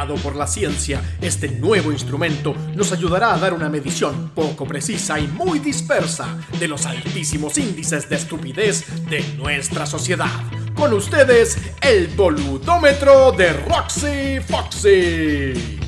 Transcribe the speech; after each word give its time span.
Por 0.00 0.34
la 0.34 0.46
ciencia, 0.46 1.02
este 1.20 1.50
nuevo 1.50 1.92
instrumento 1.92 2.54
nos 2.74 2.90
ayudará 2.90 3.34
a 3.34 3.38
dar 3.38 3.52
una 3.52 3.68
medición 3.68 4.30
poco 4.34 4.64
precisa 4.64 5.18
y 5.18 5.26
muy 5.26 5.58
dispersa 5.58 6.38
de 6.58 6.68
los 6.68 6.86
altísimos 6.86 7.58
índices 7.58 8.08
de 8.08 8.16
estupidez 8.16 8.86
de 9.10 9.22
nuestra 9.36 9.84
sociedad. 9.84 10.30
Con 10.74 10.94
ustedes, 10.94 11.58
el 11.82 12.08
boludómetro 12.08 13.32
de 13.32 13.52
Roxy 13.52 14.40
Foxy. 14.40 15.78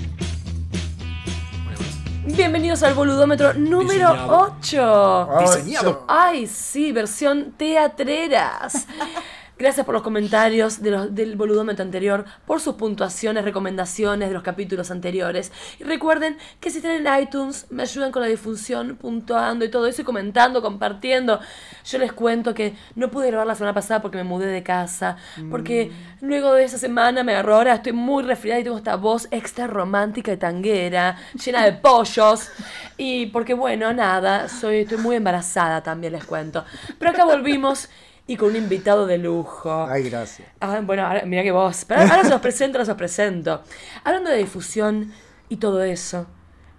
Bienvenidos 2.26 2.82
al 2.82 2.92
boludómetro 2.92 3.54
número 3.54 4.12
Diseñado. 4.12 4.56
8. 4.60 5.28
Diseñado. 5.40 6.04
Ay, 6.06 6.46
sí, 6.46 6.92
versión 6.92 7.52
teatreras. 7.56 8.86
Gracias 9.62 9.86
por 9.86 9.94
los 9.94 10.02
comentarios 10.02 10.82
de 10.82 10.90
los- 10.90 11.14
del 11.14 11.36
boludómetro 11.36 11.84
anterior, 11.84 12.24
por 12.46 12.60
sus 12.60 12.74
puntuaciones, 12.74 13.44
recomendaciones 13.44 14.26
de 14.28 14.34
los 14.34 14.42
capítulos 14.42 14.90
anteriores. 14.90 15.52
Y 15.78 15.84
recuerden 15.84 16.36
que 16.58 16.68
si 16.68 16.78
están 16.78 17.06
en 17.06 17.22
iTunes, 17.22 17.66
me 17.70 17.84
ayudan 17.84 18.10
con 18.10 18.22
la 18.22 18.28
difusión, 18.28 18.96
puntuando 18.96 19.64
y 19.64 19.70
todo 19.70 19.86
eso, 19.86 20.02
y 20.02 20.04
comentando, 20.04 20.62
compartiendo. 20.62 21.38
Yo 21.84 21.98
les 21.98 22.12
cuento 22.12 22.54
que 22.54 22.74
no 22.96 23.08
pude 23.08 23.28
grabar 23.28 23.46
la 23.46 23.54
semana 23.54 23.72
pasada 23.72 24.02
porque 24.02 24.16
me 24.16 24.24
mudé 24.24 24.46
de 24.46 24.64
casa, 24.64 25.16
porque 25.48 25.92
luego 26.20 26.54
de 26.54 26.64
esa 26.64 26.78
semana 26.78 27.22
me 27.22 27.30
agarró, 27.30 27.54
ahora 27.54 27.74
estoy 27.74 27.92
muy 27.92 28.24
resfriada 28.24 28.58
y 28.58 28.64
tengo 28.64 28.78
esta 28.78 28.96
voz 28.96 29.28
extra 29.30 29.68
romántica 29.68 30.32
y 30.32 30.38
tanguera, 30.38 31.16
llena 31.44 31.64
de 31.64 31.72
pollos. 31.74 32.50
Y 32.96 33.26
porque, 33.26 33.54
bueno, 33.54 33.92
nada, 33.92 34.48
soy, 34.48 34.78
estoy 34.78 34.98
muy 34.98 35.14
embarazada 35.14 35.84
también, 35.84 36.14
les 36.14 36.24
cuento. 36.24 36.64
Pero 36.98 37.12
acá 37.12 37.24
volvimos 37.24 37.88
y 38.26 38.36
con 38.36 38.50
un 38.50 38.56
invitado 38.56 39.06
de 39.06 39.18
lujo. 39.18 39.86
Ay, 39.88 40.04
gracias. 40.04 40.48
Ah, 40.60 40.80
bueno, 40.82 41.06
ahora, 41.06 41.24
mira 41.24 41.42
que 41.42 41.52
vos. 41.52 41.84
Pero 41.86 42.02
ahora 42.02 42.24
se 42.24 42.30
los 42.30 42.40
presento, 42.40 42.78
ahora 42.78 42.84
se 42.84 42.90
los 42.92 42.98
presento. 42.98 43.62
Hablando 44.04 44.30
de 44.30 44.38
difusión 44.38 45.12
y 45.48 45.56
todo 45.56 45.82
eso, 45.82 46.26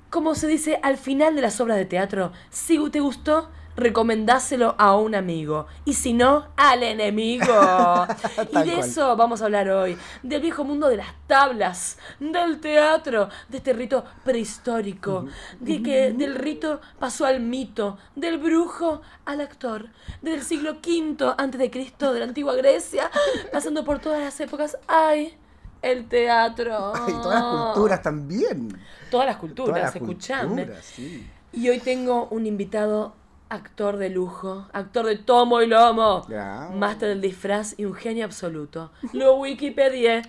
como 0.09 0.35
se 0.35 0.47
dice 0.47 0.79
al 0.83 0.97
final 0.97 1.35
de 1.35 1.41
las 1.41 1.59
obras 1.59 1.77
de 1.77 1.85
teatro, 1.85 2.31
si 2.49 2.79
te 2.89 2.99
gustó, 2.99 3.49
recomendáselo 3.75 4.75
a 4.77 4.95
un 4.95 5.15
amigo. 5.15 5.67
Y 5.85 5.93
si 5.93 6.13
no, 6.13 6.47
al 6.55 6.83
enemigo. 6.83 7.45
y 8.37 8.45
de 8.45 8.47
cual. 8.47 8.69
eso 8.69 9.15
vamos 9.15 9.41
a 9.41 9.45
hablar 9.45 9.69
hoy. 9.69 9.97
Del 10.21 10.41
viejo 10.41 10.63
mundo 10.63 10.89
de 10.89 10.97
las 10.97 11.13
tablas, 11.27 11.97
del 12.19 12.59
teatro, 12.59 13.29
de 13.49 13.57
este 13.57 13.73
rito 13.73 14.03
prehistórico, 14.23 15.25
de 15.59 15.81
que 15.81 16.13
del 16.13 16.35
rito 16.35 16.81
pasó 16.99 17.25
al 17.25 17.39
mito, 17.39 17.97
del 18.15 18.37
brujo 18.37 19.01
al 19.25 19.41
actor, 19.41 19.87
del 20.21 20.43
siglo 20.43 20.77
V 20.85 21.33
antes 21.37 21.59
de 21.59 21.71
Cristo, 21.71 22.13
de 22.13 22.19
la 22.19 22.25
antigua 22.25 22.55
Grecia, 22.55 23.09
pasando 23.51 23.83
por 23.83 23.99
todas 23.99 24.21
las 24.21 24.39
épocas. 24.39 24.77
¡Ay! 24.87 25.37
El 25.81 26.07
teatro. 26.07 26.93
Y 27.07 27.11
todas 27.11 27.43
las 27.43 27.65
culturas 27.65 28.01
también. 28.01 28.79
Todas 29.11 29.27
las 29.27 29.35
culturas, 29.35 29.93
escuchame. 29.93 30.63
culturas, 30.63 30.85
sí. 30.85 31.29
Y 31.51 31.69
hoy 31.69 31.79
tengo 31.79 32.27
un 32.31 32.47
invitado, 32.47 33.13
actor 33.49 33.97
de 33.97 34.09
lujo, 34.09 34.67
actor 34.73 35.05
de 35.05 35.17
tomo 35.17 35.61
y 35.61 35.67
lomo, 35.67 36.25
Ya. 36.27 36.69
máster 36.73 37.09
del 37.09 37.21
disfraz 37.21 37.75
y 37.77 37.85
un 37.85 37.93
genio 37.93 38.25
absoluto. 38.25 38.91
Lo 39.13 39.35
Wikipedia, 39.35 40.21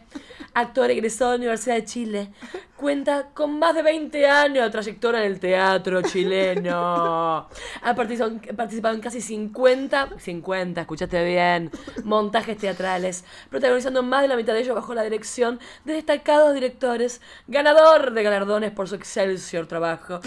actor 0.52 0.90
egresado 0.90 1.32
de 1.32 1.38
la 1.38 1.42
Universidad 1.42 1.76
de 1.76 1.84
Chile, 1.84 2.32
cuenta 2.76 3.28
con 3.32 3.58
más 3.58 3.74
de 3.74 3.82
20 3.82 4.26
años 4.28 4.64
de 4.64 4.70
trayectoria 4.70 5.20
en 5.24 5.32
el 5.32 5.40
teatro 5.40 6.02
chileno. 6.02 7.48
Ha 7.82 7.94
participado, 7.94 8.32
participado 8.56 8.94
en 8.94 9.00
casi 9.00 9.20
50, 9.22 10.10
50, 10.18 10.80
escuchaste 10.82 11.24
bien, 11.24 11.70
montajes 12.04 12.58
teatrales, 12.58 13.24
protagonizando 13.48 14.02
más 14.02 14.22
de 14.22 14.28
la 14.28 14.36
mitad 14.36 14.52
de 14.52 14.60
ellos 14.60 14.74
bajo 14.74 14.92
la 14.92 15.02
dirección 15.02 15.58
de 15.84 15.94
destacados 15.94 16.52
directores, 16.52 17.20
ganador 17.46 18.12
de 18.12 18.22
galardones 18.22 18.70
por 18.72 18.88
su 18.88 18.96
excelsior 18.96 19.66
trabajo. 19.66 20.20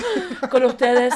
Con 0.50 0.64
ustedes, 0.66 1.14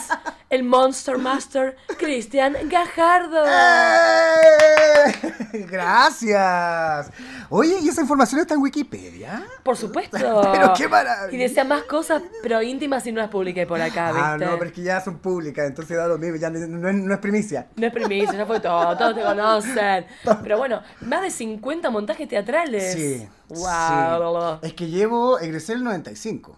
el 0.49 0.63
Monster 0.63 1.17
Master, 1.17 1.70
Cristian 1.97 2.55
Gajardo. 2.69 3.43
¡Eh! 3.45 5.11
Gracias. 5.69 7.11
Oye, 7.49 7.79
¿y 7.81 7.89
esa 7.89 8.01
información 8.01 8.39
está 8.41 8.53
en 8.53 8.61
Wikipedia? 8.61 9.43
Por 9.63 9.75
supuesto. 9.77 10.17
Pero 10.53 10.73
qué 10.75 10.87
maravilla. 10.87 11.35
Y 11.35 11.37
desea 11.37 11.63
más 11.63 11.83
cosas, 11.83 12.21
pero 12.41 12.61
íntimas 12.61 13.05
y 13.07 13.11
no 13.11 13.19
las 13.21 13.29
publiqué 13.29 13.65
por 13.65 13.81
acá, 13.81 14.09
Ah, 14.09 14.35
¿viste? 14.35 14.45
no, 14.51 14.57
pero 14.57 14.65
es 14.69 14.71
que 14.75 14.83
ya 14.83 15.01
son 15.01 15.19
públicas, 15.19 15.65
entonces 15.67 15.97
da 15.97 16.07
lo 16.07 16.17
mismo, 16.17 16.37
ya 16.37 16.49
no, 16.49 16.59
no 16.59 16.89
es, 16.89 16.95
no 16.95 17.13
es 17.13 17.19
primicia. 17.19 17.67
No 17.75 17.87
es 17.87 17.93
primicia, 17.93 18.33
ya 18.37 18.45
fue 18.45 18.59
todo, 18.59 18.97
todos 18.97 19.15
te 19.15 19.21
conocen. 19.21 20.05
Pero 20.43 20.57
bueno, 20.57 20.81
más 21.01 21.21
de 21.21 21.31
50 21.31 21.89
montajes 21.89 22.27
teatrales. 22.27 22.93
Sí. 22.93 23.27
Wow. 23.49 24.59
sí. 24.61 24.67
Es 24.67 24.73
que 24.73 24.87
llevo, 24.87 25.39
egresé 25.39 25.73
el 25.73 25.83
95. 25.83 26.55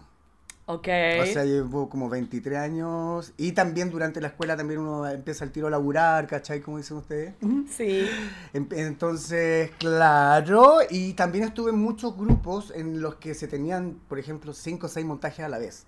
Ok. 0.66 0.88
O 1.22 1.26
sea, 1.26 1.44
llevo 1.44 1.90
como 1.90 2.08
23 2.08 2.58
años. 2.58 3.32
Y 3.36 3.52
también 3.52 3.90
durante 3.90 4.20
la 4.20 4.28
escuela 4.28 4.56
también 4.56 4.80
uno 4.80 5.06
empieza 5.06 5.44
el 5.44 5.52
tiro 5.52 5.66
a 5.66 5.70
laburar, 5.70 6.26
¿cachai? 6.26 6.60
Como 6.62 6.78
dicen 6.78 6.96
ustedes. 6.96 7.34
sí. 7.70 8.08
Em- 8.54 8.66
Entonces, 8.70 9.70
claro, 9.78 10.78
y 10.88 11.12
también 11.12 11.44
estuve 11.44 11.70
en 11.70 11.78
muchos 11.78 12.16
grupos 12.16 12.72
en 12.74 13.00
los 13.02 13.16
que 13.16 13.34
se 13.34 13.46
tenían, 13.46 13.98
por 14.08 14.18
ejemplo, 14.18 14.54
5 14.54 14.86
o 14.86 14.88
6 14.88 15.04
montajes 15.04 15.44
a 15.44 15.48
la 15.50 15.58
vez, 15.58 15.84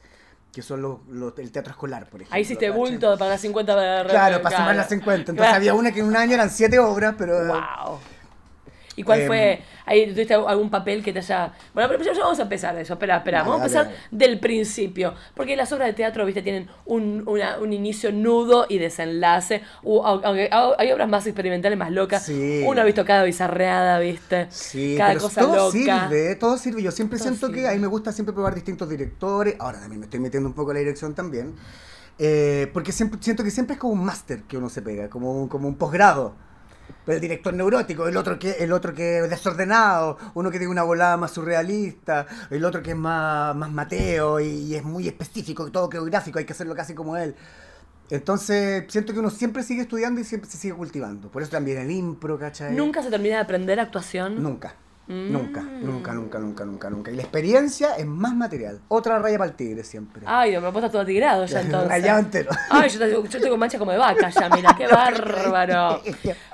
que 0.52 0.60
son 0.60 0.82
los, 0.82 0.98
los- 1.08 1.38
el 1.38 1.50
teatro 1.52 1.70
escolar, 1.70 2.10
por 2.10 2.20
ejemplo. 2.20 2.34
Ahí 2.36 2.42
hiciste 2.42 2.68
bulto 2.70 3.16
para 3.16 3.30
las 3.30 3.40
50 3.40 3.74
de 3.76 4.08
Claro, 4.10 4.42
para 4.42 4.56
sumar 4.58 4.76
las 4.76 4.88
50. 4.90 5.30
Entonces 5.32 5.36
Claro. 5.42 5.56
había 5.56 5.72
una 5.74 5.90
que 5.92 6.00
en 6.00 6.06
un 6.06 6.16
año 6.16 6.34
eran 6.34 6.50
7 6.50 6.78
obras, 6.78 7.14
pero... 7.16 7.46
Wow. 7.46 7.98
¿Y 8.98 9.02
cuál 9.02 9.20
Em, 9.20 9.26
fue? 9.26 9.62
Ahí 9.84 10.10
tuviste 10.12 10.32
algún 10.34 10.70
papel 10.70 11.02
que 11.04 11.12
te 11.12 11.18
haya. 11.18 11.52
Bueno, 11.74 11.88
pero 11.90 12.02
ya 12.02 12.12
vamos 12.18 12.38
a 12.38 12.42
empezar 12.42 12.74
de 12.74 12.80
eso. 12.80 12.94
Espera, 12.94 13.18
espera. 13.18 13.42
Vamos 13.42 13.60
a 13.60 13.64
empezar 13.66 13.92
del 14.10 14.40
principio. 14.40 15.12
Porque 15.34 15.54
las 15.54 15.70
obras 15.72 15.88
de 15.88 15.92
teatro, 15.92 16.24
viste, 16.24 16.40
tienen 16.42 16.68
un, 16.86 17.22
una- 17.26 17.58
un 17.58 17.72
inicio 17.74 18.10
nudo 18.10 18.64
y 18.68 18.78
desenlace. 18.78 19.60
U- 19.82 20.00
au- 20.00 20.22
aunque 20.24 20.48
au- 20.50 20.74
hay 20.78 20.90
obras 20.92 21.08
más 21.08 21.26
experimentales, 21.26 21.78
más 21.78 21.90
locas. 21.92 22.24
Sí. 22.24 22.64
Uno 22.66 22.80
ha 22.80 22.84
visto 22.84 23.04
cada 23.04 23.22
bizarreada, 23.24 23.98
viste. 23.98 24.46
Sí, 24.50 24.94
cada 24.96 25.10
pero 25.10 25.20
cosa 25.20 25.40
todo 25.42 25.56
loca. 25.56 25.70
sirve, 26.08 26.34
todo 26.36 26.56
sirve. 26.56 26.82
Yo 26.82 26.90
siempre 26.90 27.18
Todo 27.18 27.28
siento 27.28 27.46
sirve. 27.48 27.60
que 27.62 27.68
a 27.68 27.72
mí 27.72 27.78
me 27.78 27.86
gusta 27.88 28.12
siempre 28.12 28.32
probar 28.34 28.54
distintos 28.54 28.88
directores. 28.88 29.56
Ahora 29.58 29.78
también 29.80 30.00
me 30.00 30.06
estoy 30.06 30.20
metiendo 30.20 30.48
un 30.48 30.54
poco 30.54 30.70
en 30.70 30.76
la 30.76 30.80
dirección 30.80 31.14
también. 31.14 31.54
Eh, 32.18 32.70
porque 32.72 32.92
siempre, 32.92 33.18
siento 33.22 33.44
que 33.44 33.50
siempre 33.50 33.74
es 33.74 33.78
como 33.80 33.92
un 33.92 34.02
máster 34.04 34.42
que 34.44 34.56
uno 34.56 34.70
se 34.70 34.80
pega, 34.80 35.10
como 35.10 35.32
un, 35.42 35.48
como 35.48 35.68
un 35.68 35.76
posgrado. 35.76 36.34
Pero 37.04 37.16
el 37.16 37.20
director 37.20 37.54
neurótico, 37.54 38.08
el 38.08 38.16
otro 38.16 38.38
que 38.38 38.52
el 38.52 38.72
otro 38.72 38.92
que 38.94 39.18
es 39.20 39.30
desordenado, 39.30 40.18
uno 40.34 40.50
que 40.50 40.58
tiene 40.58 40.70
una 40.70 40.82
volada 40.82 41.16
más 41.16 41.32
surrealista, 41.32 42.26
el 42.50 42.64
otro 42.64 42.82
que 42.82 42.90
es 42.90 42.96
más, 42.96 43.54
más 43.54 43.70
Mateo 43.70 44.40
y, 44.40 44.46
y 44.46 44.74
es 44.74 44.84
muy 44.84 45.06
específico, 45.06 45.70
todo 45.70 45.88
geográfico, 45.88 46.38
hay 46.38 46.44
que 46.44 46.52
hacerlo 46.52 46.74
casi 46.74 46.94
como 46.94 47.16
él. 47.16 47.36
Entonces, 48.10 48.84
siento 48.88 49.12
que 49.12 49.18
uno 49.18 49.30
siempre 49.30 49.62
sigue 49.62 49.82
estudiando 49.82 50.20
y 50.20 50.24
siempre 50.24 50.48
se 50.48 50.58
sigue 50.58 50.74
cultivando. 50.74 51.28
Por 51.30 51.42
eso 51.42 51.50
también 51.50 51.78
el 51.78 51.90
impro, 51.90 52.38
¿cachai? 52.38 52.74
Nunca 52.74 53.02
se 53.02 53.10
termina 53.10 53.36
de 53.36 53.42
aprender 53.42 53.80
actuación. 53.80 54.42
Nunca. 54.42 54.74
Mm. 55.08 55.32
Nunca, 55.32 55.60
nunca, 55.62 56.12
nunca, 56.12 56.38
nunca, 56.40 56.64
nunca, 56.64 56.90
nunca. 56.90 57.10
Y 57.12 57.14
la 57.14 57.22
experiencia 57.22 57.94
es 57.96 58.06
más 58.06 58.34
material. 58.34 58.80
Otra 58.88 59.18
raya 59.20 59.38
para 59.38 59.50
el 59.50 59.56
tigre 59.56 59.84
siempre. 59.84 60.22
Ay, 60.26 60.58
me 60.60 60.72
puesto 60.72 60.90
todo 60.90 61.04
tirado 61.06 61.46
ya 61.46 61.60
entonces. 61.62 61.88
Rayado 61.88 62.18
entero. 62.18 62.50
Ay, 62.70 62.88
yo, 62.90 62.98
tengo- 62.98 63.24
yo 63.26 63.40
tengo 63.40 63.56
mancha 63.56 63.78
como 63.78 63.92
de 63.92 63.98
vaca 63.98 64.28
ya, 64.30 64.48
mira, 64.48 64.74
qué 64.76 64.86
bárbaro. 64.92 66.02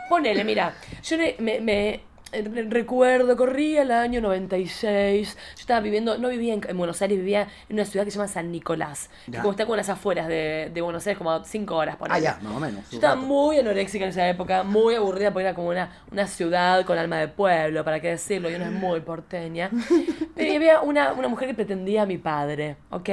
Ponele, 0.09 0.45
mira, 0.45 0.75
yo 1.03 1.17
me, 1.17 1.61
me, 1.61 2.01
recuerdo, 2.33 3.37
corría 3.37 3.83
el 3.83 3.91
año 3.91 4.21
96, 4.21 5.35
yo 5.35 5.61
estaba 5.61 5.81
viviendo, 5.81 6.19
no 6.19 6.29
vivía 6.29 6.55
en, 6.55 6.63
en 6.67 6.79
Buenos 6.79 7.01
Aires, 7.03 7.19
vivía 7.19 7.49
en 7.69 7.75
una 7.77 7.85
ciudad 7.85 8.05
que 8.05 8.11
se 8.11 8.19
llama 8.19 8.29
San 8.29 8.51
Nicolás, 8.51 9.11
que 9.31 9.39
como 9.39 9.51
está 9.53 9.65
como 9.65 9.75
en 9.75 9.79
las 9.79 9.89
afueras 9.89 10.29
de, 10.29 10.71
de 10.73 10.81
Buenos 10.81 11.07
Aires, 11.07 11.19
como 11.19 11.31
a 11.31 11.45
5 11.45 11.75
horas 11.77 11.97
por 11.97 12.11
Ah, 12.11 12.19
ya, 12.19 12.39
más 12.43 12.55
o 12.55 12.61
menos. 12.61 12.89
Yo 12.91 12.97
estaba 12.97 13.15
rato. 13.15 13.27
muy 13.27 13.59
anoréxica 13.59 14.05
en 14.05 14.11
esa 14.11 14.29
época, 14.29 14.63
muy 14.63 14.95
aburrida 14.95 15.33
porque 15.33 15.45
era 15.47 15.55
como 15.55 15.69
una, 15.69 15.91
una 16.11 16.27
ciudad 16.27 16.85
con 16.85 16.99
alma 16.99 17.19
de 17.19 17.29
pueblo, 17.29 17.85
para 17.85 18.01
qué 18.01 18.09
decirlo, 18.09 18.51
y 18.51 18.55
una 18.55 18.67
es 18.67 18.73
muy 18.73 19.01
porteña. 19.01 19.71
Pero 20.35 20.55
había 20.55 20.81
una, 20.81 21.13
una 21.13 21.29
mujer 21.29 21.49
que 21.49 21.55
pretendía 21.55 22.03
a 22.03 22.07
mi 22.07 22.19
padre, 22.19 22.77
¿ok? 22.91 23.09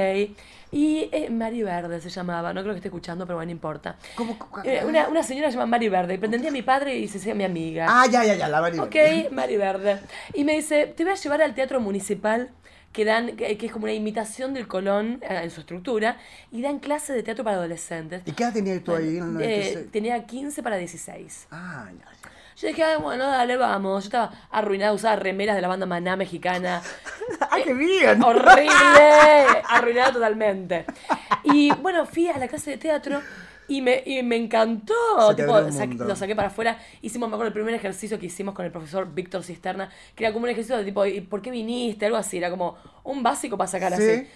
Y 0.72 1.08
eh, 1.12 1.28
Mari 1.30 1.62
Verde 1.62 2.00
se 2.00 2.10
llamaba, 2.10 2.52
no 2.52 2.60
creo 2.62 2.74
que 2.74 2.78
esté 2.78 2.88
escuchando, 2.88 3.26
pero 3.26 3.36
bueno, 3.36 3.46
no 3.48 3.52
importa. 3.52 3.96
¿Cómo? 4.14 4.36
Eh, 4.64 4.82
Una, 4.86 5.08
una 5.08 5.22
señora 5.22 5.48
se 5.50 5.54
llama 5.56 5.66
Mari 5.66 5.88
Verde, 5.88 6.14
y 6.14 6.18
pretendía 6.18 6.50
a 6.50 6.52
mi 6.52 6.62
padre 6.62 6.96
y 6.96 7.08
se 7.08 7.18
hacía 7.18 7.34
mi 7.34 7.44
amiga. 7.44 7.86
Ah, 7.88 8.06
ya, 8.10 8.24
ya, 8.24 8.34
ya, 8.36 8.48
la 8.48 8.60
Mari. 8.60 8.78
Ok, 8.78 8.94
Mari 9.32 9.56
Verde. 9.56 9.98
Y 10.34 10.44
me 10.44 10.54
dice, 10.54 10.86
te 10.86 11.02
voy 11.04 11.12
a 11.12 11.16
llevar 11.16 11.42
al 11.42 11.54
teatro 11.54 11.80
municipal 11.80 12.50
que 12.92 13.04
dan, 13.04 13.36
que, 13.36 13.56
que 13.56 13.66
es 13.66 13.72
como 13.72 13.84
una 13.84 13.92
imitación 13.92 14.52
del 14.54 14.66
Colón 14.68 15.20
eh, 15.22 15.40
en 15.42 15.50
su 15.50 15.60
estructura, 15.60 16.18
y 16.52 16.62
dan 16.62 16.78
clases 16.78 17.14
de 17.16 17.22
teatro 17.22 17.42
para 17.44 17.56
adolescentes. 17.56 18.22
¿Y 18.26 18.32
qué 18.32 18.42
edad 18.44 18.52
tenías 18.52 18.82
tú 18.82 18.94
ahí 18.94 19.16
en 19.18 19.36
el 19.36 19.42
Eh, 19.42 19.58
96? 19.74 19.90
tenía 19.92 20.24
15 20.26 20.62
para 20.62 20.76
16. 20.76 21.46
Ah, 21.50 21.88
ya, 21.92 22.04
ya. 22.04 22.30
Yo 22.60 22.68
dije, 22.68 22.84
"Ay, 22.84 22.98
bueno, 23.00 23.26
dale, 23.26 23.56
vamos. 23.56 24.04
Yo 24.04 24.08
estaba 24.08 24.30
arruinada, 24.50 24.92
usaba 24.92 25.16
remeras 25.16 25.56
de 25.56 25.62
la 25.62 25.68
banda 25.68 25.86
Maná 25.86 26.16
mexicana. 26.16 26.82
¡Ah, 27.40 27.56
qué 27.64 27.72
bien! 27.72 28.22
Horrible, 28.22 28.70
arruinada 29.68 30.12
totalmente. 30.12 30.84
Y 31.44 31.72
bueno, 31.74 32.04
fui 32.06 32.28
a 32.28 32.36
la 32.38 32.48
clase 32.48 32.72
de 32.72 32.76
teatro 32.78 33.20
Y 33.68 33.82
me, 33.82 34.02
y 34.04 34.22
me 34.24 34.34
encantó. 34.36 34.92
Tipo, 35.36 35.70
sa- 35.70 35.86
lo 35.86 36.16
saqué 36.16 36.34
para 36.34 36.48
afuera. 36.48 36.76
Hicimos, 37.02 37.28
me 37.28 37.36
acuerdo, 37.36 37.48
el 37.48 37.52
primer 37.54 37.72
ejercicio 37.72 38.18
que 38.18 38.26
hicimos 38.26 38.52
con 38.54 38.64
el 38.64 38.72
profesor 38.72 39.06
Víctor 39.14 39.44
Cisterna, 39.44 39.88
que 40.16 40.24
era 40.24 40.32
como 40.32 40.44
un 40.44 40.50
ejercicio 40.50 40.76
de 40.76 40.84
tipo, 40.84 41.06
¿y 41.06 41.20
por 41.20 41.40
qué 41.40 41.52
viniste? 41.52 42.04
Algo 42.06 42.18
así, 42.18 42.36
era 42.38 42.50
como 42.50 42.76
un 43.04 43.22
básico 43.22 43.56
para 43.56 43.68
sacar 43.68 43.96
Sí. 43.96 44.02
así. 44.02 44.28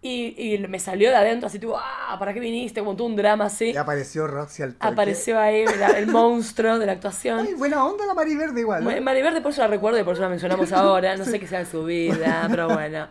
Y, 0.00 0.54
y 0.54 0.58
me 0.68 0.78
salió 0.78 1.10
de 1.10 1.16
adentro 1.16 1.48
así, 1.48 1.58
tipo, 1.58 1.76
ah, 1.76 2.14
¿para 2.20 2.32
qué 2.32 2.38
viniste? 2.38 2.78
Como 2.80 2.94
todo 2.94 3.08
un 3.08 3.16
drama 3.16 3.46
así. 3.46 3.72
Y 3.72 3.76
apareció 3.76 4.28
Roxy 4.28 4.62
al 4.62 4.74
toque. 4.74 4.86
Apareció 4.86 5.40
ahí 5.40 5.64
la- 5.76 5.98
el 5.98 6.06
monstruo 6.12 6.78
de 6.78 6.86
la 6.86 6.92
actuación. 6.92 7.40
Ay, 7.40 7.54
buena 7.54 7.84
onda 7.84 8.06
la 8.06 8.14
Mari 8.14 8.36
Verde 8.36 8.60
igual. 8.60 8.80
¿no? 8.80 8.84
Bueno, 8.90 9.02
Mariverde 9.02 9.40
por 9.40 9.50
eso 9.50 9.62
la 9.62 9.66
recuerdo 9.66 9.98
y 9.98 10.04
por 10.04 10.12
eso 10.12 10.22
la 10.22 10.28
mencionamos 10.28 10.70
ahora. 10.72 11.16
No 11.16 11.24
sé 11.24 11.40
qué 11.40 11.48
sea 11.48 11.58
de 11.58 11.66
su 11.66 11.84
vida, 11.84 12.46
pero 12.48 12.68
bueno. 12.68 13.08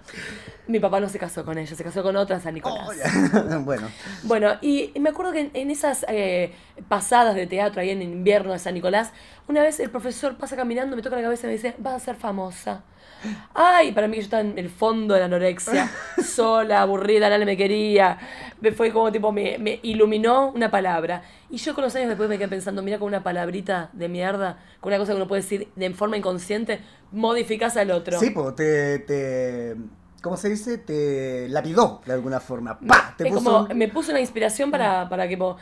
Mi 0.67 0.79
papá 0.79 1.01
no 1.01 1.09
se 1.09 1.19
casó 1.19 1.43
con 1.43 1.57
ella, 1.57 1.75
se 1.75 1.83
casó 1.83 2.03
con 2.03 2.15
otra 2.15 2.39
San 2.39 2.53
Nicolás. 2.53 2.87
Oh, 3.33 3.59
bueno, 3.65 3.87
Bueno, 4.23 4.53
y 4.61 4.91
y 4.95 4.99
me 5.01 5.09
acuerdo 5.09 5.33
que 5.33 5.41
en, 5.41 5.51
en 5.53 5.71
esas 5.71 6.05
eh, 6.07 6.53
pasadas 6.87 7.35
de 7.35 7.47
teatro 7.47 7.81
ahí 7.81 7.89
en 7.89 8.01
invierno 8.01 8.53
de 8.53 8.59
San 8.59 8.73
Nicolás, 8.73 9.11
una 9.49 9.61
vez 9.61 9.79
el 9.81 9.89
profesor 9.89 10.37
pasa 10.37 10.55
caminando, 10.55 10.95
me 10.95 11.01
toca 11.01 11.17
la 11.17 11.21
cabeza 11.21 11.47
y 11.47 11.49
me 11.49 11.53
dice, 11.53 11.75
vas 11.79 11.95
a 11.95 11.99
ser 11.99 12.15
famosa. 12.15 12.83
Ay, 13.53 13.91
para 13.91 14.07
mí 14.07 14.17
yo 14.17 14.21
estaba 14.23 14.41
en 14.41 14.57
el 14.57 14.69
fondo 14.69 15.13
de 15.15 15.21
la 15.21 15.25
anorexia, 15.25 15.89
sola, 16.23 16.81
aburrida, 16.81 17.29
nadie 17.29 17.45
me 17.45 17.57
quería. 17.57 18.17
Me 18.61 18.71
fue 18.71 18.91
como 18.91 19.11
tipo, 19.11 19.31
me, 19.31 19.57
me 19.57 19.79
iluminó 19.83 20.51
una 20.51 20.69
palabra. 20.71 21.23
Y 21.49 21.57
yo 21.57 21.73
con 21.73 21.83
los 21.83 21.95
años 21.95 22.09
después 22.09 22.29
me 22.29 22.37
quedé 22.37 22.47
pensando, 22.47 22.81
mira 22.83 22.99
con 22.99 23.07
una 23.07 23.23
palabrita 23.23 23.89
de 23.93 24.07
mierda, 24.09 24.59
con 24.79 24.91
una 24.91 24.99
cosa 24.99 25.13
que 25.13 25.17
uno 25.17 25.27
puede 25.27 25.41
decir 25.41 25.67
de 25.75 25.89
forma 25.91 26.17
inconsciente, 26.17 26.79
modificás 27.11 27.75
al 27.77 27.91
otro. 27.91 28.19
sí, 28.19 28.29
pues 28.29 28.55
te, 28.55 28.99
te. 28.99 29.75
¿Cómo 30.21 30.35
se 30.37 30.49
dice? 30.49 30.77
Te 30.79 31.47
lapidó 31.49 32.01
de 32.05 32.13
alguna 32.13 32.39
forma. 32.39 32.79
¡Pah! 32.79 33.13
Te 33.17 33.23
es 33.27 33.33
puso 33.33 33.43
como, 33.43 33.67
me 33.75 33.87
puso 33.87 34.11
una 34.11 34.19
inspiración 34.19 34.71
para, 34.71 35.07
para 35.09 35.27
que... 35.27 35.37
po- 35.37 35.57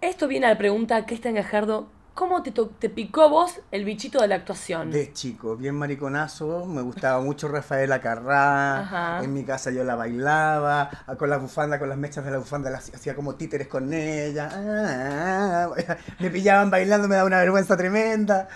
Esto 0.00 0.28
viene 0.28 0.46
a 0.46 0.50
la 0.50 0.58
pregunta, 0.58 1.06
Cristian 1.06 1.34
Gajardo, 1.34 1.88
¿cómo 2.14 2.42
te, 2.42 2.52
te 2.52 2.88
picó 2.88 3.28
vos 3.28 3.60
el 3.70 3.84
bichito 3.84 4.20
de 4.20 4.28
la 4.28 4.36
actuación? 4.36 4.90
De 4.90 5.12
chico, 5.12 5.56
bien 5.56 5.74
mariconazo, 5.74 6.64
me 6.66 6.80
gustaba 6.82 7.20
mucho 7.20 7.48
Rafaela 7.48 8.00
Carrá, 8.00 8.80
Ajá. 8.80 9.24
en 9.24 9.34
mi 9.34 9.44
casa 9.44 9.70
yo 9.70 9.84
la 9.84 9.96
bailaba, 9.96 10.90
ah, 11.06 11.16
con 11.16 11.28
la 11.28 11.38
bufanda, 11.38 11.78
con 11.78 11.88
las 11.88 11.98
mechas 11.98 12.24
de 12.24 12.30
la 12.30 12.38
bufanda, 12.38 12.70
las 12.70 12.94
hacía 12.94 13.14
como 13.14 13.34
títeres 13.34 13.68
con 13.68 13.92
ella, 13.92 14.48
ah, 14.52 15.70
me 16.20 16.30
pillaban 16.30 16.70
bailando, 16.70 17.08
me 17.08 17.16
daba 17.16 17.26
una 17.26 17.38
vergüenza 17.38 17.76
tremenda. 17.76 18.48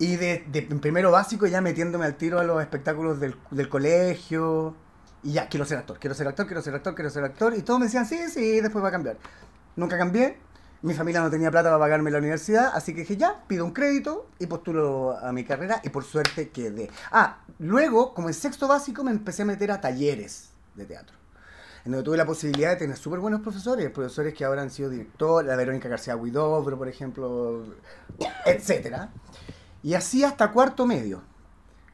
Y 0.00 0.14
de, 0.14 0.44
de 0.46 0.62
primero 0.62 1.10
básico 1.10 1.48
ya 1.48 1.60
metiéndome 1.60 2.04
al 2.04 2.14
tiro 2.14 2.38
a 2.38 2.44
los 2.44 2.60
espectáculos 2.62 3.18
del, 3.18 3.34
del 3.50 3.68
colegio, 3.68 4.76
y 5.22 5.32
ya, 5.32 5.48
quiero 5.48 5.66
ser 5.66 5.78
actor, 5.78 5.98
quiero 5.98 6.14
ser 6.14 6.28
actor, 6.28 6.46
quiero 6.46 6.62
ser 6.62 6.74
actor, 6.74 6.94
quiero 6.94 7.10
ser 7.10 7.24
actor, 7.24 7.54
y 7.56 7.62
todos 7.62 7.80
me 7.80 7.86
decían, 7.86 8.06
sí, 8.06 8.18
sí, 8.28 8.60
después 8.60 8.84
va 8.84 8.88
a 8.88 8.92
cambiar. 8.92 9.16
Nunca 9.74 9.98
cambié, 9.98 10.38
mi 10.82 10.94
familia 10.94 11.20
no 11.20 11.30
tenía 11.30 11.50
plata 11.50 11.68
para 11.68 11.78
pagarme 11.78 12.10
la 12.10 12.18
universidad, 12.18 12.70
así 12.74 12.94
que 12.94 13.00
dije, 13.00 13.16
ya, 13.16 13.42
pido 13.48 13.64
un 13.64 13.72
crédito 13.72 14.28
y 14.38 14.46
postulo 14.46 15.16
a 15.18 15.32
mi 15.32 15.44
carrera 15.44 15.80
y 15.82 15.88
por 15.88 16.04
suerte 16.04 16.50
quedé. 16.50 16.88
Ah, 17.10 17.40
luego, 17.58 18.14
como 18.14 18.28
en 18.28 18.34
sexto 18.34 18.68
básico, 18.68 19.02
me 19.02 19.10
empecé 19.10 19.42
a 19.42 19.46
meter 19.46 19.72
a 19.72 19.80
talleres 19.80 20.50
de 20.74 20.84
teatro. 20.84 21.16
En 21.84 21.92
donde 21.92 22.04
tuve 22.04 22.16
la 22.16 22.26
posibilidad 22.26 22.70
de 22.70 22.76
tener 22.76 22.96
súper 22.96 23.18
buenos 23.18 23.40
profesores, 23.40 23.90
profesores 23.90 24.34
que 24.34 24.44
ahora 24.44 24.62
han 24.62 24.70
sido 24.70 24.90
director, 24.90 25.44
la 25.44 25.56
Verónica 25.56 25.88
García 25.88 26.16
Huidobro, 26.16 26.76
por 26.76 26.88
ejemplo, 26.88 27.64
etcétera. 28.44 29.10
Y 29.82 29.94
así 29.94 30.22
hasta 30.22 30.52
cuarto 30.52 30.86
medio. 30.86 31.22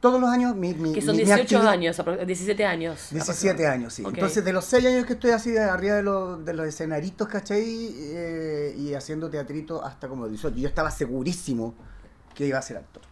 Todos 0.04 0.20
los 0.20 0.28
años, 0.28 0.54
mi, 0.54 0.74
mi, 0.74 0.92
que 0.92 1.00
son 1.00 1.12
mi- 1.16 1.22
mi 1.22 1.24
18 1.24 1.42
actividad- 1.56 1.66
años, 1.72 1.98
apro- 1.98 2.26
17 2.26 2.66
años. 2.66 3.08
17 3.10 3.66
años, 3.66 3.94
sí. 3.94 4.02
Entonces, 4.06 4.44
de 4.44 4.52
los 4.52 4.66
6 4.66 4.84
años 4.84 5.06
que 5.06 5.14
estoy 5.14 5.30
así 5.30 5.50
de 5.50 5.60
arriba 5.60 5.94
de 5.94 6.02
los, 6.02 6.44
de 6.44 6.52
los 6.52 6.66
escenaritos, 6.66 7.26
¿cachai? 7.26 7.64
Eh, 7.64 8.74
y 8.76 8.92
haciendo 8.92 9.30
teatrito 9.30 9.82
hasta 9.82 10.06
como 10.06 10.24
los 10.24 10.30
18. 10.32 10.56
Yo 10.58 10.68
estaba 10.68 10.90
segurísimo 10.90 11.74
que 12.34 12.44
iba 12.46 12.58
a 12.58 12.62
ser 12.62 12.76
actor. 12.76 13.02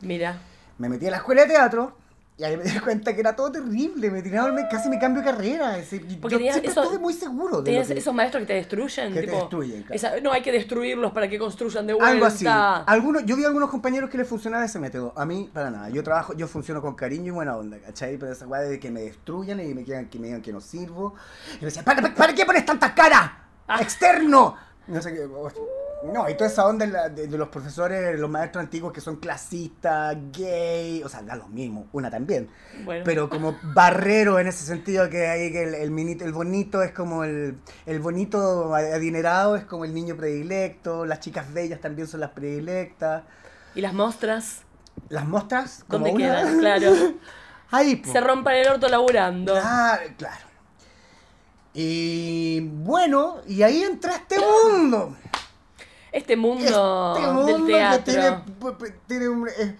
Mira, 0.00 0.38
Me 0.78 0.88
metí 0.88 1.06
a 1.08 1.10
la 1.10 1.18
escuela 1.18 1.42
de 1.42 1.48
teatro 1.48 1.94
y 2.40 2.44
ahí 2.44 2.56
me 2.56 2.64
di 2.64 2.78
cuenta 2.80 3.12
que 3.14 3.20
era 3.20 3.36
todo 3.36 3.52
terrible. 3.52 4.10
Me 4.10 4.22
tiraron, 4.22 4.56
casi 4.70 4.88
me 4.88 4.98
cambio 4.98 5.22
de 5.22 5.30
carrera. 5.30 5.78
Yo 5.78 5.98
Porque 6.22 6.36
tenías 6.36 6.54
siempre 6.54 6.72
eso- 6.72 6.82
estuve 6.84 6.98
muy 6.98 7.12
seguro 7.12 7.48
de 7.50 7.58
lo 7.58 7.62
¿tenías 7.64 7.88
que- 7.88 7.98
esos 7.98 8.14
maestros 8.14 8.40
que 8.42 8.46
te 8.46 8.54
destruyen? 8.54 9.12
Que 9.12 9.22
te 9.22 9.30
destruyen, 9.30 9.82
claro. 9.82 9.94
esa- 9.94 10.20
no, 10.20 10.32
hay 10.32 10.40
que 10.40 10.50
destruirlos 10.52 11.12
para 11.12 11.28
que 11.28 11.38
construyan 11.38 11.86
de 11.86 11.92
vuelta. 11.92 12.10
Algo 12.10 12.24
así. 12.24 12.46
Algunos, 12.48 13.26
yo 13.26 13.36
vi 13.36 13.44
a 13.44 13.48
algunos 13.48 13.68
compañeros 13.68 14.08
que 14.08 14.16
les 14.16 14.26
funcionaba 14.26 14.64
ese 14.64 14.78
método. 14.78 15.12
A 15.16 15.26
mí, 15.26 15.50
para 15.52 15.70
nada. 15.70 15.90
Yo 15.90 16.02
trabajo, 16.02 16.32
yo 16.34 16.48
funciono 16.48 16.80
con 16.80 16.94
cariño 16.94 17.26
y 17.26 17.30
buena 17.30 17.56
onda, 17.56 17.78
¿cachai? 17.78 18.16
Pero 18.16 18.32
esa 18.32 18.46
weá 18.46 18.62
de 18.62 18.80
que 18.80 18.90
me 18.90 19.02
destruyan 19.02 19.60
y 19.60 19.74
me, 19.74 19.84
quieran, 19.84 20.08
que 20.08 20.18
me 20.18 20.28
digan 20.28 20.40
que 20.40 20.52
no 20.52 20.60
sirvo. 20.62 21.14
Y 21.56 21.60
me 21.60 21.66
decían, 21.66 21.84
¿para, 21.84 22.00
para, 22.00 22.14
para 22.14 22.34
qué 22.34 22.46
pones 22.46 22.64
tantas 22.64 22.92
caras? 22.92 23.30
Ah. 23.68 23.80
¡Externo! 23.82 24.56
No 24.86 25.00
sé 25.02 25.12
qué. 25.12 25.28
No, 26.02 26.28
y 26.30 26.34
toda 26.34 26.48
esa 26.48 26.66
onda 26.66 26.86
de, 26.86 26.92
la- 26.92 27.08
de- 27.10 27.26
de 27.26 27.36
los 27.38 27.48
profesores, 27.48 28.18
los 28.18 28.30
maestros 28.30 28.64
antiguos 28.64 28.90
que 28.92 29.02
son 29.02 29.16
clasistas, 29.16 30.16
gay, 30.32 31.02
o 31.02 31.08
sea, 31.10 31.20
da 31.22 31.36
lo 31.36 31.46
mismo, 31.48 31.88
una 31.92 32.10
también. 32.10 32.48
Bueno. 32.84 33.02
Pero 33.04 33.28
como 33.28 33.54
barrero 33.74 34.38
en 34.38 34.46
ese 34.46 34.64
sentido 34.64 35.10
que 35.10 35.26
hay 35.28 35.52
que 35.52 35.62
el, 35.64 35.74
el, 35.74 35.90
minito- 35.90 36.24
el 36.24 36.32
bonito 36.32 36.82
es 36.82 36.92
como 36.92 37.22
el, 37.24 37.58
el 37.84 38.00
bonito 38.00 38.74
adinerado 38.74 39.56
es 39.56 39.64
como 39.64 39.84
el 39.84 39.92
niño 39.92 40.16
predilecto, 40.16 41.04
las 41.04 41.20
chicas 41.20 41.52
bellas 41.52 41.80
también 41.80 42.08
son 42.08 42.20
las 42.20 42.30
predilectas. 42.30 43.24
¿Y 43.74 43.82
las 43.82 43.92
mostras? 43.92 44.62
Las 45.10 45.26
mostras, 45.28 45.84
¿Dónde 45.88 46.12
una- 46.12 46.18
quedan? 46.18 46.58
Claro. 46.60 46.92
Ahí, 47.72 47.96
po. 47.96 48.10
Se 48.10 48.20
rompan 48.20 48.56
el 48.56 48.68
orto 48.68 48.88
laburando. 48.88 49.52
Claro, 49.52 50.02
claro. 50.16 50.46
Y 51.72 52.60
bueno, 52.60 53.36
y 53.46 53.62
ahí 53.62 53.82
entra 53.82 54.16
este 54.16 54.36
mundo. 54.38 55.16
Este 56.12 56.36
mundo, 56.36 57.14
este 57.16 57.26
mundo 57.32 57.46
del 57.46 57.66
teatro. 57.66 58.04
que 58.04 58.10
tiene, 58.12 58.94
tiene 59.06 59.28
un- 59.28 59.48
eh, 59.48 59.76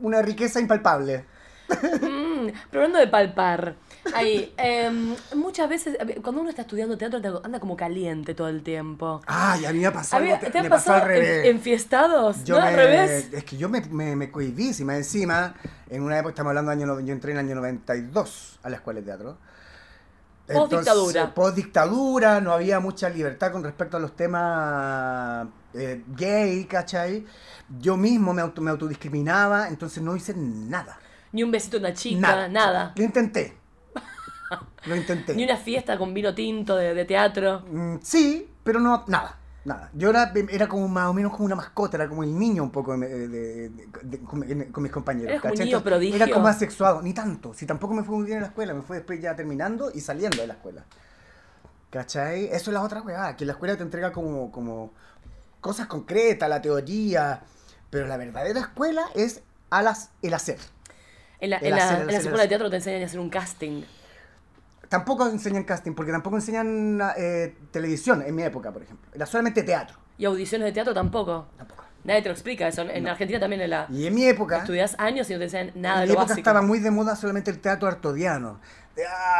una 0.00 0.20
riqueza 0.22 0.60
impalpable. 0.60 1.24
Mm, 1.68 2.48
pero 2.70 2.82
hablando 2.84 2.98
de 2.98 3.06
palpar, 3.08 3.74
ahí, 4.14 4.52
em, 4.58 5.14
muchas 5.34 5.66
veces, 5.66 5.96
cuando 6.22 6.42
uno 6.42 6.50
está 6.50 6.60
estudiando 6.62 6.98
teatro, 6.98 7.20
anda- 7.42 7.58
como 7.58 7.74
caliente 7.74 8.34
todo 8.34 8.48
el 8.48 8.62
tiempo. 8.62 9.22
Ay, 9.26 9.64
a 9.64 9.72
mí 9.72 9.78
me 9.78 9.86
ha 9.86 9.92
pasado, 9.92 10.22
que- 10.22 10.50
¿Te 10.50 10.58
ha 10.58 10.62
pasó 10.68 10.92
al 10.92 11.00
pasado 11.00 11.04
revés. 11.06 11.44
en- 11.46 11.56
enfiestados? 11.56 12.44
Yo 12.44 12.56
¿No? 12.56 12.62
me, 12.62 12.68
Al 12.68 12.74
revés. 12.76 13.28
Es 13.32 13.44
que 13.44 13.56
yo 13.56 13.70
me, 13.70 13.80
me, 13.86 14.14
me 14.14 14.30
cohibí, 14.30 14.68
encima, 14.68 14.94
encima, 14.96 15.54
en 15.88 16.02
una 16.02 16.18
época, 16.18 16.30
estamos 16.32 16.50
hablando 16.50 16.70
año, 16.70 17.00
yo 17.00 17.12
entré 17.14 17.32
en 17.32 17.38
el 17.38 17.46
año 17.46 17.54
92 17.54 18.58
a 18.62 18.68
la 18.68 18.76
escuela 18.76 19.00
de 19.00 19.06
teatro. 19.06 19.38
Post-dictadura. 20.46 21.34
Post 21.34 21.56
dictadura, 21.56 22.40
no 22.40 22.52
había 22.52 22.78
mucha 22.80 23.08
libertad 23.08 23.50
con 23.52 23.64
respecto 23.64 23.96
a 23.96 24.00
los 24.00 24.14
temas 24.14 25.46
eh, 25.72 26.04
gay, 26.08 26.64
¿cachai? 26.66 27.24
Yo 27.80 27.96
mismo 27.96 28.34
me, 28.34 28.42
auto, 28.42 28.60
me 28.60 28.70
autodiscriminaba, 28.70 29.68
entonces 29.68 30.02
no 30.02 30.14
hice 30.14 30.34
nada. 30.36 30.98
Ni 31.32 31.42
un 31.42 31.50
besito 31.50 31.78
a 31.78 31.80
una 31.80 31.94
chica, 31.94 32.20
Nada. 32.20 32.48
nada. 32.48 32.92
Lo 32.94 33.04
intenté. 33.04 33.56
Lo 34.86 34.94
intenté. 34.94 35.34
Ni 35.34 35.44
una 35.44 35.56
fiesta 35.56 35.96
con 35.96 36.12
vino 36.12 36.34
tinto 36.34 36.76
de, 36.76 36.94
de 36.94 37.04
teatro. 37.06 37.64
Mm, 37.70 37.96
sí, 38.02 38.48
pero 38.62 38.78
no, 38.80 39.04
nada. 39.08 39.38
Nada. 39.64 39.88
Yo 39.94 40.10
era, 40.10 40.30
era 40.50 40.68
como 40.68 40.88
más 40.88 41.08
o 41.08 41.14
menos 41.14 41.32
como 41.32 41.46
una 41.46 41.54
mascota, 41.56 41.96
era 41.96 42.06
como 42.08 42.22
el 42.22 42.38
niño 42.38 42.62
un 42.62 42.70
poco 42.70 42.96
de- 42.98 43.28
de- 43.28 43.68
de- 43.70 43.86
de- 44.02 44.18
con, 44.20 44.42
con 44.70 44.82
mis 44.82 44.92
compañeros. 44.92 45.42
Un 45.42 45.58
niño 45.58 45.82
prodigio. 45.82 46.16
Era 46.16 46.28
como 46.30 46.48
asexuado, 46.48 47.00
ni 47.00 47.14
tanto. 47.14 47.54
Si 47.54 47.64
tampoco 47.64 47.94
me 47.94 48.02
fue 48.04 48.16
muy 48.16 48.26
bien 48.26 48.36
en 48.38 48.42
la 48.42 48.48
escuela, 48.48 48.74
me 48.74 48.82
fue 48.82 48.96
después 48.98 49.20
ya 49.22 49.34
terminando 49.34 49.90
y 49.94 50.00
saliendo 50.00 50.36
de 50.42 50.48
la 50.48 50.54
escuela. 50.54 50.84
¿Cachai? 51.90 52.46
Eso 52.46 52.70
es 52.70 52.74
la 52.74 52.82
otra 52.82 53.00
weá, 53.02 53.36
que 53.36 53.44
la 53.46 53.52
escuela 53.52 53.76
te 53.76 53.82
entrega 53.84 54.12
como, 54.12 54.50
como 54.50 54.92
cosas 55.60 55.86
concretas, 55.86 56.48
la 56.48 56.60
teoría, 56.60 57.40
pero 57.88 58.06
la 58.06 58.16
verdadera 58.16 58.60
escuela 58.60 59.04
es 59.14 59.42
a 59.70 59.80
las, 59.80 60.10
el 60.20 60.34
hacer. 60.34 60.58
En 61.40 61.50
la, 61.50 61.56
El 61.58 61.66
en 61.68 61.76
la- 61.76 61.84
hacer, 61.84 62.00
en 62.00 62.06
la 62.06 62.10
hacer, 62.12 62.20
escuela 62.20 62.36
de 62.38 62.42
el 62.42 62.48
teatro 62.48 62.70
te 62.70 62.76
enseñan 62.76 63.02
a 63.02 63.06
hacer 63.06 63.20
un 63.20 63.30
casting. 63.30 63.82
Tampoco 64.88 65.26
enseñan 65.28 65.64
casting, 65.64 65.92
porque 65.92 66.12
tampoco 66.12 66.36
enseñan 66.36 67.00
eh, 67.16 67.56
televisión 67.70 68.22
en 68.22 68.34
mi 68.34 68.42
época, 68.42 68.72
por 68.72 68.82
ejemplo. 68.82 69.10
Era 69.14 69.26
solamente 69.26 69.62
teatro. 69.62 69.98
Y 70.18 70.24
audiciones 70.24 70.66
de 70.66 70.72
teatro 70.72 70.94
tampoco. 70.94 71.48
Tampoco. 71.56 71.84
Nadie 72.04 72.20
te 72.20 72.28
lo 72.28 72.34
explica 72.34 72.68
eso. 72.68 72.82
En 72.82 73.08
Argentina 73.08 73.40
también 73.40 73.62
en 73.62 73.70
la... 73.70 73.86
Y 73.90 74.06
en 74.06 74.14
mi 74.14 74.26
época... 74.26 74.58
Estudias 74.58 74.94
años 74.98 75.28
y 75.30 75.32
no 75.32 75.38
te 75.38 75.44
enseñan 75.44 75.72
nada 75.74 76.00
de 76.00 76.02
en 76.02 76.08
mi 76.08 76.14
lo 76.14 76.20
época 76.20 76.24
básico. 76.24 76.38
estaba 76.40 76.62
muy 76.62 76.78
de 76.80 76.90
moda 76.90 77.16
solamente 77.16 77.50
el 77.50 77.60
teatro 77.60 77.88
artodiano. 77.88 78.60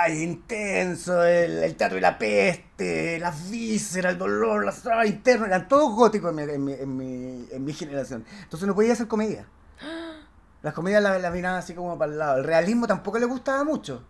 Ay, 0.00 0.22
intenso, 0.22 1.22
el, 1.24 1.62
el 1.62 1.76
teatro 1.76 1.96
de 1.96 2.00
la 2.00 2.18
peste, 2.18 3.18
las 3.20 3.50
vísceras, 3.50 4.14
el 4.14 4.18
dolor, 4.18 4.64
las 4.64 4.82
trabas 4.82 5.06
internas, 5.06 5.48
eran 5.48 5.68
todos 5.68 5.94
góticos 5.94 6.30
en 6.30 6.36
mi, 6.36 6.52
en 6.52 6.64
mi, 6.64 6.72
en 6.72 6.96
mi, 6.96 7.46
en 7.52 7.64
mi 7.64 7.72
generación. 7.72 8.24
Entonces 8.42 8.66
no 8.66 8.74
podía 8.74 8.94
hacer 8.94 9.06
comedia. 9.06 9.46
Las 10.62 10.72
comedias 10.72 11.02
las 11.02 11.20
las 11.20 11.30
miraban 11.30 11.58
así 11.58 11.74
como 11.74 11.98
para 11.98 12.10
el 12.10 12.18
lado. 12.18 12.38
El 12.38 12.44
realismo 12.44 12.86
tampoco 12.86 13.18
le 13.18 13.26
gustaba 13.26 13.64
mucho. 13.64 14.02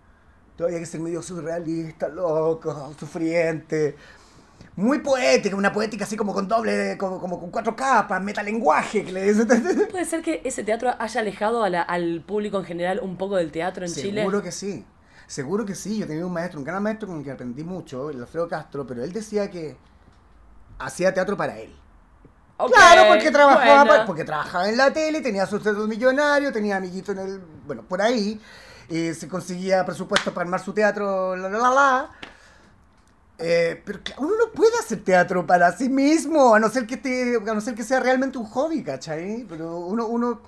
Todavía 0.56 0.78
que 0.78 0.86
ser 0.86 1.00
medio 1.00 1.20
surrealista, 1.22 2.08
loco, 2.08 2.94
sufriente. 2.98 3.96
Muy 4.76 5.00
poética, 5.00 5.54
una 5.56 5.72
poética 5.72 6.04
así 6.04 6.16
como 6.16 6.32
con 6.34 6.48
doble, 6.48 6.96
como, 6.98 7.20
como 7.20 7.38
con 7.38 7.50
cuatro 7.50 7.76
capas, 7.76 8.22
metalenguaje, 8.22 9.04
que 9.04 9.12
le 9.12 9.32
dicen. 9.32 9.46
¿Puede 9.90 10.04
ser 10.04 10.22
que 10.22 10.40
ese 10.44 10.64
teatro 10.64 10.92
haya 10.98 11.20
alejado 11.20 11.62
a 11.62 11.70
la- 11.70 11.82
al 11.82 12.22
público 12.26 12.58
en 12.58 12.64
general 12.64 13.00
un 13.02 13.16
poco 13.16 13.36
del 13.36 13.50
teatro 13.52 13.84
en 13.84 13.92
Chile? 13.92 14.20
Seguro 14.20 14.42
que 14.42 14.52
sí. 14.52 14.84
Seguro 15.26 15.64
que 15.64 15.74
sí. 15.74 15.98
Yo 15.98 16.06
tenía 16.06 16.26
un 16.26 16.32
maestro, 16.32 16.58
un 16.58 16.64
gran 16.64 16.82
maestro 16.82 17.08
con 17.08 17.18
el 17.18 17.24
que 17.24 17.30
aprendí 17.30 17.62
mucho, 17.64 18.10
el 18.10 18.20
Alfredo 18.20 18.48
Castro, 18.48 18.86
pero 18.86 19.02
él 19.04 19.12
decía 19.12 19.50
que 19.50 19.76
hacía 20.78 21.14
teatro 21.14 21.36
para 21.36 21.58
él. 21.58 21.72
Claro, 22.56 23.08
porque 23.08 23.30
trabajaba, 23.32 23.84
bueno. 23.84 24.06
porque 24.06 24.24
trabajaba 24.24 24.68
en 24.68 24.76
la 24.76 24.92
tele, 24.92 25.20
tenía 25.20 25.44
sus 25.46 25.64
millonarios, 25.88 26.52
tenía 26.52 26.76
amiguitos 26.76 27.16
en 27.16 27.22
el, 27.26 27.40
bueno, 27.66 27.82
por 27.82 28.00
ahí, 28.00 28.40
eh, 28.88 29.14
se 29.14 29.28
conseguía 29.28 29.84
presupuesto 29.84 30.32
para 30.32 30.44
armar 30.44 30.60
su 30.60 30.72
teatro, 30.72 31.36
la 31.36 31.48
la 31.48 31.58
la 31.58 31.70
la. 31.70 32.10
Eh, 33.38 33.82
pero 33.84 34.00
uno 34.18 34.32
no 34.38 34.52
puede 34.52 34.78
hacer 34.78 35.02
teatro 35.02 35.44
para 35.46 35.76
sí 35.76 35.88
mismo, 35.88 36.54
a 36.54 36.60
no 36.60 36.68
ser 36.68 36.86
que 36.86 36.96
te, 36.96 37.36
a 37.36 37.54
no 37.54 37.60
ser 37.60 37.74
que 37.74 37.82
sea 37.82 38.00
realmente 38.00 38.38
un 38.38 38.46
hobby, 38.46 38.82
¿cachai? 38.84 39.44
Pero 39.48 39.78
uno, 39.78 40.06
uno, 40.06 40.40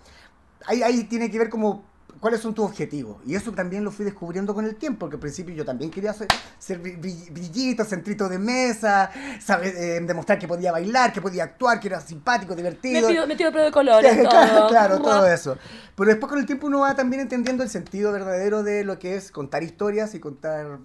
ahí, 0.67 0.83
ahí 0.83 1.05
tiene 1.05 1.31
que 1.31 1.39
ver 1.39 1.51
como 1.51 1.85
cuáles 2.21 2.41
son 2.41 2.55
tus 2.55 2.65
objetivos. 2.65 3.19
Y 3.27 3.35
eso 3.35 3.53
también 3.53 3.85
lo 3.85 3.91
fui 3.91 4.05
descubriendo 4.05 4.55
con 4.55 4.65
el 4.65 4.77
tiempo, 4.77 5.01
porque 5.01 5.17
al 5.17 5.21
principio 5.21 5.55
yo 5.55 5.65
también 5.65 5.91
quería 5.91 6.13
ser, 6.13 6.29
ser 6.59 6.83
bri- 6.83 7.01
bri- 7.01 7.31
brillito, 7.33 7.85
centrito 7.85 8.29
de 8.29 8.39
mesa, 8.39 9.11
saber, 9.41 9.75
eh, 9.77 10.01
demostrar 10.01 10.39
que 10.39 10.49
podía 10.49 10.73
bailar, 10.73 11.13
que 11.13 11.21
podía 11.21 11.45
actuar, 11.45 11.79
que 11.81 11.89
era 11.89 12.01
simpático, 12.01 12.55
divertido. 12.55 13.07
Metido, 13.09 13.27
metido 13.27 13.51
de 13.51 13.71
colores, 13.73 14.13
claro, 14.29 14.57
todo. 14.59 14.69
claro, 14.69 14.99
Buah. 14.99 15.11
todo 15.11 15.27
eso. 15.27 15.59
Pero 15.95 16.11
después 16.11 16.29
con 16.31 16.39
el 16.39 16.47
tiempo 16.47 16.67
uno 16.67 16.81
va 16.81 16.95
también 16.95 17.23
entendiendo 17.23 17.63
el 17.63 17.71
sentido 17.71 18.13
verdadero 18.13 18.63
de 18.63 18.85
lo 18.85 18.99
que 18.99 19.17
es 19.17 19.31
contar 19.31 19.63
historias 19.63 20.15
y 20.15 20.21
contar 20.21 20.79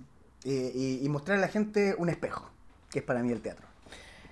eh, 0.43 0.71
y, 0.73 1.05
y 1.05 1.09
mostrar 1.09 1.38
a 1.38 1.41
la 1.41 1.47
gente 1.47 1.95
un 1.97 2.09
espejo, 2.09 2.50
que 2.89 3.00
es 3.00 3.05
para 3.05 3.21
mí 3.21 3.31
el 3.31 3.41
teatro. 3.41 3.67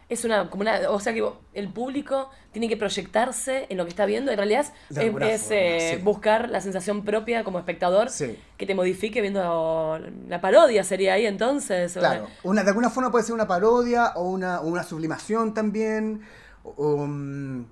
Es 0.09 0.25
una, 0.25 0.49
como 0.49 0.61
una, 0.61 0.89
o 0.89 0.99
sea 0.99 1.13
que 1.13 1.23
el 1.53 1.69
público 1.69 2.29
tiene 2.51 2.67
que 2.67 2.75
proyectarse 2.77 3.67
en 3.69 3.77
lo 3.77 3.83
que 3.85 3.91
está 3.91 4.05
viendo. 4.07 4.31
En 4.31 4.37
realidad 4.37 4.61
es, 4.61 4.71
forma, 5.11 5.51
eh, 5.51 5.95
sí. 5.97 6.03
buscar 6.03 6.49
la 6.49 6.61
sensación 6.61 7.05
propia 7.05 7.43
como 7.43 7.59
espectador 7.59 8.09
Sí. 8.09 8.35
que 8.57 8.65
te 8.65 8.73
modifique 8.73 9.21
viendo 9.21 9.99
la 10.27 10.41
parodia, 10.41 10.83
sería 10.83 11.13
ahí 11.13 11.27
entonces. 11.27 11.93
Claro, 11.93 12.27
una- 12.43 12.63
de 12.63 12.69
alguna 12.69 12.89
forma 12.89 13.11
puede 13.11 13.23
ser 13.23 13.35
una 13.35 13.47
parodia 13.47 14.13
o 14.15 14.23
una, 14.29 14.61
o 14.61 14.67
una 14.67 14.83
sublimación 14.83 15.53
también, 15.53 16.21
o, 16.63 17.05
mm, 17.07 17.65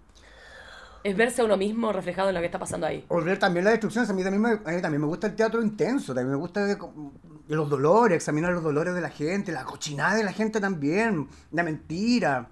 es 1.08 1.16
verse 1.16 1.42
a 1.42 1.46
uno 1.46 1.56
mismo 1.56 1.94
reflejado 1.94 2.28
en 2.30 2.36
lo 2.36 2.42
que 2.42 2.48
está 2.48 2.60
pasando 2.60 2.86
ahí. 2.86 3.06
o 3.08 3.22
ver 3.22 3.40
también 3.40 3.64
las 3.64 3.74
destrucciones. 3.74 4.10
A 4.10 4.14
mí 4.14 4.24
también 4.24 4.42
me, 4.42 4.50
a 4.50 4.76
mí 4.76 4.82
también 4.82 5.00
me 5.02 5.08
gusta 5.08 5.28
el 5.28 5.36
teatro 5.36 5.62
intenso, 5.62 6.14
también 6.14 6.32
me 6.32 6.38
gusta 6.38 6.68
los 7.48 7.70
dolores, 7.70 8.18
examinar 8.18 8.52
los 8.52 8.62
dolores 8.64 8.94
de 8.94 9.00
la 9.00 9.10
gente, 9.10 9.54
la 9.54 9.64
cochinada 9.64 10.16
de 10.16 10.26
la 10.26 10.34
gente 10.34 10.60
también, 10.60 11.30
la 11.52 11.64
mentira. 11.64 12.50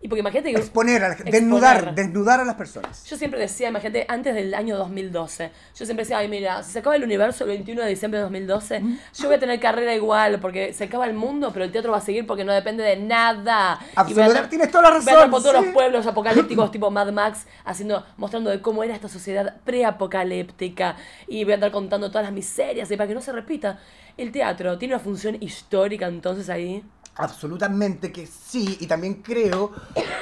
Y 0.00 0.06
porque 0.06 0.20
imagínate 0.20 0.52
que 0.52 0.58
Exponer, 0.58 1.02
a 1.02 1.08
la, 1.08 1.14
desnudar, 1.16 1.92
desnudar 1.92 2.38
a 2.38 2.44
las 2.44 2.54
personas. 2.54 3.04
yo 3.04 3.16
siempre 3.16 3.40
decía, 3.40 3.68
imagínate, 3.68 4.06
antes 4.08 4.32
del 4.32 4.54
año 4.54 4.76
2012, 4.76 5.50
yo 5.74 5.84
siempre 5.84 6.04
decía, 6.04 6.18
ay, 6.18 6.28
mira, 6.28 6.62
si 6.62 6.70
se 6.70 6.78
acaba 6.78 6.94
el 6.94 7.02
universo 7.02 7.42
el 7.44 7.50
21 7.50 7.82
de 7.82 7.88
diciembre 7.88 8.18
de 8.18 8.22
2012, 8.22 8.82
yo 9.14 9.26
voy 9.26 9.36
a 9.36 9.40
tener 9.40 9.58
carrera 9.58 9.94
igual, 9.96 10.38
porque 10.38 10.72
se 10.72 10.84
acaba 10.84 11.06
el 11.06 11.14
mundo, 11.14 11.50
pero 11.52 11.64
el 11.64 11.72
teatro 11.72 11.90
va 11.90 11.98
a 11.98 12.00
seguir 12.00 12.26
porque 12.26 12.44
no 12.44 12.52
depende 12.52 12.84
de 12.84 12.96
nada. 12.96 13.80
Absolutamente, 13.96 14.48
tienes 14.48 14.70
toda 14.70 14.84
la 14.84 14.98
Voy 14.98 15.08
a 15.08 15.16
razón, 15.16 15.30
por 15.30 15.42
todos 15.42 15.56
sí. 15.56 15.64
los 15.64 15.74
pueblos 15.74 16.06
apocalípticos 16.06 16.70
tipo 16.70 16.90
Mad 16.92 17.10
Max, 17.10 17.46
haciendo, 17.64 18.06
mostrando 18.16 18.50
de 18.50 18.60
cómo 18.62 18.84
era 18.84 18.94
esta 18.94 19.08
sociedad 19.08 19.56
preapocalíptica. 19.64 20.94
Y 21.26 21.42
voy 21.42 21.52
a 21.52 21.54
andar 21.54 21.72
contando 21.72 22.08
todas 22.08 22.24
las 22.24 22.32
miserias, 22.32 22.88
y 22.88 22.96
para 22.96 23.08
que 23.08 23.14
no 23.14 23.20
se 23.20 23.32
repita. 23.32 23.80
El 24.16 24.32
teatro 24.32 24.78
tiene 24.78 24.94
una 24.94 25.02
función 25.02 25.36
histórica 25.40 26.06
entonces 26.06 26.50
ahí. 26.50 26.84
Absolutamente 27.18 28.12
que 28.12 28.26
sí, 28.26 28.78
y 28.80 28.86
también 28.86 29.14
creo 29.22 29.72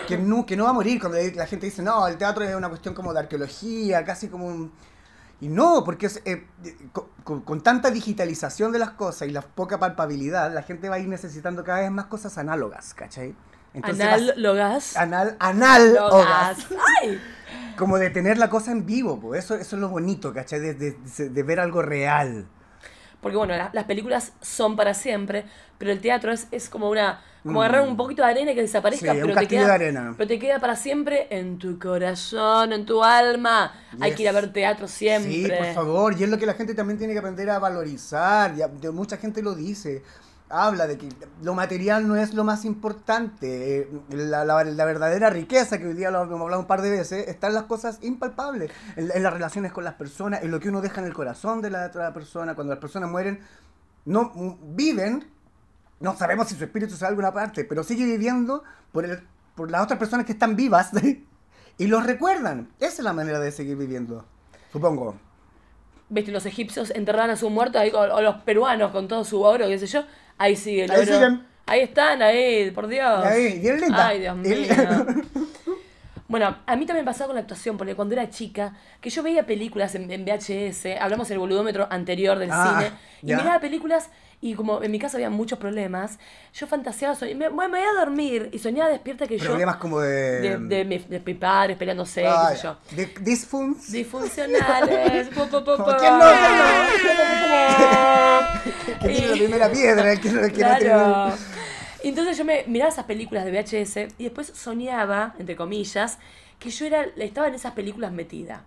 que 0.09 0.17
no, 0.19 0.45
que 0.47 0.57
no 0.57 0.65
va 0.65 0.71
a 0.71 0.73
morir 0.73 0.99
cuando 0.99 1.19
la 1.35 1.47
gente 1.47 1.67
dice, 1.67 1.83
no, 1.83 2.07
el 2.09 2.17
teatro 2.17 2.43
es 2.45 2.55
una 2.55 2.69
cuestión 2.69 2.95
como 2.95 3.13
de 3.13 3.21
arqueología, 3.21 4.05
casi 4.05 4.29
como 4.29 4.47
un... 4.47 4.73
Y 5.39 5.49
no, 5.49 5.85
porque 5.85 6.07
es, 6.07 6.23
eh, 6.25 6.47
con, 7.23 7.43
con- 7.43 7.61
tanta 7.63 7.91
digitalización 7.91 8.73
de 8.73 8.79
las 8.79 8.93
cosas 8.93 9.29
y 9.29 9.33
la 9.33 9.43
poca 9.43 9.79
palpabilidad, 9.79 10.55
la 10.55 10.63
gente 10.63 10.89
va 10.89 10.95
a 10.95 10.99
ir 10.99 11.09
necesitando 11.09 11.63
cada 11.63 11.81
vez 11.81 11.91
más 11.91 12.07
cosas 12.07 12.39
análogas, 12.39 12.95
¿cachai? 12.95 13.35
Análogas. 14.03 14.23
Anal, 14.97 15.37
análogas. 15.39 16.11
Logas. 16.13 16.67
¡Ay! 17.03 17.21
Como 17.77 17.99
de 17.99 18.09
tener 18.09 18.39
la 18.39 18.49
cosa 18.49 18.73
en 18.73 18.87
vivo, 18.87 19.21
pues 19.21 19.45
eso, 19.45 19.55
eso 19.57 19.77
es 19.77 19.83
lo 19.83 19.91
bonito, 19.91 20.33
¿cachai? 20.33 20.61
De- 20.61 20.73
de- 20.73 21.29
de 21.29 21.43
ver 21.43 21.61
algo 21.61 21.83
real. 21.83 22.47
Porque 23.21 23.37
bueno, 23.37 23.57
la- 23.57 23.71
las 23.73 23.85
películas 23.85 24.33
son 24.41 24.77
para 24.77 24.95
siempre, 24.95 25.45
pero 25.79 25.91
el 25.93 26.01
teatro 26.01 26.33
es, 26.33 26.47
es 26.51 26.69
como 26.69 26.89
una 26.91 27.21
como 27.43 27.61
Mm. 27.61 27.63
agarrar 27.63 27.83
un 27.89 27.97
poquito 27.97 28.23
de 28.25 28.29
arena 28.31 28.51
y 28.51 28.55
que 28.57 28.63
desaparezca, 28.63 29.13
Sí, 29.13 29.19
un 29.23 29.29
pero, 29.29 29.41
te 29.41 29.47
queda, 29.47 29.67
de 29.67 29.73
arena. 29.73 30.15
pero 30.17 30.27
te 30.27 30.39
queda 30.41 30.59
para 30.59 30.75
siempre 30.75 31.29
en 31.31 31.59
tu 31.59 31.79
corazón, 31.79 32.73
en 32.73 32.85
tu 32.85 33.05
alma. 33.05 33.73
Hay 34.01 34.15
que 34.17 34.25
ir 34.25 34.29
a 34.29 34.33
ver 34.33 34.53
teatro 34.53 34.89
siempre. 34.89 35.31
Sí, 35.33 35.49
por 35.57 35.67
favor, 35.75 36.19
y 36.19 36.25
es 36.25 36.29
lo 36.29 36.39
que 36.39 36.47
la 36.47 36.55
gente 36.55 36.75
también 36.75 36.99
tiene 36.99 37.13
que 37.13 37.21
aprender 37.21 37.49
a 37.51 37.61
valorizar, 37.61 38.55
ya, 38.57 38.67
de- 38.67 38.91
mucha 38.91 39.17
gente 39.17 39.43
lo 39.43 39.55
dice, 39.55 40.03
habla 40.49 40.87
de 40.87 40.97
que 40.97 41.09
lo 41.43 41.55
material 41.55 42.07
no 42.07 42.15
es 42.17 42.33
lo 42.35 42.45
más 42.45 42.65
importante, 42.65 43.81
eh, 43.81 43.91
la, 44.11 44.45
la- 44.45 44.63
la 44.65 44.85
verdadera 44.85 45.29
riqueza, 45.31 45.79
que 45.79 45.87
hoy 45.89 45.95
día 45.95 46.11
lo 46.11 46.23
hemos 46.23 46.41
hablado 46.41 46.61
un 46.61 46.67
par 46.69 46.83
de 46.83 46.91
veces, 46.91 47.27
está 47.29 47.49
en 47.49 47.55
las 47.55 47.65
cosas 47.65 47.99
impalpables, 48.03 48.71
en, 48.97 49.23
las 49.23 49.33
relaciones 49.33 49.73
con 49.73 49.83
las 49.85 49.95
personas, 49.95 50.43
en 50.43 50.51
lo 50.51 50.61
que 50.61 50.69
uno 50.69 50.81
deja 50.81 51.01
en 51.01 51.07
el 51.09 51.15
corazón 51.15 51.63
de 51.63 51.71
la 51.71 51.87
otra 51.87 52.13
persona, 52.15 52.55
cuando 52.55 52.73
las 52.75 52.81
personas 52.81 53.11
mueren, 53.11 53.41
no 54.05 54.31
mm, 54.35 54.77
viven, 54.77 55.29
no 55.99 56.17
sabemos 56.17 56.49
si 56.49 56.55
su 56.55 56.65
espíritu 56.65 56.95
sale 56.95 57.07
a 57.07 57.11
alguna 57.11 57.33
parte, 57.33 57.65
pero 57.65 57.83
sigue 57.83 58.05
viviendo 58.05 58.63
por, 58.93 59.05
el, 59.05 59.21
por 59.57 59.71
las 59.71 59.83
otras 59.83 59.99
personas 59.99 60.27
que 60.27 60.33
están 60.33 60.55
vivas 60.55 60.91
y 61.79 61.87
los 61.89 62.07
recuerdan. 62.07 62.69
Esa 62.79 62.93
es 62.99 63.01
la 63.01 63.13
manera 63.13 63.41
de 63.41 63.51
seguir 63.51 63.77
viviendo, 63.77 64.25
supongo. 64.73 65.17
¿Viste? 66.09 66.31
Los 66.31 66.47
egipcios 66.47 66.91
enterraban 66.91 67.31
a 67.31 67.37
su 67.37 67.51
muerto 67.51 67.81
ahí, 67.81 67.91
con- 67.91 68.11
o 68.13 68.21
los 68.23 68.37
peruanos 68.43 68.93
con 68.93 69.09
todo 69.09 69.25
su 69.25 69.43
oro, 69.43 69.67
qué 69.67 69.77
sé 69.79 69.87
yo. 69.89 70.05
Ahí 70.39 70.57
sigue 70.57 70.85
el 70.85 70.91
Ahí 70.91 71.05
siguen. 71.07 71.43
Ahí 71.67 71.81
están, 71.81 72.23
ahí, 72.23 72.71
por 72.71 72.87
Dios. 72.87 73.25
Ahí, 73.25 73.59
bien 73.59 73.81
linda. 73.81 74.07
Ay, 74.09 74.21
Dios 74.21 74.41
Bien- 74.41 74.61
mío. 74.63 75.07
Bueno, 76.29 76.57
a 76.67 76.77
mí 76.77 76.87
también 76.87 77.05
pasaba 77.05 77.29
con 77.29 77.37
la 77.37 77.43
actuación, 77.43 77.77
porque 77.77 77.95
cuando 77.95 78.15
era 78.15 78.29
chica, 78.29 78.75
que 79.01 79.11
yo 79.11 79.23
veía 79.23 79.47
películas 79.47 79.95
en, 79.95 80.11
en 80.11 80.25
VHS, 80.25 80.97
hablamos 81.01 81.29
del 81.29 81.39
boludómetro 81.39 81.87
anterior 81.89 82.37
del 82.39 82.51
Ah, 82.53 82.79
cine, 82.81 82.93
y 83.23 83.37
miraba 83.37 83.61
películas 83.61 84.11
y 84.41 84.55
como 84.55 84.83
en 84.83 84.91
mi 84.91 84.99
casa 84.99 85.17
había 85.17 85.31
muchos 85.31 85.59
problemas, 85.59 86.19
yo 86.55 86.67
fantaseaba, 86.67 87.15
soñ- 87.17 87.35
me, 87.37 87.49
me 87.51 87.69
voy 87.69 87.81
a 87.81 87.99
dormir 87.99 88.51
y 88.53 88.59
soñaba 88.59 88.91
despierta 88.91 89.27
que 89.27 89.39
Problemas 89.39 89.77
yo... 89.77 89.81
como 89.81 90.01
de... 90.01 90.41
De, 90.41 90.59
de, 90.59 90.85
mi- 90.85 90.99
de 90.99 91.21
mis 91.25 91.37
padres 91.37 91.77
peleándose, 91.77 92.27
Ah, 92.27 92.49
qué 92.51 92.57
sé 92.57 92.63
yo. 92.63 92.77
De 92.97 93.07
disfunts. 93.23 93.93
Disfuncionales. 93.93 95.29
po, 95.29 95.47
po, 95.49 95.65
po. 95.65 95.77
¿Quién 95.99 96.19
no? 96.19 96.25
Tiene 99.01 99.27
la 99.29 99.35
primera 99.35 99.71
piedra, 99.71 100.13
el 100.13 100.21
que, 100.21 100.29
el 100.29 100.53
que 100.53 100.65
no 100.65 100.79
Claro. 100.79 101.35
tiene... 101.35 101.57
Entonces 102.05 102.39
yo 102.39 102.45
me 102.45 102.65
miraba 102.69 102.91
esas 102.91 103.05
películas 103.07 103.45
de 103.45 103.51
VHS 103.53 103.97
y 104.19 104.25
después 104.25 104.53
soñaba, 104.55 105.35
entre 105.39 105.57
comillas, 105.57 106.19
que 106.59 106.71
yo 106.71 106.87
era, 106.87 107.03
estaba 107.17 107.49
en 107.49 107.55
esas 107.55 107.73
películas 107.73 108.13
metida. 108.13 108.65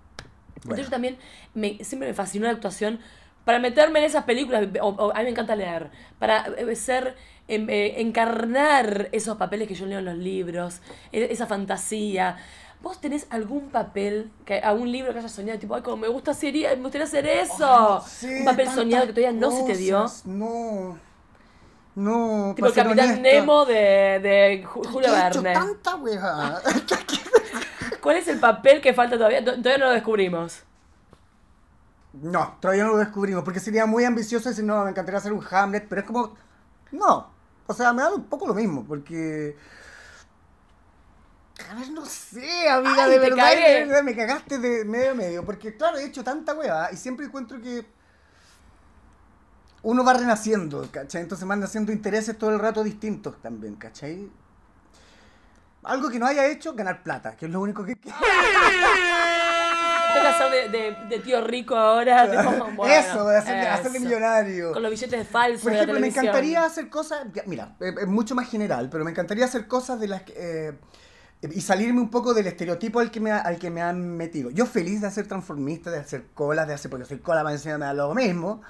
Entonces 0.56 0.86
yo 0.88 0.92
también 0.92 1.18
me, 1.54 1.78
siempre 1.84 2.10
me 2.10 2.14
fascinó 2.14 2.46
la 2.48 2.52
actuación 2.52 3.00
para 3.46 3.60
meterme 3.60 4.00
en 4.00 4.06
esas 4.06 4.24
películas, 4.26 4.68
o, 4.82 4.88
o- 4.90 5.12
a 5.12 5.18
mí 5.20 5.24
me 5.26 5.30
encanta 5.32 5.56
leer, 5.56 5.90
para 6.20 6.46
eh, 6.58 6.76
ser, 6.76 7.16
em, 7.48 7.68
eh, 7.70 8.00
encarnar 8.02 9.10
esos 9.12 9.38
papeles 9.38 9.68
que 9.68 9.76
yo 9.76 9.86
leo 9.86 10.00
en 10.00 10.06
los 10.06 10.18
libros, 10.18 10.82
e- 11.12 11.28
esa 11.32 11.48
fantasía. 11.48 12.38
¿Vos 12.82 13.02
tenés 13.02 13.28
algún 13.30 13.70
papel, 13.72 14.32
que, 14.46 14.60
algún 14.60 14.90
libro 14.92 15.12
que 15.12 15.20
hayas 15.20 15.32
soñado, 15.34 15.60
tipo, 15.60 15.76
ay, 15.76 15.82
como 15.82 15.98
me 15.98 16.08
gusta 16.08 16.32
hacer, 16.32 16.54
me 16.54 16.76
gustaría 16.84 17.06
hacer 17.06 17.26
eso? 17.28 18.02
Sí, 18.08 18.28
Un 18.40 18.46
papel 18.46 18.70
soñado 18.70 19.06
que 19.08 19.14
todavía 19.14 19.38
no 19.38 19.52
se 19.52 19.64
te 19.64 19.76
dio. 19.76 20.06
No. 20.26 20.98
No. 21.96 22.54
Tipo 22.56 22.68
el 22.68 22.74
Capitán 22.74 23.06
honesta. 23.10 23.22
Nemo 23.22 23.66
de, 23.66 23.74
de 24.22 24.64
Ju- 24.66 24.88
Julio 24.88 25.10
He 25.10 25.12
Verne. 25.12 25.54
tanta 25.54 25.96
weá. 25.98 26.62
¿Cuál 28.02 28.16
es 28.18 28.28
el 28.30 28.40
papel 28.40 28.80
que 28.80 28.94
falta 28.94 29.18
todavía? 29.18 29.44
To- 29.44 29.56
Todavía 29.58 29.78
no 29.80 29.86
lo 29.88 29.92
descubrimos. 29.92 30.64
No, 32.14 32.58
todavía 32.60 32.86
no 32.86 32.92
lo 32.94 32.98
descubrimos, 32.98 33.44
porque 33.44 33.60
sería 33.60 33.86
muy 33.86 34.04
ambicioso 34.04 34.50
decir, 34.50 34.64
no, 34.66 34.84
me 34.84 34.90
encantaría 34.90 35.20
hacer 35.20 35.32
un 35.32 35.46
Hamlet, 35.50 35.88
pero 35.88 36.02
es 36.02 36.08
como, 36.08 36.36
no, 36.92 37.32
o 37.68 37.74
sea, 37.74 37.94
me 37.94 38.02
da 38.02 38.14
un 38.14 38.26
poco 38.26 38.48
lo 38.48 38.54
mismo, 38.54 38.84
porque... 38.84 39.56
A 41.70 41.76
ver, 41.76 41.92
no 41.92 42.06
sé, 42.06 42.68
amiga, 42.70 43.04
Ay, 43.04 43.12
de 43.12 43.16
te 43.18 43.30
verdad, 43.30 43.44
cagué. 43.44 43.70
de 43.74 43.86
verdad, 43.86 44.04
me 44.04 44.16
cagaste 44.16 44.58
de 44.58 44.86
medio 44.86 45.12
a 45.12 45.14
medio, 45.14 45.46
porque 45.46 45.76
claro, 45.76 45.98
he 45.98 46.06
hecho 46.06 46.24
tanta 46.24 46.56
hueva 46.56 46.92
y 46.92 46.98
siempre 46.98 47.26
encuentro 47.28 47.62
que 47.62 47.86
uno 49.84 50.04
va 50.04 50.14
renaciendo, 50.14 50.88
¿cachai? 50.92 51.22
Entonces 51.22 51.48
van 51.48 51.60
naciendo 51.60 51.92
intereses 51.92 52.38
todo 52.38 52.50
el 52.50 52.60
rato 52.60 52.84
distintos 52.84 53.40
también, 53.42 53.76
¿cachai? 53.76 54.32
Algo 55.84 56.10
que 56.10 56.18
no 56.18 56.26
haya 56.26 56.48
hecho, 56.48 56.74
ganar 56.74 57.04
plata, 57.04 57.36
que 57.36 57.46
es 57.46 57.52
lo 57.52 57.62
único 57.62 57.84
que... 57.86 57.98
Hacer 60.10 60.72
de, 60.72 60.78
de- 60.78 60.96
de 61.10 61.20
tío 61.20 61.42
rico 61.46 61.76
ahora. 61.76 62.26
bueno, 62.76 62.94
eso, 62.94 63.28
de 63.28 63.38
hacer, 63.38 63.86
eso. 63.86 64.00
millonario. 64.00 64.72
Con 64.74 64.82
los 64.84 64.92
billetes 64.92 65.28
falsos 65.28 65.62
Por 65.62 65.72
de 65.72 65.78
la 65.78 65.84
ejemplo, 65.84 66.00
me 66.02 66.08
encantaría 66.08 66.64
hacer 66.66 66.90
cosas, 66.90 67.26
mira, 67.46 67.76
eh, 67.80 67.94
es 68.02 68.08
mucho 68.08 68.36
más 68.36 68.50
general, 68.50 68.90
pero 68.92 69.04
me 69.06 69.12
encantaría 69.12 69.46
hacer 69.46 69.68
cosas 69.68 70.00
de 70.00 70.08
las 70.08 70.24
que... 70.24 70.34
eh, 70.36 70.74
y 71.42 71.62
salirme 71.62 72.02
un 72.02 72.10
poco 72.10 72.34
del 72.34 72.48
estereotipo 72.48 73.00
al 73.00 73.12
que, 73.12 73.22
me, 73.22 73.32
al 73.32 73.58
que 73.58 73.70
me 73.70 73.82
han 73.82 74.18
metido. 74.18 74.50
Yo 74.50 74.66
feliz 74.66 75.00
de 75.00 75.08
hacer 75.08 75.26
transformista, 75.26 75.90
de 75.90 76.00
hacer 76.00 76.26
colas, 76.34 76.68
de 76.68 76.74
hacer, 76.74 76.92
porque 76.92 77.06
soy 77.06 77.20
cola, 77.20 77.44
más 77.46 77.54
encima 77.54 77.78
me 77.78 77.86
da 77.86 77.94
lo 77.94 78.14
mismo. 78.14 78.62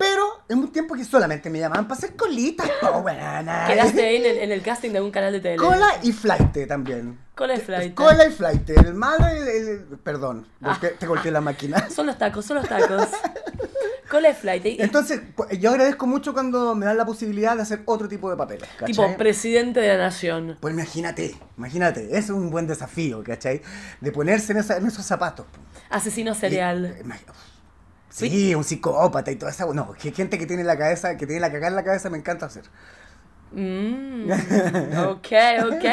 Pero 0.00 0.24
en 0.48 0.58
un 0.60 0.72
tiempo 0.72 0.94
que 0.94 1.04
solamente 1.04 1.50
me 1.50 1.58
llamaban 1.60 1.86
para 1.86 1.98
hacer 1.98 2.16
colitas, 2.16 2.68
po, 2.80 3.02
buena. 3.02 3.66
Quedaste 3.68 4.02
ahí 4.02 4.16
en 4.16 4.24
el, 4.24 4.36
en 4.44 4.50
el 4.52 4.62
casting 4.62 4.90
de 4.92 4.96
algún 4.96 5.12
canal 5.12 5.30
de 5.32 5.40
tele. 5.40 5.56
Cola 5.56 5.88
y 6.02 6.10
flight 6.12 6.66
también. 6.66 7.18
Cola 7.34 7.54
y 7.54 7.60
flight. 7.60 7.94
Cola 7.94 8.26
y 8.26 8.30
flight. 8.32 8.70
El 8.70 8.94
malo 8.94 9.26
y 9.28 9.38
el, 9.38 9.48
el- 9.48 9.84
Perdón, 10.02 10.46
Ah. 10.62 10.80
te 10.98 11.06
golpeé 11.06 11.30
la 11.30 11.42
máquina. 11.42 11.88
Son 11.94 12.06
los 12.06 12.16
tacos, 12.16 12.46
son 12.46 12.56
los 12.56 12.68
tacos. 12.68 13.08
Cola 14.10 14.30
y 14.30 14.34
flight. 14.34 14.64
y- 14.66 14.76
Entonces, 14.80 15.20
pues, 15.36 15.58
yo 15.60 15.70
agradezco 15.70 16.06
mucho 16.06 16.32
cuando 16.32 16.74
me 16.74 16.86
dan 16.86 16.96
la 16.96 17.04
posibilidad 17.04 17.54
de 17.54 17.62
hacer 17.62 17.82
otro 17.84 18.08
tipo 18.08 18.30
de 18.30 18.36
papeles. 18.38 18.68
¿cachai? 18.78 18.86
tipo 18.94 19.16
presidente 19.18 19.80
de 19.80 19.88
la 19.88 19.98
nación. 19.98 20.56
Pues 20.60 20.72
imagínate, 20.74 21.36
imagínate, 21.58 22.16
es 22.16 22.30
un 22.30 22.50
buen 22.50 22.66
desafío, 22.66 23.22
¿cachai? 23.22 23.60
De 24.00 24.10
ponerse 24.12 24.52
en, 24.52 24.58
esa- 24.60 24.78
en 24.78 24.86
esos 24.86 25.04
zapatos. 25.04 25.44
Asesino 25.90 26.32
Y- 26.32 26.36
serial. 26.36 26.86
eh, 26.86 27.02
imag- 27.04 27.20
Sí, 28.10 28.54
un 28.54 28.64
psicópata 28.64 29.30
y 29.30 29.36
toda 29.36 29.52
esa. 29.52 29.66
No, 29.66 29.92
que 29.92 30.12
gente 30.12 30.38
que 30.38 30.46
tiene 30.46 30.64
la 30.64 30.76
cabeza, 30.76 31.16
que 31.16 31.26
tiene 31.26 31.40
la 31.40 31.50
cagada 31.50 31.68
en 31.68 31.76
la 31.76 31.84
cabeza, 31.84 32.10
me 32.10 32.18
encanta 32.18 32.46
hacer. 32.46 32.64
Mm, 33.52 34.30
ok, 35.08 35.28
ok. 35.72 35.84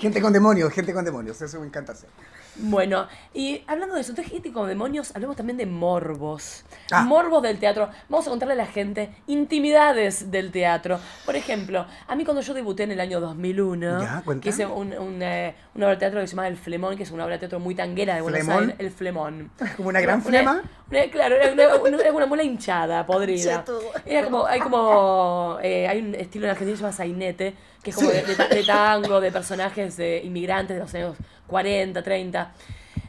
Gente 0.00 0.20
con 0.20 0.32
demonios, 0.32 0.72
gente 0.72 0.92
con 0.92 1.04
demonios, 1.04 1.40
eso 1.40 1.60
me 1.60 1.66
encanta 1.66 1.92
hacer. 1.92 2.10
Bueno, 2.60 3.06
y 3.34 3.62
hablando 3.66 3.94
de 3.94 4.00
eso, 4.00 4.14
gente 4.16 4.52
con 4.52 4.66
demonios, 4.68 5.12
hablemos 5.14 5.36
también 5.36 5.56
de 5.56 5.66
morbos. 5.66 6.64
Ah. 6.90 7.02
Morbos 7.02 7.42
del 7.42 7.58
teatro. 7.58 7.88
Vamos 8.08 8.26
a 8.26 8.30
contarle 8.30 8.54
a 8.54 8.56
la 8.56 8.66
gente 8.66 9.10
intimidades 9.26 10.30
del 10.30 10.50
teatro. 10.52 10.98
Por 11.24 11.36
ejemplo, 11.36 11.86
a 12.06 12.14
mí 12.16 12.24
cuando 12.24 12.42
yo 12.42 12.54
debuté 12.54 12.82
en 12.84 12.92
el 12.92 13.00
año 13.00 13.20
2001, 13.20 14.00
Ya, 14.02 14.22
que 14.40 14.48
hice 14.48 14.66
un, 14.66 14.92
un, 14.92 15.22
eh, 15.22 15.54
una 15.74 15.86
obra 15.86 15.94
de 15.94 16.00
teatro 16.00 16.20
que 16.20 16.26
se 16.26 16.36
llama 16.36 16.48
El 16.48 16.56
Flemón, 16.56 16.96
que 16.96 17.02
es 17.04 17.10
una 17.10 17.24
obra 17.24 17.34
de 17.34 17.38
teatro 17.40 17.60
muy 17.60 17.74
tanguera 17.74 18.14
de 18.16 18.22
Buenos 18.22 18.40
¿Flemón? 18.40 18.62
Aires. 18.64 18.76
El 18.78 18.90
Flemón. 18.90 19.50
Como 19.76 19.88
una 19.88 20.00
gran 20.00 20.22
flema. 20.22 20.62
una- 20.90 21.02
claro, 21.10 21.36
era 21.36 21.52
una, 21.52 21.76
una, 21.76 21.96
era 22.02 22.12
una 22.12 22.26
muela 22.26 22.42
hinchada, 22.42 23.06
podrida. 23.06 23.64
Era 24.04 24.24
como, 24.24 24.46
hay 24.46 24.60
como, 24.60 25.58
eh, 25.62 25.86
hay 25.88 26.00
un 26.00 26.14
estilo 26.14 26.46
en 26.46 26.50
Argentina 26.50 26.72
que 26.72 26.76
se 26.78 26.82
llama 26.82 26.92
sainete, 26.96 27.54
que 27.82 27.90
es 27.90 27.96
como 27.96 28.10
Sí. 28.10 28.16
de, 28.16 28.22
de 28.34 28.48
de 28.48 28.64
tango, 28.64 29.20
de 29.20 29.30
personajes 29.30 29.96
de 29.96 30.22
inmigrantes 30.24 30.76
de 30.76 30.82
los 30.82 30.94
años 30.94 31.16
40, 31.48 32.02
30. 32.02 32.52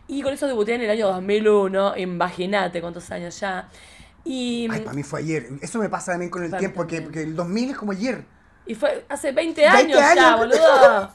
Y 0.08 0.24
con 0.24 0.34
eso 0.34 0.48
debuté 0.48 0.74
en 0.74 0.82
el 0.82 0.90
año 0.90 1.08
2001, 1.08 1.98
imagínate 1.98 2.82
cuántos 2.82 3.12
años 3.12 3.40
ya. 3.40 3.70
Y, 4.26 4.68
Ay, 4.72 4.82
para 4.82 4.94
mí 4.94 5.04
fue 5.04 5.20
ayer. 5.20 5.48
Eso 5.62 5.78
me 5.78 5.90
pasa 5.90 6.14
también 6.14 6.32
con 6.32 6.44
el 6.44 6.56
tiempo, 6.58 6.88
que, 6.88 6.96
también. 7.02 7.14
que 7.14 7.22
el 7.24 7.36
2000 7.36 7.70
es 7.70 7.78
como 7.78 7.92
ayer. 7.92 8.26
y 8.66 8.74
fue 8.76 9.06
hace 9.08 9.32
20 9.32 9.66
años, 9.66 9.76
20 9.76 9.94
ya, 9.94 10.34
años. 10.34 10.40
boludo. 10.40 11.12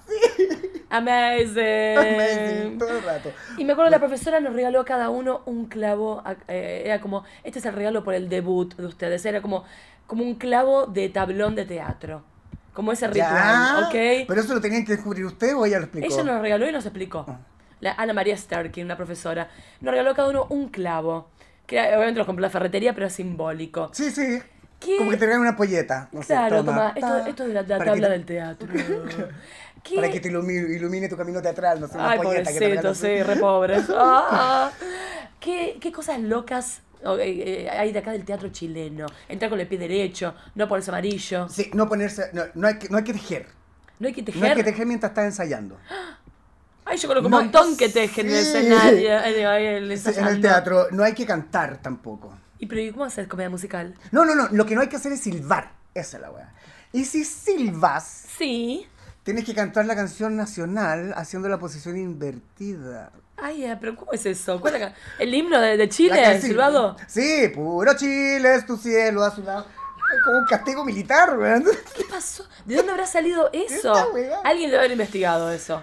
Amazing. 0.90 1.98
Amazing, 1.98 2.78
todo 2.78 2.96
el 2.96 3.02
rato. 3.02 3.32
Y 3.58 3.64
me 3.64 3.72
acuerdo 3.72 3.90
la 3.90 3.98
profesora 3.98 4.38
nos 4.38 4.54
regaló 4.54 4.80
a 4.80 4.84
cada 4.84 5.10
uno 5.10 5.42
un 5.46 5.66
clavo, 5.66 6.22
eh, 6.46 6.82
era 6.84 7.00
como, 7.00 7.24
este 7.42 7.58
es 7.58 7.64
el 7.66 7.72
regalo 7.74 8.04
por 8.04 8.14
el 8.14 8.28
debut 8.28 8.76
de 8.76 8.86
ustedes, 8.86 9.26
era 9.26 9.42
como, 9.42 9.64
como 10.06 10.22
un 10.22 10.36
clavo 10.36 10.86
de 10.86 11.08
tablón 11.08 11.56
de 11.56 11.64
teatro, 11.64 12.22
como 12.74 12.92
ese 12.92 13.06
ritual, 13.06 13.84
¿ok? 13.84 14.26
Pero 14.28 14.40
eso 14.40 14.52
lo 14.54 14.60
tenían 14.60 14.84
que 14.84 14.92
descubrir 14.92 15.24
usted 15.24 15.54
o 15.56 15.64
ella 15.64 15.78
lo 15.78 15.84
explicó. 15.84 16.12
Ella 16.12 16.22
nos 16.24 16.40
regaló 16.42 16.68
y 16.68 16.72
nos 16.72 16.84
explicó. 16.84 17.24
Ah. 17.28 17.38
La 17.80 17.92
Ana 17.92 18.12
María 18.12 18.36
Starkin, 18.36 18.84
una 18.84 18.96
profesora, 18.96 19.48
nos 19.80 19.92
regaló 19.92 20.14
cada 20.14 20.28
uno 20.28 20.46
un 20.50 20.68
clavo, 20.68 21.28
que 21.66 21.78
obviamente 21.80 22.18
los 22.18 22.26
compró 22.26 22.40
en 22.44 22.48
la 22.48 22.50
ferretería, 22.50 22.92
pero 22.94 23.06
es 23.06 23.12
simbólico. 23.14 23.90
Sí, 23.94 24.10
sí. 24.10 24.40
¿Qué? 24.80 24.96
Como 24.98 25.10
que 25.10 25.16
te 25.16 25.24
regalan 25.26 25.46
una 25.48 25.56
polleta. 25.56 26.08
no 26.12 26.20
sé, 26.22 26.28
Claro, 26.34 26.56
toma, 26.64 26.72
toma, 26.72 26.88
esto, 26.96 27.08
ta, 27.24 27.28
esto 27.30 27.42
es 27.44 27.48
de 27.48 27.54
la, 27.54 27.64
tabla 27.84 28.08
te- 28.08 28.12
del 28.12 28.24
teatro. 28.26 28.68
¿Qué? 29.82 29.96
Para 29.96 30.10
que 30.10 30.20
te 30.20 30.28
ilumine, 30.28 30.74
ilumine 30.74 31.08
tu 31.08 31.16
camino 31.16 31.40
teatral, 31.42 31.78
no 31.80 31.86
sé, 31.88 31.94
una 31.98 32.10
Ay, 32.12 32.18
polleta 32.18 32.52
que 32.52 32.58
te 32.58 32.76
pobrecito, 32.78 32.92
regalan. 32.92 32.94
sí, 32.94 33.22
re 33.22 33.36
pobres. 33.36 33.84
Ah, 33.96 34.70
¿Qué, 35.40 35.76
¿Qué 35.80 35.92
cosas 35.92 36.20
locas 36.20 36.80
hay 37.12 37.92
de 37.92 37.98
acá 37.98 38.12
del 38.12 38.24
teatro 38.24 38.48
chileno? 38.50 39.06
Entrar 39.28 39.50
con 39.50 39.60
el 39.60 39.66
pie 39.68 39.78
derecho, 39.78 40.34
no 40.54 40.66
ponerse 40.68 40.90
amarillo. 40.90 41.48
Sí, 41.48 41.70
no 41.74 41.88
ponerse, 41.88 42.30
no, 42.32 42.42
no 42.54 42.66
hay 42.68 42.78
que, 42.78 42.88
no 42.88 42.98
hay 42.98 43.04
que 43.04 43.12
tejer. 43.12 43.46
No 43.98 44.08
hay 44.08 44.14
que 44.14 44.22
tejer. 44.22 44.40
No 44.42 44.48
hay 44.48 44.54
que 44.54 44.64
tejer 44.64 44.86
mientras 44.86 45.10
estás 45.10 45.24
ensayando. 45.26 45.78
Ay, 46.86 46.98
yo 46.98 47.08
conozco 47.08 47.26
un 47.28 47.32
montón 47.32 47.76
que 47.76 47.88
tejen 47.88 48.26
en 48.26 48.32
el 48.32 48.38
escenario. 48.38 49.08
eh, 49.08 49.46
ahí, 49.46 49.66
el 49.66 49.98
Sí, 49.98 50.10
en 50.16 50.26
el 50.26 50.40
teatro 50.40 50.88
no 50.90 51.02
hay 51.02 51.14
que 51.14 51.24
cantar 51.24 51.80
tampoco. 51.80 52.36
¿Y 52.58 52.66
pero 52.66 52.80
¿y 52.82 52.90
cómo 52.92 53.04
hacer 53.04 53.26
comedia 53.26 53.48
musical? 53.50 53.94
No, 54.12 54.24
no, 54.24 54.34
no, 54.34 54.48
lo 54.50 54.66
que 54.66 54.74
no 54.74 54.82
hay 54.82 54.88
que 54.88 54.96
hacer 54.96 55.12
es 55.12 55.20
silbar. 55.20 55.72
Esa 55.94 56.16
es 56.18 56.20
la 56.22 56.30
weá. 56.30 56.52
Y 56.92 57.04
si 57.06 57.24
silbas, 57.24 58.26
Sí. 58.36 58.86
tienes 59.22 59.44
que 59.44 59.54
cantar 59.54 59.86
la 59.86 59.96
canción 59.96 60.36
nacional 60.36 61.14
haciendo 61.16 61.48
la 61.48 61.58
posición 61.58 61.96
invertida. 61.96 63.10
Ay, 63.44 63.66
eh, 63.66 63.76
pero 63.78 63.94
¿cómo 63.94 64.10
es 64.12 64.24
eso? 64.24 64.58
¿Cuál 64.58 64.76
es 64.76 64.92
¿El 65.18 65.34
himno 65.34 65.60
de, 65.60 65.86
Chile, 65.90 66.18
canción- 66.18 66.40
silbado? 66.40 66.96
Sí, 67.06 67.52
puro 67.54 67.94
Chile 67.94 68.54
es 68.54 68.64
tu 68.64 68.78
cielo 68.78 69.22
azulado. 69.22 69.66
Como 70.24 70.38
un 70.38 70.46
castigo 70.46 70.82
militar, 70.82 71.38
weón. 71.38 71.62
¿Qué 71.94 72.04
pasó? 72.10 72.46
¿De 72.64 72.76
dónde 72.76 72.92
habrá 72.92 73.06
salido 73.06 73.50
eso? 73.52 73.92
Alguien 74.44 74.70
debe 74.70 74.78
haber 74.78 74.92
investigado 74.92 75.52
eso. 75.52 75.82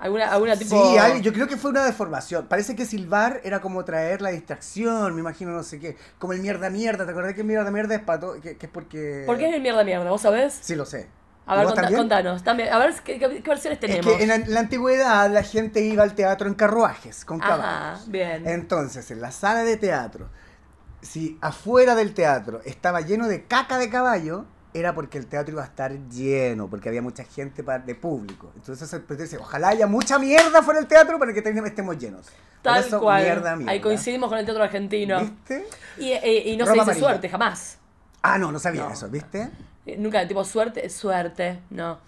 ¿Alguna, 0.00 0.26
alguna 0.32 0.56
tipo...? 0.56 0.74
Sí, 0.74 1.22
yo 1.22 1.32
creo 1.32 1.46
que 1.46 1.56
fue 1.56 1.70
una 1.70 1.84
deformación. 1.84 2.48
Parece 2.48 2.74
que 2.74 2.84
silbar 2.84 3.42
era 3.44 3.60
como 3.60 3.84
traer 3.84 4.20
la 4.20 4.30
distracción, 4.30 5.14
me 5.14 5.20
imagino, 5.20 5.52
no 5.52 5.62
sé 5.62 5.78
qué. 5.78 5.96
Como 6.18 6.32
el 6.32 6.40
mierda 6.40 6.68
mierda, 6.68 7.04
¿te 7.04 7.12
acordás 7.12 7.34
que 7.34 7.42
el 7.42 7.46
mierda 7.46 7.70
mierda 7.70 7.94
es 7.94 8.02
pato? 8.02 8.40
Que, 8.42 8.56
que 8.56 8.66
es 8.66 8.72
porque... 8.72 9.22
¿Por 9.24 9.38
qué 9.38 9.48
es 9.48 9.54
el 9.54 9.60
mierda 9.60 9.84
mierda? 9.84 10.10
¿Vos 10.10 10.22
sabés? 10.22 10.58
Sí, 10.60 10.74
lo 10.74 10.84
sé. 10.84 11.08
A 11.48 11.56
ver, 11.56 11.94
contanos. 11.96 12.42
También, 12.44 12.72
a 12.72 12.78
ver, 12.78 12.94
¿qué, 13.02 13.18
qué- 13.18 13.42
qué 13.42 13.48
versiones 13.50 13.78
Es 13.78 13.80
tenemos? 13.80 14.06
que 14.06 14.22
en 14.22 14.28
la, 14.28 14.34
en 14.36 14.54
la 14.54 14.60
antigüedad 14.60 15.30
la 15.30 15.42
gente 15.42 15.80
iba 15.80 16.02
al 16.02 16.14
teatro 16.14 16.46
en 16.46 16.54
carruajes, 16.54 17.24
con 17.24 17.42
Ajá, 17.42 17.56
caballos. 17.56 18.08
bien. 18.10 18.46
Entonces, 18.46 19.10
en 19.10 19.20
la 19.20 19.32
sala 19.32 19.64
de 19.64 19.76
teatro, 19.76 20.28
si 21.00 21.38
afuera 21.40 21.94
del 21.94 22.12
teatro 22.14 22.60
estaba 22.64 23.00
lleno 23.00 23.28
de 23.28 23.44
caca 23.44 23.78
de 23.78 23.88
caballo, 23.88 24.44
era 24.74 24.94
porque 24.94 25.16
el 25.18 25.26
teatro 25.26 25.52
iba 25.52 25.62
a 25.62 25.66
estar 25.66 25.92
lleno, 26.10 26.68
porque 26.68 26.88
había 26.90 27.00
mucha 27.02 27.24
gente 27.24 27.64
pa- 27.64 27.78
de 27.78 27.94
público. 27.94 28.52
Entonces, 28.56 28.94
dice, 29.18 29.38
ojalá 29.38 29.68
haya 29.68 29.86
mucha 29.86 30.18
mierda 30.18 30.62
fuera 30.62 30.80
del 30.80 30.88
teatro 30.88 31.18
para 31.18 31.32
que 31.32 31.38
estemos 31.40 31.96
llenos. 31.98 32.26
Tal 32.62 32.84
eso, 32.84 33.00
cual. 33.00 33.22
Mierda, 33.22 33.56
mierda. 33.56 33.72
Ahí 33.72 33.80
coincidimos 33.80 34.28
con 34.28 34.38
el 34.38 34.44
teatro 34.44 34.62
argentino. 34.62 35.20
¿Viste? 35.20 35.66
Y, 35.96 36.10
eh, 36.10 36.42
y 36.46 36.56
no 36.56 36.64
Roma 36.64 36.66
se 36.66 36.72
dice 36.74 36.82
amarilla. 36.82 37.06
suerte, 37.08 37.28
jamás. 37.28 37.78
Ah, 38.20 38.36
no, 38.36 38.50
no 38.52 38.58
sabía 38.58 38.82
No. 38.82 38.92
eso, 38.92 39.08
¿viste? 39.08 39.48
Eh, 39.88 39.96
Nunca, 39.98 40.26
tipo, 40.28 40.44
suerte, 40.44 40.88
suerte, 40.90 41.60
no. 41.70 41.98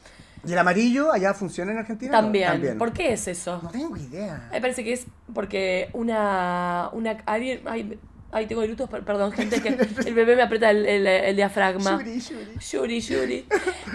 ¿Y 0.47 0.53
el 0.53 0.59
amarillo 0.59 1.13
allá 1.13 1.35
funciona 1.35 1.73
en 1.73 1.79
Argentina? 1.79 2.13
También. 2.13 2.79
¿Por 2.79 2.93
qué 2.93 3.13
es 3.13 3.29
eso? 3.29 3.61
No 3.63 3.69
tengo 3.71 3.97
idea. 3.97 4.49
Me 4.53 4.61
parece 4.61 4.83
que 4.85 4.93
es 4.95 5.07
porque 5.35 5.91
una. 5.93 6.89
una 6.93 7.19
alguien. 7.27 7.61
Ay, 7.67 7.99
ay, 8.33 8.47
tengo 8.47 8.63
per- 8.89 9.05
perdón, 9.05 9.33
gente, 9.33 9.61
que 9.61 9.69
el 10.07 10.15
bebé 10.15 10.37
me 10.37 10.43
aprieta 10.43 10.71
el, 10.71 10.87
el- 10.87 11.07
el 11.07 11.37
diafragma. 11.37 11.99
Shuri, 11.99 12.19
shuri. 12.21 12.59
Yuri, 12.59 13.01
Yuri. 13.01 13.49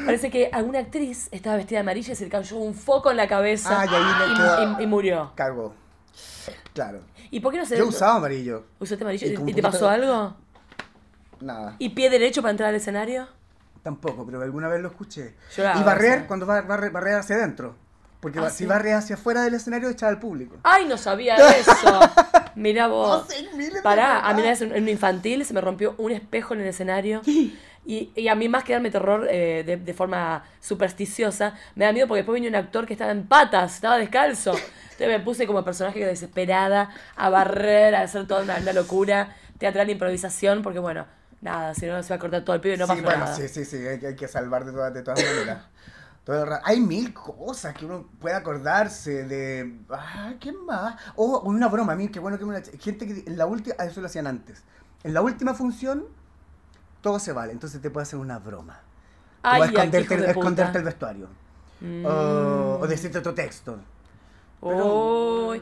Parece 0.05 0.29
que 0.29 0.49
alguna 0.53 0.79
actriz 0.79 1.29
estaba 1.31 1.55
vestida 1.55 1.77
de 1.77 1.81
amarilla 1.81 2.13
y 2.13 2.15
se 2.15 2.25
le 2.25 2.29
cayó 2.29 2.57
un 2.57 2.75
foco 2.75 3.09
en 3.09 3.17
la 3.17 3.27
cabeza 3.27 3.81
Ah, 3.81 3.85
y 3.85 3.95
ahí 3.95 4.37
quedó- 4.37 4.79
y, 4.79 4.83
y 4.83 4.87
murió. 4.87 5.31
Cagó. 5.35 5.73
Claro. 6.73 7.01
¿Y 7.31 7.39
por 7.39 7.53
qué 7.53 7.57
no 7.57 7.65
se 7.65 7.75
Yo 7.75 7.87
usaba 7.87 8.17
amarillo. 8.17 8.65
¿Usaste 8.79 9.03
amarillo? 9.03 9.25
Y 9.27 9.31
¿Y, 9.47 9.51
y 9.51 9.53
te 9.55 9.61
pasó 9.63 9.89
algo? 9.89 10.35
Nada. 11.41 11.75
¿Y 11.79 11.89
pie 11.89 12.09
derecho 12.11 12.41
para 12.43 12.51
entrar 12.51 12.69
al 12.69 12.75
escenario? 12.75 13.27
Tampoco, 13.85 14.25
pero 14.25 14.41
alguna 14.41 14.67
vez 14.67 14.81
lo 14.81 14.87
escuché. 14.89 15.35
Yo 15.55 15.63
y 15.63 15.83
barrer, 15.83 16.21
sí. 16.21 16.25
cuando 16.27 16.47
va, 16.47 16.59
barre, 16.61 16.89
barrer 16.89 17.15
hacia 17.15 17.35
adentro. 17.35 17.75
Porque 18.19 18.39
Ah, 18.39 18.43
va- 18.43 18.49
sí. 18.49 18.57
si 18.57 18.65
barre 18.65 18.93
hacia 18.93 19.13
afuera 19.15 19.43
del 19.43 19.53
escenario, 19.53 19.87
echaba 19.89 20.09
al 20.11 20.17
público. 20.17 20.55
¡Ay, 20.63 20.85
no 20.85 20.97
sabía 20.97 21.35
eso! 21.59 21.99
Mira 22.55 22.87
vos. 22.87 23.27
No 23.29 23.81
Pará, 23.83 24.21
a 24.27 24.33
mí 24.33 24.41
una 24.41 24.49
vez 24.49 24.61
en 24.63 24.75
en 24.75 24.81
un 24.83 24.89
infantil 24.89 25.45
se 25.45 25.53
me 25.53 25.61
rompió 25.61 25.93
un 25.99 26.11
espejo 26.11 26.55
en 26.55 26.61
el 26.61 26.67
escenario. 26.67 27.21
Y, 27.87 28.11
y 28.15 28.27
a 28.29 28.33
mí 28.33 28.49
más 28.49 28.63
que 28.63 28.73
darme 28.73 28.89
terror 28.89 29.27
eh, 29.29 29.61
de, 29.63 29.77
de 29.77 29.93
forma 29.93 30.43
supersticiosa, 30.59 31.53
me 31.75 31.85
da 31.85 31.91
miedo 31.93 32.07
porque 32.07 32.21
después 32.21 32.41
vino 32.41 32.49
un 32.49 32.55
actor 32.55 32.87
que 32.87 32.93
estaba 32.93 33.11
en 33.11 33.27
patas, 33.27 33.75
estaba 33.75 33.97
descalzo. 33.99 34.53
Entonces 34.53 35.07
me 35.07 35.19
puse 35.19 35.45
como 35.45 35.63
personaje 35.63 36.03
desesperada 36.03 36.89
a 37.15 37.29
barrer, 37.29 37.93
a 37.93 38.01
hacer 38.01 38.25
toda 38.25 38.41
una, 38.41 38.55
una 38.57 38.73
locura, 38.73 39.35
teatral 39.59 39.89
improvisación, 39.91 40.63
porque 40.63 40.79
bueno, 40.79 41.05
nada, 41.45 41.73
si 41.73 41.85
no 41.87 42.01
se 42.03 42.09
va 42.09 42.15
a 42.17 42.19
cortar 42.19 42.43
todo 42.43 42.55
el 42.55 42.61
pibe 42.61 42.75
y 42.75 42.77
no 42.77 42.87
sí, 42.87 42.87
pasa 42.87 43.01
bueno, 43.01 43.25
nada. 43.25 43.35
sí, 43.35 43.47
sí, 43.47 43.65
sí, 43.65 43.77
hay, 43.77 43.99
que- 43.99 44.07
hay 44.07 44.15
que 44.15 44.27
salvar 44.27 44.65
de 44.65 44.71
todas, 44.73 44.93
de 44.93 45.01
todas 45.03 45.21
maneras. 45.23 45.65
Todo 46.25 46.59
hay 46.63 46.81
mil 46.81 47.13
cosas 47.13 47.75
que 47.75 47.85
uno 47.85 48.09
puede 48.19 48.33
acordarse 48.35 49.25
de. 49.25 49.77
Ah, 49.91 50.33
¿qué 50.39 50.51
más? 50.51 50.95
O 51.15 51.41
una 51.41 51.67
broma, 51.67 51.93
a 51.93 51.95
mí, 51.95 52.07
qué 52.07 52.19
bueno 52.19 52.39
que 52.39 52.45
me 52.45 52.53
la. 52.59 52.63
Gente 52.79 53.05
que 53.05 53.23
en 53.27 53.37
la 53.37 53.45
última. 53.45 53.75
Eso 53.75 54.01
lo 54.01 54.07
hacían 54.07 54.25
antes. 54.25 54.63
En 55.03 55.13
la 55.13 55.21
última 55.21 55.53
función, 55.53 56.05
todo 57.01 57.19
se 57.19 57.31
vale. 57.31 57.51
Entonces 57.51 57.79
te 57.79 57.91
puede 57.91 58.05
hacer 58.05 58.17
una 58.17 58.39
broma. 58.39 58.79
Ay, 59.43 59.61
o 59.61 59.65
esconderte, 59.65 60.31
esconderte 60.31 60.79
el 60.79 60.83
vestuario. 60.83 61.27
Mm. 61.81 62.05
O, 62.07 62.79
o 62.81 62.87
decirte 62.87 63.19
otro 63.19 63.35
texto. 63.35 63.77
Oh. 64.73 65.53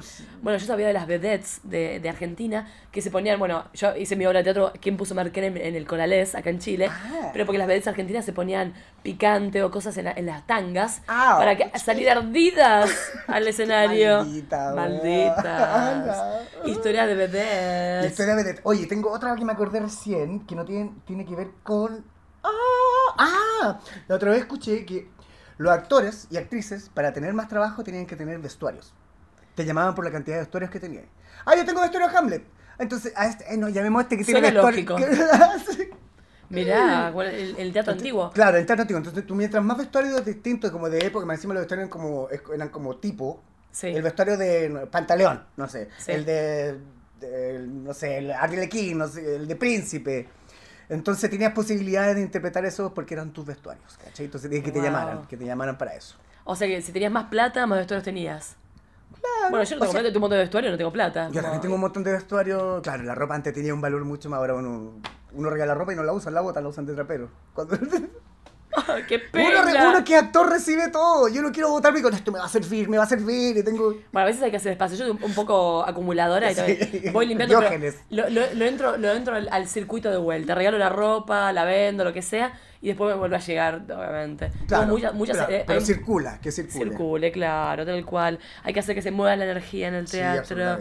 Bueno, 0.42 0.58
yo 0.60 0.66
sabía 0.66 0.88
de 0.88 0.94
las 0.94 1.08
vedettes 1.08 1.60
de, 1.64 2.00
de 2.00 2.10
Argentina 2.10 2.68
que 2.92 3.02
se 3.02 3.12
ponían, 3.12 3.38
bueno, 3.40 3.66
yo 3.74 3.96
hice 3.96 4.16
mi 4.16 4.26
obra 4.26 4.40
de 4.40 4.44
teatro, 4.46 4.72
¿Quién 4.82 4.98
puso 4.98 5.14
Merkel 5.14 5.44
en, 5.44 5.58
en 5.58 5.76
el 5.76 5.86
Coralés, 5.86 6.36
acá 6.36 6.50
en 6.50 6.60
Chile? 6.60 6.88
Ah. 6.90 7.30
Pero 7.34 7.46
porque 7.46 7.58
las 7.58 7.68
vedettes 7.68 7.88
argentinas 7.88 8.24
se 8.26 8.34
ponían 8.34 8.74
picante 9.04 9.62
o 9.64 9.72
cosas 9.72 9.98
en, 9.98 10.06
la- 10.06 10.12
en 10.14 10.26
las 10.26 10.48
tangas 10.48 11.02
Ah, 11.08 11.36
para 11.38 11.56
que, 11.58 11.78
salir 11.80 12.10
ardidas 12.10 12.90
al 13.28 13.48
escenario. 13.48 14.20
Maldita. 14.20 14.74
Malditas. 14.76 16.24
No. 16.64 16.70
Historia 16.70 17.06
de 17.06 17.16
vedettes. 17.16 18.12
historia 18.12 18.36
de... 18.36 18.60
Oye, 18.64 18.86
tengo 18.88 19.12
otra 19.12 19.36
que 19.36 19.44
me 19.46 19.52
acordé 19.54 19.80
recién 19.82 20.46
que 20.46 20.56
no 20.56 20.64
tiene, 20.66 20.92
tiene 21.06 21.26
que 21.26 21.36
ver 21.36 21.50
con... 21.64 22.06
¡Ah! 22.44 22.50
¡Ah! 23.18 23.80
La 24.08 24.16
otra 24.16 24.32
vez 24.32 24.40
escuché 24.42 24.86
que 24.86 25.10
los 25.64 25.74
actores 25.74 26.28
y 26.30 26.38
actrices, 26.38 26.90
para 26.94 27.14
tener 27.14 27.34
más 27.34 27.48
trabajo, 27.48 27.84
tenían 27.84 28.06
que 28.06 28.16
tener 28.16 28.40
vestuarios. 28.40 28.94
Te 29.56 29.66
llamaban 29.66 29.96
por 29.96 30.04
la 30.06 30.12
cantidad 30.12 30.38
de 30.38 30.42
vestuarios 30.42 30.72
que 30.72 30.80
tenían. 30.80 31.06
¡Ah, 31.46 31.56
yo 31.56 31.66
tengo 31.66 31.82
vestuario 31.82 32.10
de 32.10 32.18
Hamlet! 32.18 32.44
Entonces, 32.80 33.14
a 33.16 33.28
este, 33.28 33.54
eh, 33.54 33.58
no, 33.58 33.70
llamemos 33.70 34.00
a 34.00 34.04
este 34.04 34.18
que 34.18 34.24
tiene 34.24 34.42
vestuario. 34.42 34.84
lógico. 34.86 34.96
Sí. 35.72 35.90
Mirá, 36.50 37.08
el, 37.10 37.56
el 37.58 37.74
teatro 37.74 37.94
antiguo. 37.94 38.30
Claro, 38.32 38.58
el 38.58 38.66
teatro 38.66 38.82
antiguo. 38.82 39.00
Entonces, 39.00 39.26
tú 39.26 39.34
mientras 39.34 39.64
más 39.64 39.78
vestuarios 39.78 40.24
distintos, 40.24 40.70
como 40.72 40.88
de 40.90 41.00
época, 41.06 41.26
más 41.26 41.38
encima 41.38 41.54
los 41.56 41.62
vestuarios 41.62 41.88
eran 41.88 41.90
como, 41.90 42.28
eran 42.54 42.70
como 42.70 42.98
tipo. 42.98 43.42
Sí. 43.72 43.88
El 43.88 44.04
vestuario 44.04 44.38
de 44.38 44.88
Pantaleón, 44.92 45.44
no 45.58 45.68
sé. 45.68 45.90
Sí. 45.98 46.12
El 46.12 46.26
de, 46.26 46.78
de- 47.20 47.60
no 47.68 47.94
sé, 47.94 48.20
el 48.20 48.32
Arlequín, 48.32 49.00
no 49.00 49.08
sé, 49.08 49.36
el 49.38 49.48
de 49.48 49.56
Príncipe. 49.56 50.28
Entonces 50.94 51.30
tenías 51.30 51.54
posibilidades 51.54 52.16
de 52.16 52.22
interpretar 52.22 52.66
eso 52.66 52.94
porque 52.94 53.14
eran 53.14 53.32
tus 53.32 53.46
vestuarios, 53.46 53.98
¿cachai? 54.04 54.26
Entonces 54.26 54.50
tenías 54.50 54.66
que 54.66 54.72
te 54.72 54.82
llamaran, 54.82 55.26
que 55.28 55.38
te 55.38 55.46
llamaran 55.46 55.78
para 55.78 55.94
eso. 55.96 56.16
O 56.44 56.56
sea 56.56 56.68
que 56.68 56.82
si 56.82 56.92
tenías 56.92 57.12
más 57.12 57.26
plata, 57.26 57.66
más 57.68 57.78
vestuarios 57.80 58.04
tenías. 58.04 58.56
bueno, 59.50 59.64
yo 59.64 59.76
no 59.76 59.82
tengo 59.82 59.92
sea- 59.92 60.02
un 60.02 60.20
montón 60.20 60.30
de 60.32 60.38
vestuario, 60.38 60.72
no 60.72 60.78
tengo 60.78 60.92
plata. 60.92 61.30
Yo 61.32 61.42
también 61.42 61.62
tengo 61.62 61.76
un 61.76 61.82
montón 61.82 62.04
de 62.04 62.12
vestuario. 62.12 62.82
Claro, 62.82 63.04
la 63.04 63.16
ropa 63.16 63.36
antes 63.36 63.54
tenía 63.54 63.74
un 63.74 63.82
valor 63.82 64.04
mucho 64.06 64.30
más. 64.30 64.38
Ahora 64.40 64.56
uno, 64.56 64.94
uno 65.34 65.50
regala 65.50 65.74
ropa 65.74 65.94
y 65.94 65.96
no 65.96 66.04
la 66.04 66.14
usa, 66.14 66.32
la 66.32 66.42
bota, 66.42 66.62
la 66.62 66.68
usan 66.70 66.86
de 66.86 66.94
trapero. 66.94 67.30
Cuando- 67.54 67.78
¡Qué 69.08 69.16
uno, 69.16 69.64
pena! 69.66 69.90
uno 69.90 70.04
que 70.04 70.16
actor 70.16 70.50
recibe 70.50 70.90
todo. 70.90 71.28
Yo 71.30 71.42
no 71.42 71.52
quiero 71.52 71.70
votarme 71.70 72.02
con 72.02 72.14
esto, 72.14 72.32
me 72.32 72.40
va 72.40 72.46
a 72.46 72.50
servir, 72.50 72.90
me 72.90 72.98
va 72.98 73.04
a 73.04 73.08
servir. 73.08 73.56
Y 73.58 73.64
tengo. 73.64 73.90
Bueno, 74.12 74.24
a 74.24 74.26
veces 74.26 74.42
hay 74.42 74.52
que 74.52 74.58
hacer 74.58 74.72
espacio. 74.72 74.98
Yo 74.98 75.06
soy 75.06 75.12
un, 75.16 75.24
un 75.24 75.34
poco 75.34 75.84
acumuladora 75.86 76.52
y 76.52 76.56
Sí. 76.56 77.10
voy 77.12 77.28
limpiando. 77.28 77.60
pero 77.60 77.94
lo, 78.10 78.30
lo- 78.30 78.54
lo 78.54 78.66
entro, 78.66 78.98
lo 78.98 79.12
entro 79.12 79.36
al, 79.36 79.48
al 79.52 79.68
circuito 79.68 80.10
de 80.12 80.18
vuelta. 80.18 80.56
Regalo 80.56 80.78
la 80.78 80.90
ropa, 80.90 81.52
la 81.54 81.64
vendo, 81.66 82.04
lo 82.04 82.14
que 82.14 82.22
sea, 82.22 82.54
y 82.82 82.88
después 82.88 83.14
me 83.14 83.20
vuelve 83.20 83.36
a 83.36 83.40
llegar, 83.40 83.82
obviamente. 83.86 84.52
Claro, 84.68 84.88
muchas, 84.88 85.14
muchas, 85.14 85.38
claro, 85.38 85.52
eh, 85.54 85.64
pero 85.68 85.80
hay- 85.80 85.86
circula, 85.86 86.40
que 86.42 86.52
circule. 86.52 86.86
circule, 86.92 87.32
claro, 87.32 87.86
tal 87.86 88.04
cual. 88.06 88.40
Hay 88.64 88.74
que 88.74 88.80
hacer 88.80 88.96
que 88.96 89.02
se 89.02 89.12
mueva 89.12 89.36
la 89.36 89.46
energía 89.46 89.88
en 89.90 89.94
el 89.96 90.08
Sí, 90.08 90.18
teatro. 90.18 90.78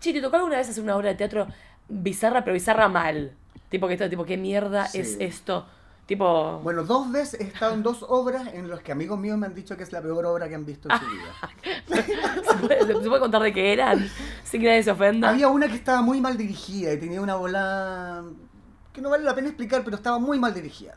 Che, 0.00 0.12
¿te 0.12 0.20
tocó 0.20 0.36
alguna 0.36 0.56
vez 0.56 0.68
hacer 0.68 0.82
una 0.82 0.96
obra 0.96 1.10
de 1.10 1.14
teatro 1.14 1.46
bizarra, 1.88 2.42
pero 2.44 2.54
bizarra 2.54 2.88
mal? 2.88 3.32
Tipo 3.68 3.86
que 3.88 3.94
esto, 3.94 4.08
tipo, 4.10 4.24
¿qué 4.24 4.36
mierda 4.36 4.86
Sí. 4.86 4.98
es 5.00 5.16
esto? 5.20 5.66
Tipo. 6.12 6.58
Bueno, 6.58 6.84
dos 6.84 7.10
veces 7.10 7.40
he 7.40 7.44
estado 7.44 7.72
en 7.72 7.82
dos 7.82 8.04
obras 8.06 8.48
en 8.52 8.68
las 8.68 8.82
que 8.82 8.92
amigos 8.92 9.18
míos 9.18 9.38
me 9.38 9.46
han 9.46 9.54
dicho 9.54 9.78
que 9.78 9.82
es 9.82 9.92
la 9.92 10.02
peor 10.02 10.26
obra 10.26 10.46
que 10.46 10.54
han 10.54 10.66
visto 10.66 10.90
en 10.90 10.98
su 10.98 11.06
vida. 11.06 11.32
¿se, 12.44 12.54
puede, 12.58 12.86
se 12.86 13.08
puede 13.08 13.18
contar 13.20 13.40
de 13.40 13.50
qué 13.50 13.72
eran? 13.72 14.10
Sin 14.44 14.60
que 14.60 14.66
nadie 14.66 14.82
se 14.82 14.90
ofenda. 14.90 15.30
Había 15.30 15.48
una 15.48 15.68
que 15.68 15.74
estaba 15.74 16.02
muy 16.02 16.20
mal 16.20 16.36
dirigida 16.36 16.92
y 16.92 16.98
tenía 16.98 17.22
una 17.22 17.36
bola 17.36 18.24
que 18.92 19.00
no 19.00 19.08
vale 19.08 19.24
la 19.24 19.34
pena 19.34 19.48
explicar, 19.48 19.82
pero 19.84 19.96
estaba 19.96 20.18
muy 20.18 20.38
mal 20.38 20.52
dirigida. 20.52 20.96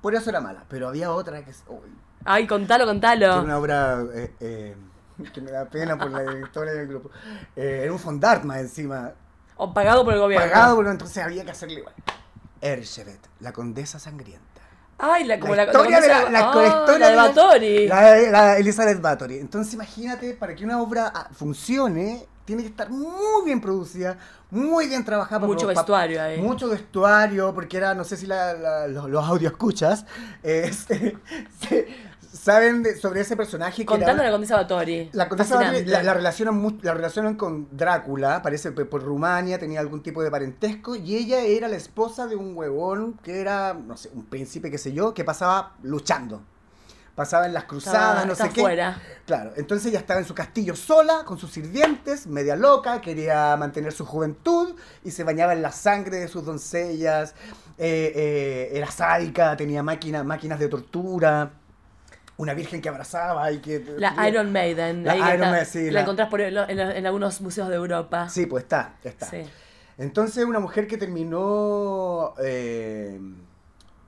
Por 0.00 0.14
eso 0.14 0.30
era 0.30 0.40
mala. 0.40 0.64
Pero 0.70 0.88
había 0.88 1.12
otra 1.12 1.44
que 1.44 1.50
es 1.50 1.62
Ay, 2.24 2.46
contalo, 2.46 2.86
contalo. 2.86 3.26
era 3.26 3.40
una 3.42 3.58
obra 3.58 4.02
eh, 4.14 4.32
eh, 4.40 4.76
que 5.34 5.42
me 5.42 5.50
da 5.50 5.66
pena 5.66 5.98
por 5.98 6.10
la 6.10 6.22
directora 6.22 6.72
del 6.72 6.88
grupo. 6.88 7.10
Eh, 7.54 7.80
era 7.82 7.92
un 7.92 7.98
fondart 7.98 8.44
más 8.44 8.60
encima. 8.60 9.12
O 9.58 9.74
pagado 9.74 10.02
por 10.02 10.14
el 10.14 10.20
gobierno. 10.20 10.46
Pagado, 10.48 10.76
porque 10.76 10.92
entonces 10.92 11.22
había 11.22 11.44
que 11.44 11.50
hacerle 11.50 11.80
igual. 11.80 11.94
Erchebet, 12.60 13.20
la 13.40 13.52
condesa 13.52 13.98
sangrienta. 13.98 14.46
Ay, 14.98 15.24
la, 15.24 15.40
como 15.40 15.54
la 15.54 15.64
la, 15.64 15.72
historia 15.72 16.00
de 16.00 16.08
la, 16.08 16.30
la, 16.30 16.50
Ah, 16.50 16.54
la 16.56 16.66
historia 16.66 16.98
la 16.98 17.08
de 17.10 17.16
Bathory. 17.16 17.88
La, 17.88 18.16
la 18.30 18.58
Elizabeth 18.58 19.00
Bathory. 19.00 19.38
Entonces 19.38 19.72
imagínate, 19.72 20.34
para 20.34 20.54
que 20.54 20.62
una 20.64 20.80
obra 20.82 21.10
ah, 21.14 21.28
funcione, 21.32 22.26
tiene 22.44 22.62
que 22.62 22.68
estar 22.68 22.90
muy 22.90 23.44
bien 23.46 23.62
producida, 23.62 24.18
muy 24.50 24.88
bien 24.88 25.02
trabajada. 25.04 25.46
Mucho 25.46 25.66
pa- 25.66 25.72
vestuario 25.72 26.22
ahí. 26.22 26.38
Mucho 26.38 26.68
vestuario, 26.68 27.54
porque 27.54 27.78
era, 27.78 27.94
no 27.94 28.04
sé 28.04 28.18
si 28.18 28.26
la- 28.26 28.52
la- 28.52 28.88
los, 28.88 29.08
los 29.08 29.24
audio 29.26 29.48
escuchas, 29.48 30.04
eh, 30.42 30.70
se- 30.86 31.16
se- 31.66 32.09
saben 32.32 32.82
de- 32.82 32.96
sobre 32.96 33.20
ese 33.20 33.36
personaje 33.36 33.84
Contando 33.84 34.22
la 34.22 34.30
condesa 34.30 34.56
Bathory. 34.56 35.10
La 35.12 35.28
condesa 35.28 35.56
Fascinante. 35.56 35.90
la, 35.90 36.02
la 36.02 36.14
relacionan 36.14 36.78
la 36.82 36.94
relacionan 36.94 37.34
con 37.36 37.68
Drácula, 37.72 38.42
parece 38.42 38.72
que 38.74 38.84
por 38.84 39.02
Rumania, 39.02 39.58
tenía 39.58 39.80
algún 39.80 40.02
tipo 40.02 40.22
de 40.22 40.30
parentesco, 40.30 40.94
y 40.96 41.16
ella 41.16 41.40
era 41.40 41.68
la 41.68 41.76
esposa 41.76 42.26
de 42.26 42.36
un 42.36 42.56
huevón 42.56 43.18
que 43.22 43.40
era, 43.40 43.74
no 43.74 43.96
sé, 43.96 44.10
un 44.14 44.24
príncipe, 44.26 44.70
qué 44.70 44.78
sé 44.78 44.92
yo, 44.92 45.12
que 45.14 45.24
pasaba 45.24 45.76
luchando. 45.82 46.42
Pasaba 47.16 47.44
en 47.44 47.52
las 47.52 47.64
cruzadas, 47.64 48.24
no 48.24 48.34
sé 48.34 48.48
qué. 48.50 48.62
Claro, 49.26 49.52
entonces 49.56 49.86
ella 49.88 49.98
estaba 49.98 50.20
en 50.20 50.26
su 50.26 50.32
castillo 50.32 50.74
sola, 50.74 51.24
con 51.26 51.36
sus 51.36 51.50
sirvientes, 51.50 52.26
media 52.26 52.56
loca, 52.56 53.00
quería 53.02 53.54
mantener 53.58 53.92
su 53.92 54.06
juventud 54.06 54.74
y 55.04 55.10
se 55.10 55.24
bañaba 55.24 55.52
en 55.52 55.60
la 55.60 55.72
sangre 55.72 56.18
de 56.18 56.28
sus 56.28 56.46
doncellas, 56.46 57.34
eh, 57.76 58.12
eh, 58.14 58.70
era 58.72 58.90
sádica, 58.90 59.54
tenía 59.56 59.82
máquina, 59.82 60.22
máquinas 60.24 60.58
de 60.60 60.68
tortura, 60.68 61.50
una 62.40 62.54
virgen 62.54 62.80
que 62.80 62.88
abrazaba 62.88 63.52
y 63.52 63.58
que... 63.58 63.84
La 63.98 64.26
Iron 64.28 64.50
Maiden. 64.50 65.04
La 65.04 65.14
Iron 65.16 65.28
está. 65.32 65.50
Maiden, 65.50 65.66
sí, 65.66 65.86
La, 65.86 65.92
la- 65.92 66.00
encontrás 66.00 66.28
por, 66.30 66.40
en, 66.40 67.06
algunos 67.06 67.40
museos 67.42 67.68
de 67.68 67.74
Europa. 67.76 68.28
Sí, 68.30 68.46
pues 68.46 68.64
está, 68.64 68.94
está. 69.04 69.26
Sí. 69.26 69.42
Entonces 69.98 70.44
una 70.46 70.58
mujer 70.58 70.86
que 70.86 70.96
terminó 70.96 72.34
eh, 72.42 73.20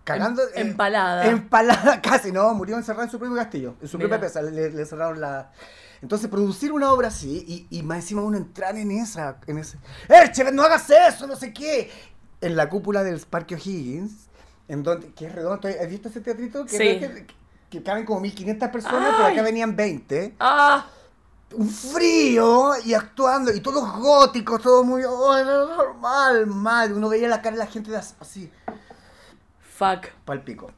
cagando... 0.04 0.42
Em- 0.42 0.48
eh, 0.54 0.60
empalada. 0.70 1.26
Empalada, 1.26 2.00
casi, 2.02 2.32
no, 2.32 2.54
murió 2.54 2.76
encerrada 2.76 3.04
en 3.04 3.10
su 3.10 3.18
propio 3.18 3.36
castillo, 3.36 3.74
en 3.82 3.88
su 3.88 3.98
Mira. 3.98 4.08
propia 4.08 4.28
pieza, 4.28 4.42
le, 4.42 4.70
le 4.70 4.86
cerraron 4.86 5.20
la... 5.20 5.52
Entonces 6.00 6.28
producir 6.28 6.72
una 6.72 6.90
obra 6.90 7.08
así 7.08 7.68
y, 7.70 7.78
y 7.78 7.82
más 7.82 7.98
encima 7.98 8.22
uno 8.22 8.36
entrar 8.38 8.76
en 8.76 8.90
esa, 8.92 9.36
en 9.46 9.58
ese... 9.58 9.76
¡Erchevet, 10.08 10.54
no 10.54 10.62
hagas 10.62 10.88
eso, 10.90 11.26
no 11.26 11.36
sé 11.36 11.52
qué! 11.52 11.90
En 12.40 12.56
la 12.56 12.68
cúpula 12.70 13.04
del 13.04 13.20
Parque 13.20 13.54
O'Higgins, 13.56 14.28
en 14.68 14.82
donde, 14.82 15.12
que 15.12 15.26
es 15.26 15.32
redondo, 15.34 15.68
¿has 15.68 15.88
visto 15.88 16.08
ese 16.08 16.20
teatrito? 16.22 16.64
Que, 16.64 16.70
Sí. 16.78 16.98
que, 16.98 17.26
que 17.72 17.82
caben 17.82 18.04
como 18.04 18.20
1500 18.20 18.68
personas, 18.68 19.14
pero 19.16 19.28
acá 19.28 19.42
venían 19.42 19.74
20 19.74 20.34
¡Ah! 20.38 20.86
un 21.54 21.68
frío 21.68 22.72
y 22.84 22.94
actuando 22.94 23.52
y 23.52 23.60
todos 23.60 23.98
góticos, 23.98 24.60
todo 24.62 24.84
muy 24.84 25.02
oh, 25.04 25.44
normal, 25.44 26.46
mal. 26.46 26.92
Uno 26.92 27.08
veía 27.08 27.28
la 27.28 27.42
cara 27.42 27.56
de 27.56 27.64
la 27.64 27.66
gente 27.70 27.94
así, 27.96 28.50
Fuck. 29.60 30.08
pal 30.24 30.42
pico. 30.42 30.70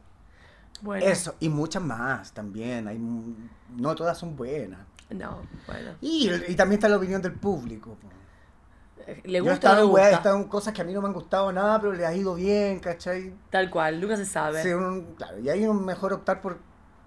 Bueno. 0.83 1.05
Eso, 1.05 1.35
y 1.41 1.49
muchas 1.49 1.83
más 1.83 2.33
también. 2.33 2.87
Hay, 2.89 2.99
no 2.99 3.95
todas 3.95 4.19
son 4.19 4.37
buenas. 4.37 4.81
No, 5.11 5.43
bueno. 5.67 5.93
Y, 6.01 6.31
y 6.49 6.55
también 6.55 6.79
está 6.79 6.89
la 6.89 6.97
opinión 6.97 7.23
del 7.23 7.35
público. 7.35 7.97
po. 8.01 8.09
¿Le 9.25 9.39
Yo 9.39 9.39
he 9.39 9.41
gusta 9.41 9.53
o 9.53 9.55
estado, 9.55 9.77
no 9.83 9.89
en 9.89 9.95
weas, 9.95 10.13
he 10.13 10.15
estado 10.15 10.37
en 10.37 10.45
cosas 10.45 10.73
que 10.75 10.83
a 10.83 10.85
mí 10.85 10.93
no 10.93 11.01
me 11.01 11.09
han 11.09 11.13
gustado 11.15 11.53
nada, 11.53 11.81
pero 11.81 11.93
le 11.93 12.07
ha 12.07 12.15
ido 12.15 12.35
bien, 12.35 12.81
¿cachai? 12.81 13.33
Tal 13.51 13.71
cual, 13.71 14.01
nunca 14.01 14.17
se 14.17 14.25
sabe. 14.27 14.63
Sí, 14.63 14.71
un- 14.71 15.15
claro, 15.17 15.39
y 15.39 15.49
ahí 15.49 15.65
uno 15.65 15.81
mejor 15.81 16.13
optar 16.13 16.41
por, 16.41 16.59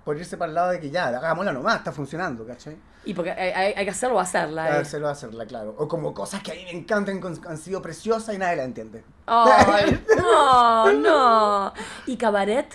por 0.08 0.18
irse 0.18 0.38
para 0.38 0.48
el 0.48 0.56
lado 0.56 0.70
de 0.72 0.80
que 0.80 0.90
ya, 0.90 1.08
hagámosla 1.10 1.52
nomás, 1.52 1.76
está 1.80 1.92
funcionando, 1.92 2.48
¿cachai? 2.48 2.78
Y 3.04 3.14
porque 3.14 3.32
hay, 3.32 3.50
hay- 3.52 3.74
hay 3.76 3.84
que 3.84 3.92
hacerlo 3.92 4.16
o 4.16 4.20
hacerla. 4.22 4.70
eh. 4.70 4.80
Hacerlo, 4.80 5.10
hacerla, 5.10 5.46
claro. 5.46 5.76
O 5.78 5.86
como 5.86 6.14
cosas 6.14 6.42
que 6.42 6.54
a 6.54 6.56
mí 6.56 6.64
me 6.64 6.72
encantan, 6.72 7.20
que 7.20 7.28
han 7.46 7.58
sido 7.58 7.82
preciosas 7.82 8.34
y 8.34 8.38
nadie 8.38 8.56
la 8.56 8.64
entiende. 8.64 9.04
Ay, 9.26 10.02
no, 10.18 10.94
no. 10.94 11.74
¿Y 12.06 12.16
cabaret? 12.16 12.74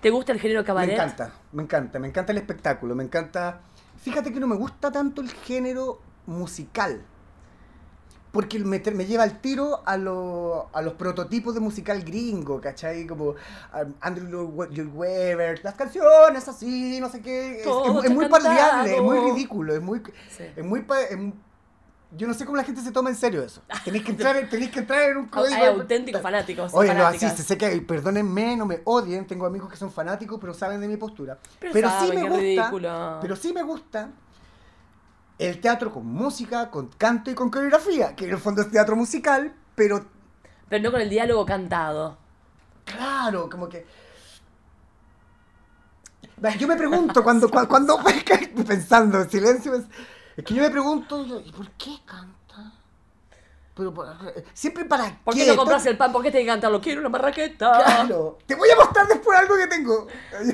¿Te 0.00 0.08
gusta 0.08 0.32
el 0.32 0.40
género 0.40 0.64
cabaret? 0.64 0.88
Me 0.88 0.94
encanta, 0.94 1.30
me 1.52 1.62
encanta, 1.62 1.98
me 1.98 2.08
encanta 2.08 2.32
el 2.32 2.38
espectáculo, 2.38 2.94
me 2.94 3.04
encanta... 3.04 3.60
Fíjate 4.00 4.32
que 4.32 4.40
no 4.40 4.46
me 4.46 4.56
gusta 4.56 4.90
tanto 4.90 5.20
el 5.20 5.30
género 5.30 6.00
musical. 6.24 7.02
Porque 8.36 8.58
me, 8.58 8.78
me 8.92 9.06
lleva 9.06 9.22
al 9.22 9.40
tiro 9.40 9.80
a, 9.86 9.96
lo- 9.96 10.68
a 10.74 10.82
los 10.82 10.92
prototipos 10.92 11.54
de 11.54 11.60
musical 11.60 12.02
gringo, 12.02 12.60
¿cachai? 12.60 13.06
Como 13.06 13.30
um, 13.30 13.94
Andrew 14.02 14.52
Lloyd 14.70 14.88
Webber, 14.92 15.64
las 15.64 15.74
canciones 15.74 16.46
así, 16.46 17.00
no 17.00 17.08
sé 17.08 17.22
qué. 17.22 17.62
Es, 17.62 17.66
es- 17.66 18.04
es 18.04 18.10
muy 18.10 18.28
parodiable, 18.28 18.94
es 18.96 19.02
muy 19.02 19.18
ridículo, 19.30 19.74
es 19.74 19.80
muy... 19.80 20.02
Sí. 20.28 20.44
Es 20.54 20.62
muy 20.62 20.84
es 21.10 21.18
yo 22.16 22.26
no 22.26 22.34
sé 22.34 22.44
cómo 22.44 22.56
la 22.58 22.64
gente 22.64 22.82
se 22.82 22.92
toma 22.92 23.08
en 23.08 23.16
serio 23.16 23.42
eso. 23.42 23.62
Tenéis 23.84 24.04
que 24.04 24.10
entrar, 24.10 24.36
en- 24.36 24.48
tenéis 24.50 24.70
que 24.70 24.80
entrar 24.80 25.10
en 25.10 25.16
un 25.16 25.26
código... 25.28 25.56
Hay 25.56 25.64
auténticos 25.66 26.20
fanáticos. 26.20 26.74
Oye, 26.74 26.92
no, 26.94 27.06
así, 27.06 27.26
sé 27.30 27.56
que, 27.56 27.68
perdónenme, 27.80 28.54
no 28.54 28.66
me 28.66 28.80
odien, 28.84 29.26
tengo 29.26 29.46
amigos 29.46 29.70
que 29.70 29.76
son 29.78 29.90
fanáticos, 29.90 30.38
pero 30.38 30.52
saben 30.52 30.80
de 30.82 30.88
mi 30.88 30.98
postura. 30.98 31.38
Pero 31.58 31.72
Pero, 31.72 31.88
sí 31.88 31.94
saben 31.94 32.08
me 32.08 32.14
que 32.14 32.20
es 32.26 32.28
gusta, 32.32 32.42
ridículo. 32.42 33.18
pero 33.22 33.34
sí 33.36 33.52
me 33.54 33.62
gusta 33.62 34.10
el 35.38 35.60
teatro 35.60 35.92
con 35.92 36.06
música, 36.06 36.70
con 36.70 36.88
canto 36.88 37.30
y 37.30 37.34
con 37.34 37.50
coreografía, 37.50 38.14
que 38.16 38.24
en 38.26 38.32
el 38.32 38.38
fondo 38.38 38.62
es 38.62 38.70
teatro 38.70 38.96
musical, 38.96 39.54
pero 39.74 40.06
Pero 40.68 40.82
no 40.82 40.90
con 40.92 41.00
el 41.00 41.10
diálogo 41.10 41.44
cantado. 41.46 42.18
claro, 42.84 43.48
como 43.50 43.68
que... 43.68 43.86
Yo 46.58 46.68
me 46.68 46.76
pregunto 46.76 47.22
cuando, 47.22 47.48
cuando, 47.48 47.68
cuando 47.68 47.98
pensando 48.66 49.20
en 49.22 49.30
silencio, 49.30 49.74
es- 49.74 49.86
que 50.44 50.54
yo 50.54 50.62
me 50.62 50.70
pregunto, 50.70 51.24
¿y 51.44 51.50
por 51.52 51.70
qué 51.72 51.98
canta? 52.04 52.35
Pero, 53.76 53.92
siempre 54.54 54.86
para 54.86 55.18
¿Por 55.22 55.34
qué? 55.34 55.40
qué 55.44 55.46
no 55.50 55.56
compras 55.56 55.84
el 55.84 55.98
pan? 55.98 56.10
¿Por 56.10 56.22
qué 56.22 56.30
te 56.30 56.40
encanta? 56.40 56.70
Lo 56.70 56.80
quiero, 56.80 57.00
una 57.00 57.10
marraqueta. 57.10 57.82
Claro. 57.84 58.38
Te 58.46 58.54
voy 58.54 58.70
a 58.70 58.76
mostrar 58.76 59.06
después 59.06 59.38
algo 59.38 59.54
que 59.58 59.66
tengo. 59.66 60.06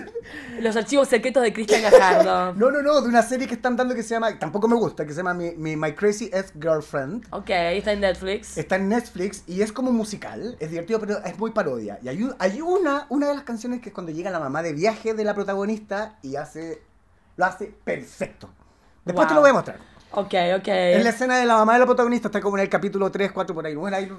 Los 0.60 0.74
archivos 0.74 1.06
secretos 1.06 1.40
de 1.44 1.52
Cristian 1.52 1.82
Gajardo. 1.82 2.54
No, 2.56 2.70
no, 2.72 2.82
no, 2.82 3.00
de 3.00 3.08
una 3.08 3.22
serie 3.22 3.46
que 3.46 3.54
están 3.54 3.76
dando 3.76 3.94
que 3.94 4.02
se 4.02 4.10
llama, 4.10 4.36
tampoco 4.40 4.66
me 4.66 4.74
gusta, 4.74 5.06
que 5.06 5.12
se 5.12 5.18
llama 5.18 5.34
Mi, 5.34 5.52
Mi- 5.52 5.76
My 5.76 5.92
Crazy 5.92 6.30
Ex-Girlfriend. 6.32 7.26
Ok, 7.30 7.50
está 7.50 7.92
en 7.92 8.00
Netflix. 8.00 8.58
Está 8.58 8.74
en 8.76 8.88
Netflix 8.88 9.44
y 9.46 9.62
es 9.62 9.72
como 9.72 9.92
musical, 9.92 10.56
es 10.58 10.70
divertido, 10.70 10.98
pero 10.98 11.18
es 11.24 11.38
muy 11.38 11.52
parodia. 11.52 12.00
Y 12.02 12.08
hay, 12.08 12.22
un- 12.24 12.34
hay 12.40 12.60
una, 12.60 13.06
una 13.08 13.28
de 13.28 13.34
las 13.36 13.44
canciones 13.44 13.80
que 13.80 13.90
es 13.90 13.94
cuando 13.94 14.10
llega 14.10 14.30
la 14.30 14.40
mamá 14.40 14.62
de 14.64 14.72
viaje 14.72 15.14
de 15.14 15.22
la 15.22 15.32
protagonista 15.34 16.18
y 16.22 16.34
hace, 16.34 16.82
lo 17.36 17.44
hace 17.44 17.66
perfecto. 17.84 18.48
Después 19.04 19.28
te 19.28 19.34
lo 19.34 19.40
voy 19.40 19.50
a 19.50 19.54
mostrar. 19.54 19.91
Ok, 20.14 20.34
ok. 20.58 20.68
Es 20.68 21.02
la 21.04 21.10
escena 21.10 21.38
de 21.38 21.46
la 21.46 21.54
mamá 21.56 21.72
de 21.74 21.78
la 21.80 21.86
protagonista, 21.86 22.28
está 22.28 22.40
como 22.40 22.56
en 22.58 22.64
el 22.64 22.68
capítulo 22.68 23.10
3, 23.10 23.32
4 23.32 23.54
por 23.54 23.64
ahí. 23.66 23.74
Bueno, 23.74 23.96
ahí- 23.96 24.12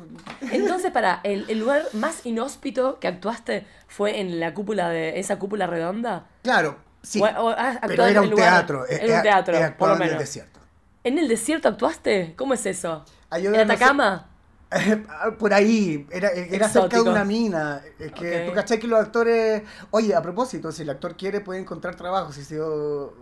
Entonces, 0.52 0.92
para, 0.92 1.20
el, 1.24 1.46
el 1.50 1.60
lugar 1.60 1.84
más 1.94 2.26
inhóspito 2.26 3.00
que 3.00 3.08
actuaste 3.08 3.68
fue 3.88 4.20
en 4.20 4.40
la 4.40 4.54
cúpula 4.54 4.90
de 4.90 5.20
esa 5.20 5.38
cúpula 5.38 5.68
redonda. 5.68 6.26
Claro, 6.42 6.78
sí. 7.04 7.22
O- 7.22 7.26
o 7.26 7.50
has 7.50 7.78
pero 7.88 8.06
era 8.06 8.20
en 8.20 8.26
un 8.26 8.32
lugar- 8.32 8.50
teatro. 8.66 8.88
Era 8.88 9.18
un 9.18 9.22
teatro, 9.22 9.56
he 9.58 9.72
por 9.72 9.90
lo 9.90 9.96
en 9.96 10.02
el 10.02 10.08
menos. 10.10 10.20
desierto. 10.22 10.60
¿En 11.04 11.18
el 11.20 11.28
desierto 11.28 11.68
actuaste? 11.68 12.34
¿Cómo 12.38 12.54
es 12.56 12.66
eso? 12.66 13.06
Ah, 13.30 13.38
yo 13.40 13.50
¿En 13.50 13.52
no 13.52 13.58
sé- 13.58 13.64
Atacama? 13.74 14.30
Por 15.38 15.54
ahí, 15.54 16.08
era, 16.10 16.30
era 16.32 16.68
cerca 16.68 16.96
de 17.04 17.08
una 17.08 17.24
mina. 17.24 17.82
Es 18.00 18.12
que 18.12 18.40
Ok. 18.42 18.46
tú 18.48 18.54
cachai 18.56 18.80
que 18.80 18.88
los 18.88 19.00
actores. 19.00 19.62
Oye, 19.92 20.16
a 20.16 20.22
propósito, 20.24 20.72
si 20.72 20.82
el 20.82 20.90
actor 20.90 21.16
quiere, 21.16 21.42
puede 21.42 21.60
encontrar 21.60 21.96
trabajo. 21.96 22.32
Si 22.32 22.44
sido- 22.44 23.14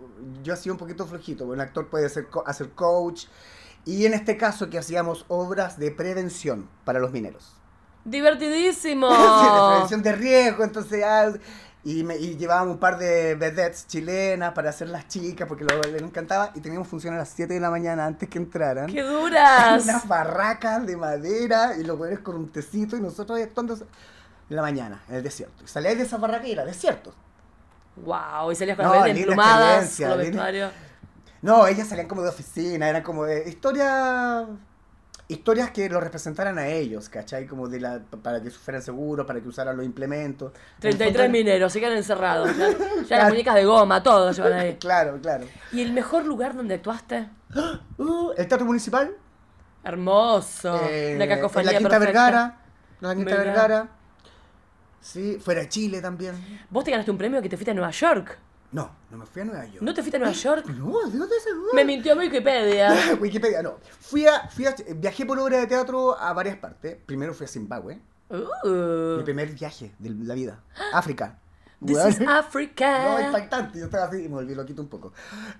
yo 0.42 0.56
sido 0.56 0.74
un 0.74 0.78
poquito 0.78 1.06
flojito. 1.06 1.44
Un 1.46 1.60
actor 1.60 1.88
puede 1.88 2.06
hacer, 2.06 2.28
co- 2.28 2.44
hacer 2.46 2.70
coach. 2.70 3.26
Y 3.84 4.06
en 4.06 4.14
este 4.14 4.36
caso, 4.36 4.70
que 4.70 4.78
hacíamos 4.78 5.24
obras 5.28 5.78
de 5.78 5.90
prevención 5.90 6.68
para 6.84 7.00
los 7.00 7.10
mineros. 7.12 7.52
¡Divertidísimo! 8.04 9.08
Sí, 9.12 9.44
de 9.46 9.68
prevención 9.68 10.02
de 10.02 10.12
riesgo. 10.12 10.64
Entonces, 10.64 11.02
ah, 11.04 11.32
y, 11.84 12.04
me, 12.04 12.16
y 12.16 12.36
llevábamos 12.36 12.74
un 12.74 12.78
par 12.80 12.96
de 12.98 13.34
vedettes 13.34 13.86
chilenas 13.88 14.52
para 14.52 14.70
hacer 14.70 14.88
las 14.88 15.08
chicas, 15.08 15.48
porque 15.48 15.64
lo, 15.64 15.80
les 15.82 16.00
encantaba. 16.02 16.52
Y 16.54 16.60
teníamos 16.60 16.86
función 16.88 17.14
a 17.14 17.18
las 17.18 17.28
7 17.30 17.54
de 17.54 17.60
la 17.60 17.70
mañana 17.70 18.06
antes 18.06 18.28
que 18.28 18.38
entraran. 18.38 18.86
¡Qué 18.86 19.02
duras! 19.02 19.82
unas 19.84 20.06
barracas 20.06 20.86
de 20.86 20.96
madera 20.96 21.76
y 21.76 21.82
los 21.84 21.96
güeyes 21.98 22.20
con 22.20 22.36
un 22.36 22.50
tecito 22.50 22.96
y 22.96 23.00
nosotros 23.00 23.40
actuando 23.40 23.74
en 23.74 24.56
la 24.56 24.62
mañana, 24.62 25.02
en 25.08 25.16
el 25.16 25.22
desierto. 25.24 25.64
Y 25.64 25.66
salíais 25.68 25.98
de 25.98 26.04
esa 26.04 26.18
barraca 26.18 26.46
y 26.46 26.52
era 26.52 26.64
desierto. 26.64 27.12
¡Wow! 27.96 28.50
Y 28.52 28.54
salías 28.54 28.76
con 28.76 28.86
No, 28.86 28.94
las 28.94 29.04
linda 29.06 29.20
emplumadas, 29.20 29.96
con 29.98 30.08
los 30.08 30.18
vestuarios. 30.18 30.72
No, 31.42 31.66
ellas 31.66 31.88
salían 31.88 32.08
como 32.08 32.22
de 32.22 32.28
oficina, 32.28 32.88
eran 32.88 33.02
como 33.02 33.24
de 33.24 33.48
historias 33.48 34.44
historias 35.28 35.70
que 35.70 35.88
lo 35.88 35.98
representaran 35.98 36.58
a 36.58 36.66
ellos, 36.68 37.08
¿cachai? 37.08 37.46
Como 37.46 37.66
de 37.66 37.80
la 37.80 38.00
para 38.22 38.42
que 38.42 38.50
fueran 38.50 38.82
seguros, 38.82 39.26
para 39.26 39.40
que 39.40 39.48
usaran 39.48 39.76
los 39.76 39.86
implementos. 39.86 40.52
En 40.52 40.88
el 40.90 40.96
33 40.98 41.14
fondo- 41.16 41.32
mineros, 41.32 41.72
se 41.72 41.80
quedan 41.80 41.96
encerrados. 41.96 42.54
Ya, 42.56 42.68
ya 43.08 43.18
las 43.18 43.28
muñecas 43.30 43.54
de 43.54 43.64
goma, 43.64 44.02
todos 44.02 44.36
llevan 44.36 44.52
ahí. 44.52 44.76
Claro, 44.80 45.18
claro. 45.22 45.46
¿Y 45.72 45.80
el 45.80 45.92
mejor 45.92 46.24
lugar 46.26 46.54
donde 46.54 46.74
actuaste? 46.74 47.28
Uh, 47.98 48.32
el 48.36 48.46
Teatro 48.48 48.66
Municipal, 48.66 49.14
Hermoso. 49.84 50.80
eh, 50.88 51.12
Una 51.16 51.26
cacofonía 51.28 51.70
en 51.70 51.74
la 51.74 51.78
Quinta 51.80 51.98
perfecta. 51.98 52.24
Vergara, 52.24 52.58
la 53.00 53.14
Quinta. 53.14 53.34
Vergara. 53.36 53.88
Sí, 55.02 55.38
fuera 55.38 55.60
de 55.62 55.68
Chile 55.68 56.00
también. 56.00 56.34
Vos 56.70 56.84
te 56.84 56.90
ganaste 56.90 57.10
un 57.10 57.18
premio 57.18 57.42
que 57.42 57.48
te 57.48 57.56
fuiste 57.56 57.72
a 57.72 57.74
Nueva 57.74 57.90
York. 57.90 58.38
No, 58.70 58.90
no 59.10 59.18
me 59.18 59.26
fui 59.26 59.42
a 59.42 59.44
Nueva 59.44 59.66
York. 59.66 59.82
¿No 59.82 59.92
te 59.92 60.00
fuiste 60.00 60.16
a 60.16 60.20
Nueva 60.20 60.32
York? 60.34 60.66
No, 60.68 61.10
¿de 61.10 61.18
dónde 61.18 61.34
se 61.40 61.50
Me 61.74 61.84
mintió 61.84 62.16
Wikipedia. 62.16 63.16
Wikipedia, 63.20 63.62
no. 63.62 63.78
Fui 64.00 64.26
a, 64.26 64.48
fui 64.48 64.64
a, 64.64 64.74
viajé 64.96 65.26
por 65.26 65.38
obra 65.38 65.58
de 65.58 65.66
teatro 65.66 66.18
a 66.18 66.32
varias 66.32 66.56
partes. 66.56 66.96
Primero 67.04 67.34
fui 67.34 67.44
a 67.44 67.48
Zimbabue. 67.48 68.00
Mi 68.30 68.38
Uh, 68.64 69.22
primer 69.24 69.52
viaje 69.52 69.92
de 69.98 70.08
la 70.24 70.32
vida. 70.34 70.62
África. 70.94 71.38
This 71.86 71.98
is 72.06 72.20
Africa. 72.28 73.04
No, 73.18 73.20
impactante. 73.26 73.78
Yo 73.78 73.86
estaba 73.86 74.04
así 74.06 74.18
y 74.24 74.28
me 74.28 74.34
volví 74.34 74.54
loquito 74.54 74.82
un 74.82 74.88
poco. 74.88 75.12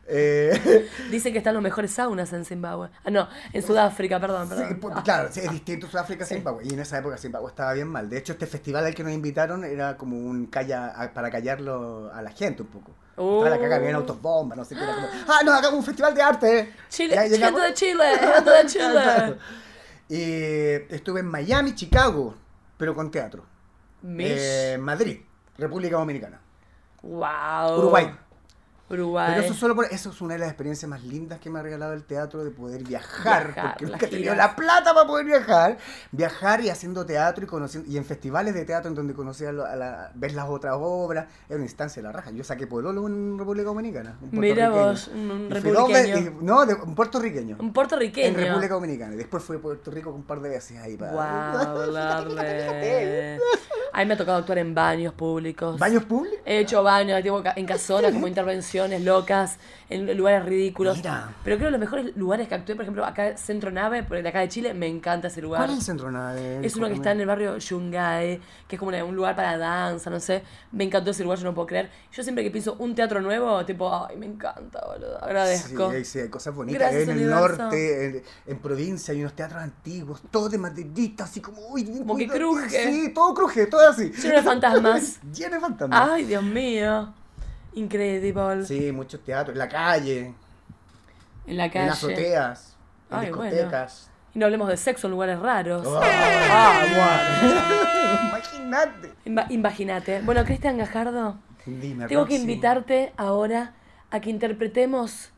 Eh, 0.07 0.89
Dicen 1.11 1.33
que 1.33 1.39
están 1.39 1.55
los 1.55 1.63
mejores 1.63 1.91
saunas 1.93 2.33
en 2.33 2.45
Zimbabue. 2.45 2.89
Ah, 3.05 3.11
no, 3.11 3.29
en 3.53 3.63
Sudáfrica, 3.63 4.21
perdón, 4.21 4.49
sí, 4.49 4.55
perdón. 4.55 4.81
pues, 4.81 4.95
Ah. 4.97 5.03
claro, 5.03 5.29
sí, 5.33 5.41
es 5.41 5.51
distinto 5.51 5.87
Sudáfrica 5.89 6.25
a 6.25 6.27
Sí. 6.27 6.35
Zimbabue. 6.35 6.65
Y 6.67 6.73
en 6.75 6.81
esa 6.81 6.99
época 6.99 7.17
Zimbabue 7.17 7.49
estaba 7.51 7.73
bien 7.73 7.89
mal. 7.89 8.09
De 8.09 8.19
hecho, 8.19 8.33
este 8.33 8.47
festival 8.47 8.85
al 8.87 8.95
que 8.95 9.03
nos 9.05 9.13
invitaron 9.13 9.65
era 9.65 9.97
como 9.97 10.17
un 10.19 10.47
calla 10.47 11.11
para 11.15 11.31
callarlo 11.31 12.11
a 12.13 12.23
la 12.23 12.31
gente 12.31 12.63
un 12.63 12.69
poco. 12.69 12.93
Oh. 13.17 13.45
La 13.45 13.59
caga, 13.59 13.77
habían 13.77 13.95
autos 13.97 14.21
bombas, 14.23 14.57
no 14.57 14.65
sé 14.65 14.75
qué. 14.75 14.83
Era 14.83 14.95
como, 14.95 15.07
ah, 15.29 15.41
no, 15.45 15.53
hagamos 15.53 15.81
un 15.81 15.85
festival 15.85 16.15
de 16.15 16.23
arte. 16.23 16.73
Chile, 16.89 17.15
gente 17.29 17.61
de 17.61 17.75
Chile, 17.75 18.05
gente 18.35 18.51
de 18.51 18.67
Chile. 18.67 18.91
Claro. 18.91 19.37
Y 20.09 20.95
estuve 20.95 21.21
en 21.21 21.27
Miami, 21.27 21.75
Chicago, 21.75 22.35
pero 22.77 22.95
con 22.95 23.11
teatro. 23.11 23.45
Mish. 24.03 24.33
Eh, 24.35 24.79
Madrid, 24.81 25.21
República 25.59 25.97
Dominicana. 25.97 26.41
wow. 27.03 27.79
Uruguay. 27.79 28.11
Uruguay. 28.93 29.33
Pero 29.35 29.47
eso 29.47 29.55
solo 29.55 29.75
por 29.75 29.87
eso 29.87 30.11
es 30.11 30.21
una 30.21 30.35
de 30.35 30.41
las 30.41 30.49
experiencias 30.49 30.89
más 30.89 31.03
lindas 31.05 31.39
que 31.41 31.51
me 31.51 31.59
ha 31.59 31.63
regalado 31.63 31.93
el 31.93 32.05
teatro 32.05 32.45
de 32.45 32.51
poder 32.51 32.83
viajar, 32.85 33.47
Viajar, 33.53 33.71
porque 33.73 33.87
nunca 33.87 34.07
he 34.07 34.09
tenido 34.09 34.35
la 34.35 34.55
plata 34.57 34.95
para 34.95 35.07
poder 35.07 35.27
viajar, 35.27 35.79
viajar 36.11 36.61
y 36.63 36.71
haciendo 36.71 37.05
teatro 37.07 37.45
y 37.45 37.47
conociendo 37.47 37.91
y 37.91 37.97
en 37.97 38.05
festivales 38.05 38.55
de 38.55 38.65
teatro 38.65 38.89
en 38.89 38.95
donde 38.95 39.15
conocí 39.15 39.45
a, 39.45 39.53
la, 39.53 40.11
ver 40.15 40.33
las 40.35 40.49
otras 40.49 40.75
obras, 40.79 41.27
era 41.49 41.57
una 41.57 41.65
instancia 41.65 42.03
de 42.03 42.09
la 42.09 42.13
raja. 42.13 42.31
Yo 42.31 42.45
saqué 42.45 42.67
Pololo 42.67 43.07
en 43.07 43.39
República 43.39 43.67
Dominicana, 43.67 44.17
un 44.21 44.39
Mira 44.39 44.71
vos, 44.71 45.09
un- 45.09 45.49
y- 45.51 46.45
no, 46.45 46.67
de, 46.67 46.75
un 46.75 46.95
puertorriqueño. 46.95 47.57
Un 47.59 47.73
puertorriqueño. 47.73 48.29
En 48.29 48.35
República 48.35 48.75
Dominicana. 48.75 49.15
Y 49.15 49.19
después 49.19 49.43
fui 49.43 49.57
a 49.57 49.61
Puerto 49.61 49.91
Rico 49.91 50.11
un 50.11 50.25
par 50.25 50.41
de 50.41 50.49
veces 50.49 50.79
ahí 50.79 50.97
para. 50.97 51.13
Wow. 51.13 51.97
A 53.95 54.01
mí 54.01 54.07
me 54.07 54.15
ha 54.15 54.17
tocado 54.17 54.39
actuar 54.39 54.59
en 54.59 54.75
baños 54.75 55.13
públicos. 55.13 55.79
¿Baños 55.79 56.05
públicos? 56.05 56.41
He 56.47 56.61
hecho 56.61 56.83
baños 56.83 57.23
en 57.57 57.67
casonas, 57.67 58.13
como 58.13 58.27
locas, 58.89 59.59
en 59.89 60.17
lugares 60.17 60.45
ridículos. 60.45 60.97
Mira. 60.97 61.35
Pero 61.45 61.57
creo 61.57 61.69
que 61.69 61.73
los 61.73 61.81
mejores 61.81 62.17
lugares 62.17 62.49
que 62.49 62.55
actué, 62.55 62.75
por 62.75 62.83
ejemplo, 62.83 63.05
acá 63.05 63.37
Centro 63.37 63.71
Nave, 63.71 64.03
por 64.03 64.23
de 64.23 64.29
acá 64.29 64.41
de 64.41 64.49
Chile, 64.49 64.75
me 64.75 64.87
encanta 64.87 65.29
ese 65.29 65.43
lugar. 65.43 65.67
¿Cuál 65.67 65.79
es 65.79 65.85
centro 65.85 66.11
nave? 66.11 66.65
Es 66.65 66.77
uno 66.77 66.89
que 66.89 66.95
está 66.95 67.13
en 67.13 67.21
el 67.21 67.27
barrio 67.27 67.57
Yungay, 67.59 68.41
que 68.69 68.77
es 68.77 68.79
como 68.79 68.93
un 68.93 69.17
lugar 69.17 69.37
para 69.37 69.59
danza, 69.59 70.11
no 70.11 70.21
sé. 70.21 70.43
Me 70.71 70.85
encantó 70.85 71.11
ese 71.11 71.23
lugar, 71.23 71.39
yo 71.39 71.45
no 71.45 71.55
puedo 71.55 71.67
creer. 71.67 71.91
Yo 72.13 72.23
siempre 72.23 72.45
que 72.45 72.51
pienso 72.51 72.77
un 72.79 72.95
teatro 72.95 73.21
nuevo, 73.21 73.65
tipo, 73.65 73.93
ay, 73.95 74.17
me 74.17 74.27
encanta, 74.27 74.85
boludo. 74.87 75.23
Agradezco. 75.23 75.93
Sí, 75.93 76.05
sí, 76.05 76.19
hay 76.21 76.29
cosas 76.29 76.55
bonitas. 76.55 76.81
Gracias, 76.81 77.03
en 77.05 77.11
el 77.11 77.17
universo. 77.17 77.63
norte, 77.63 78.07
en, 78.07 78.23
en 78.47 78.59
provincia, 78.59 79.13
hay 79.13 79.21
unos 79.21 79.35
teatros 79.35 79.63
antiguos, 79.63 80.23
todo 80.31 80.49
de 80.49 80.59
maderita, 80.59 81.25
así 81.25 81.41
como, 81.41 81.61
uy, 81.69 81.85
bien 81.85 81.99
Como 81.99 82.17
que 82.17 82.29
cruje. 82.29 82.93
Sí, 82.93 83.13
todo 83.15 83.35
cruje, 83.35 83.67
todo 83.67 83.89
así. 83.89 84.11
Lleno 84.11 84.37
de 84.37 84.43
fantasmas. 84.43 85.21
Lleno 85.33 85.55
de 85.55 85.61
fantasmas. 85.61 86.11
Ay, 86.11 86.25
Dios 86.25 86.43
mío. 86.43 87.13
Incredible. 87.75 88.65
Sí, 88.67 88.93
muchos 88.93 89.21
teatros, 89.25 89.55
en 89.55 89.59
la 89.59 89.69
calle, 89.69 90.35
En 91.47 91.57
la 91.57 91.71
calle. 91.71 91.87
en 91.87 91.91
azoteas, 91.93 92.77
en 93.11 93.17
Ay, 93.19 93.31
bueno. 93.31 93.45
discotecas. 93.45 94.11
Y 94.35 94.39
no 94.39 94.47
hablemos 94.47 94.69
de 94.69 94.77
sexo 94.77 95.07
en 95.07 95.11
lugares 95.13 95.39
raros. 95.39 95.87
Ah, 95.87 96.83
bueno. 97.43 98.29
Imagínate. 98.29 99.13
Ima- 99.27 99.47
Imagínate. 99.51 100.21
Bueno, 100.23 100.45
Cristian 100.45 100.79
Gajardo, 100.79 101.39
Dime, 101.67 102.07
tengo 102.07 102.25
que 102.25 102.35
Roxy. 102.35 102.37
invitarte 102.37 103.13
ahora 103.17 103.75
a 104.11 104.21
que 104.21 104.31
interpretemos 104.31 105.31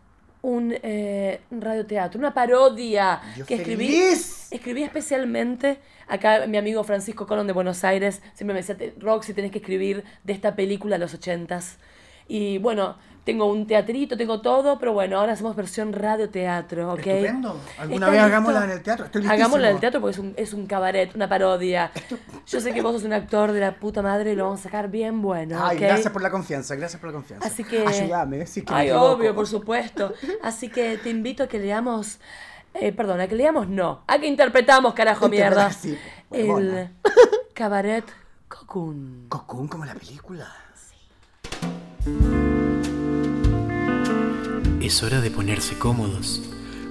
un 0.43 0.75
eh, 0.83 1.41
radioteatro, 1.51 2.19
una 2.19 2.35
parodia 2.35 3.21
Yo 3.37 3.47
que 3.47 3.55
escribí. 3.57 3.87
feliz. 3.87 4.49
Escribí 4.53 4.83
especialmente, 4.83 5.81
acá 6.07 6.47
mi 6.47 6.59
amigo 6.59 6.85
Francisco 6.85 7.27
Colón 7.27 7.47
de 7.47 7.53
Buenos 7.55 7.83
Aires 7.83 8.21
siempre 8.35 8.53
me 8.55 8.61
decía, 8.61 8.77
"Te- 8.77 8.95
Roxy, 9.01 9.33
tenés 9.33 9.51
que 9.51 9.59
escribir 9.59 10.05
de 10.23 10.33
esta 10.35 10.55
película 10.55 10.97
de 10.97 11.01
los 11.01 11.15
ochentas. 11.15 11.79
Y 12.27 12.59
bueno, 12.59 12.97
tengo 13.25 13.47
un 13.47 13.67
teatrito, 13.67 14.17
tengo 14.19 14.41
todo, 14.43 14.79
pero 14.79 14.93
bueno, 14.93 15.19
ahora 15.19 15.33
hacemos 15.33 15.57
versión 15.57 15.93
radioteatro, 15.95 16.93
¿ok? 16.93 17.07
Estupendo. 17.07 17.61
Alguna 17.79 17.95
¿Estás 17.95 18.11
vez 18.11 18.11
listo? 18.11 18.25
hagámosla 18.25 18.65
en 18.65 18.71
el 18.71 18.83
teatro. 18.83 19.05
Estoy 19.07 19.27
Hagámosla 19.27 19.69
en 19.69 19.75
el 19.75 19.81
teatro 19.81 20.01
porque 20.01 20.13
es 20.13 20.19
un, 20.19 20.35
es 20.37 20.53
un 20.53 20.67
cabaret, 20.67 21.15
una 21.15 21.29
parodia. 21.29 21.91
Yo 22.47 22.61
sé 22.61 22.75
que 22.75 22.83
vos 22.83 22.93
sos 22.93 23.05
un 23.05 23.15
actor 23.15 23.53
de 23.53 23.61
la 23.61 23.77
puta 23.77 24.03
madre 24.03 24.33
y 24.33 24.37
lo 24.37 24.45
vamos 24.45 24.61
a 24.61 24.63
sacar 24.65 24.91
bien 24.91 25.23
bueno, 25.23 25.59
Ay, 25.65 25.77
¿ok? 25.77 25.83
gracias 25.83 26.13
por 26.13 26.21
la 26.23 26.31
confianza, 26.31 26.75
gracias 26.75 27.01
por 27.01 27.09
la 27.11 27.15
confianza. 27.15 27.47
Así 27.47 27.65
que... 27.65 27.87
Ayúdame, 27.87 28.47
si 28.47 28.61
es 28.61 28.67
que 28.67 28.73
me 28.73 28.79
Ay, 28.81 28.91
obvio, 28.91 29.35
por 29.35 29.47
supuesto. 29.47 30.13
Así 30.43 30.69
que 30.69 30.99
te 30.99 31.09
invito 31.11 31.45
a 31.45 31.47
que 31.47 31.59
leamos... 31.59 32.19
Eh, 32.75 32.93
perdón, 32.93 33.21
a 33.21 33.29
que 33.29 33.37
leamos 33.37 33.69
no. 33.69 34.03
A 34.07 34.19
que 34.19 34.27
interpretamos, 34.27 34.93
carajo, 34.95 35.29
mierda. 35.29 35.71
Sí, 35.71 35.97
El 36.31 36.91
cabaret 37.55 38.05
Cocoon. 38.49 39.27
Cocoon 39.29 39.69
como 39.69 39.85
la 39.85 39.95
película. 39.95 40.64
Es 44.81 45.03
hora 45.03 45.23
de 45.23 45.31
ponerse 45.31 45.79
cómodos. 45.79 46.43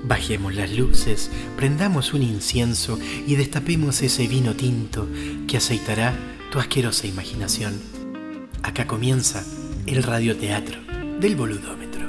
Bajemos 0.04 0.56
las 0.56 0.72
luces, 0.72 1.30
prendamos 1.56 2.14
un 2.14 2.24
incienso 2.24 2.98
y 3.28 3.36
destapemos 3.36 4.02
ese 4.02 4.28
vino 4.28 4.56
tinto 4.56 5.08
que 5.48 5.58
aceitará 5.58 6.14
tu 6.52 6.60
asquerosa 6.60 7.06
imaginación. 7.06 7.80
Acá 8.64 8.88
comienza 8.88 9.46
el 9.86 10.02
radioteatro 10.02 10.80
del 11.20 11.36
boludómetro. 11.36 12.08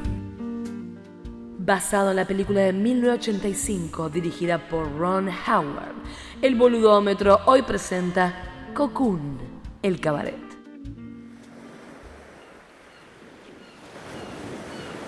Basado 1.58 2.10
en 2.10 2.16
la 2.16 2.26
película 2.26 2.62
de 2.62 2.72
1985 2.72 4.08
dirigida 4.08 4.68
por 4.68 4.90
Ron 4.96 5.28
Howard, 5.28 5.94
el 6.40 6.54
boludómetro 6.54 7.40
hoy 7.46 7.62
presenta 7.62 8.70
Cocoon, 8.74 9.38
el 9.82 10.00
cabaret. 10.00 10.53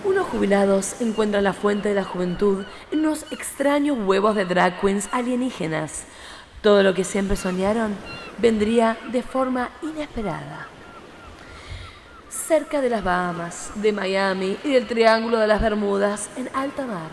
Unos 0.06 0.28
jubilados 0.28 1.00
encuentran 1.00 1.42
la 1.42 1.52
fuente 1.52 1.88
de 1.88 1.96
la 1.96 2.04
juventud 2.04 2.64
en 2.92 3.00
unos 3.00 3.26
extraños 3.32 3.98
huevos 3.98 4.36
de 4.36 4.44
drag 4.44 4.80
queens 4.80 5.08
alienígenas. 5.10 6.04
Todo 6.62 6.84
lo 6.84 6.94
que 6.94 7.02
siempre 7.02 7.36
soñaron 7.36 7.96
vendría 8.38 8.96
de 9.10 9.24
forma 9.24 9.70
inesperada. 9.82 10.68
Cerca 12.30 12.80
de 12.80 12.88
las 12.88 13.02
Bahamas, 13.02 13.72
de 13.74 13.92
Miami 13.92 14.56
y 14.62 14.74
del 14.74 14.86
Triángulo 14.86 15.40
de 15.40 15.48
las 15.48 15.60
Bermudas, 15.60 16.30
en 16.36 16.48
alta 16.54 16.86
mar, 16.86 17.10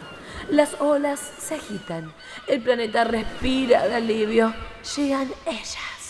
las 0.51 0.79
olas 0.79 1.19
se 1.39 1.56
agitan, 1.56 2.13
el 2.47 2.62
planeta 2.62 3.06
respira 3.06 3.88
de 3.88 3.95
alivio, 3.95 4.53
llegan 4.95 5.32
ellas. 5.47 6.03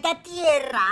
Planeta 0.00 0.22
Tierra, 0.22 0.86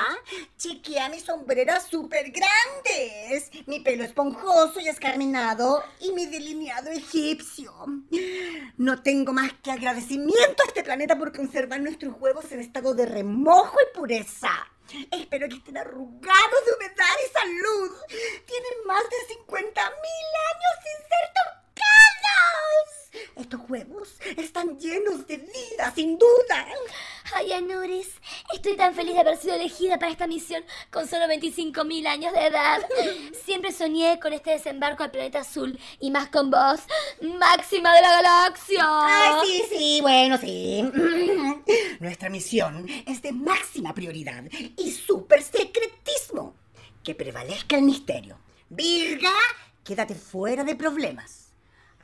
chequea 0.56 1.08
mis 1.08 1.24
sombreras 1.24 1.88
súper 1.88 2.30
grandes, 2.30 3.50
mi 3.66 3.80
pelo 3.80 4.04
esponjoso 4.04 4.80
y 4.80 4.88
escarminado 4.88 5.82
y 6.00 6.12
mi 6.12 6.26
delineado 6.26 6.90
egipcio. 6.90 7.72
No 8.78 9.02
tengo 9.02 9.32
más 9.32 9.52
que 9.62 9.70
agradecimiento 9.70 10.62
a 10.62 10.68
este 10.68 10.82
planeta 10.82 11.18
por 11.18 11.36
conservar 11.36 11.80
nuestros 11.80 12.14
huevos 12.18 12.50
en 12.52 12.60
estado 12.60 12.94
de 12.94 13.06
remojo 13.06 13.76
y 13.80 13.96
pureza. 13.96 14.50
Espero 15.10 15.48
que 15.48 15.56
estén 15.56 15.76
arrugados 15.76 16.64
de 16.66 16.72
humedad 16.74 17.16
y 17.26 17.32
salud. 17.32 17.96
Tienen 18.46 18.86
más 18.86 19.02
de 19.02 19.34
50 19.34 19.80
mil 19.82 20.28
años 20.50 20.74
sin 20.82 20.98
ser 21.08 21.32
tocados. 21.34 23.03
Estos 23.37 23.61
huevos 23.68 24.16
están 24.37 24.79
llenos 24.79 25.27
de 25.27 25.38
vida, 25.38 25.92
sin 25.94 26.18
duda. 26.18 26.66
Ay, 27.35 27.53
Anuris, 27.53 28.09
estoy 28.53 28.77
tan 28.77 28.94
feliz 28.94 29.14
de 29.14 29.20
haber 29.20 29.37
sido 29.37 29.55
elegida 29.55 29.98
para 29.98 30.12
esta 30.12 30.27
misión 30.27 30.62
con 30.90 31.09
solo 31.09 31.27
25.000 31.27 32.07
años 32.07 32.33
de 32.33 32.46
edad. 32.46 32.87
Siempre 33.44 33.72
soñé 33.72 34.18
con 34.20 34.33
este 34.33 34.50
desembarco 34.50 35.03
al 35.03 35.11
planeta 35.11 35.40
azul 35.40 35.79
y 36.00 36.11
más 36.11 36.29
con 36.29 36.50
vos, 36.50 36.81
máxima 37.22 37.94
de 37.94 38.03
la 38.03 38.22
galaxia. 38.22 38.85
Ay, 38.85 39.48
sí, 39.48 39.64
sí, 39.70 39.98
bueno, 40.00 40.38
sí. 40.38 40.85
Nuestra 42.00 42.29
misión 42.29 42.87
es 43.07 43.22
de 43.22 43.33
máxima 43.33 43.94
prioridad 43.94 44.44
y 44.77 44.90
súper 44.92 45.42
secretismo. 45.42 46.55
Que 47.03 47.14
prevalezca 47.14 47.77
el 47.77 47.83
misterio. 47.83 48.38
Virga, 48.70 49.33
quédate 49.85 50.14
fuera 50.14 50.64
de 50.64 50.74
problemas. 50.74 51.43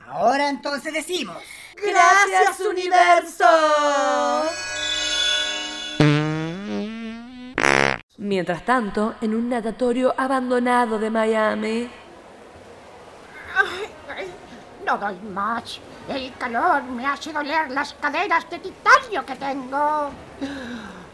Ahora 0.07 0.49
entonces 0.49 0.93
decimos. 0.93 1.37
¡Gracias, 1.75 2.59
universo! 2.59 3.45
Mientras 8.17 8.63
tanto, 8.63 9.15
en 9.21 9.33
un 9.33 9.49
natatorio 9.49 10.13
abandonado 10.17 10.99
de 10.99 11.09
Miami, 11.09 11.89
No 14.85 14.97
doy 14.97 15.15
más. 15.33 15.79
El 16.07 16.33
calor 16.37 16.83
me 16.83 17.05
hace 17.05 17.31
doler 17.31 17.71
las 17.71 17.93
caderas 17.93 18.49
de 18.49 18.59
titanio 18.59 19.25
que 19.25 19.35
tengo. 19.35 20.11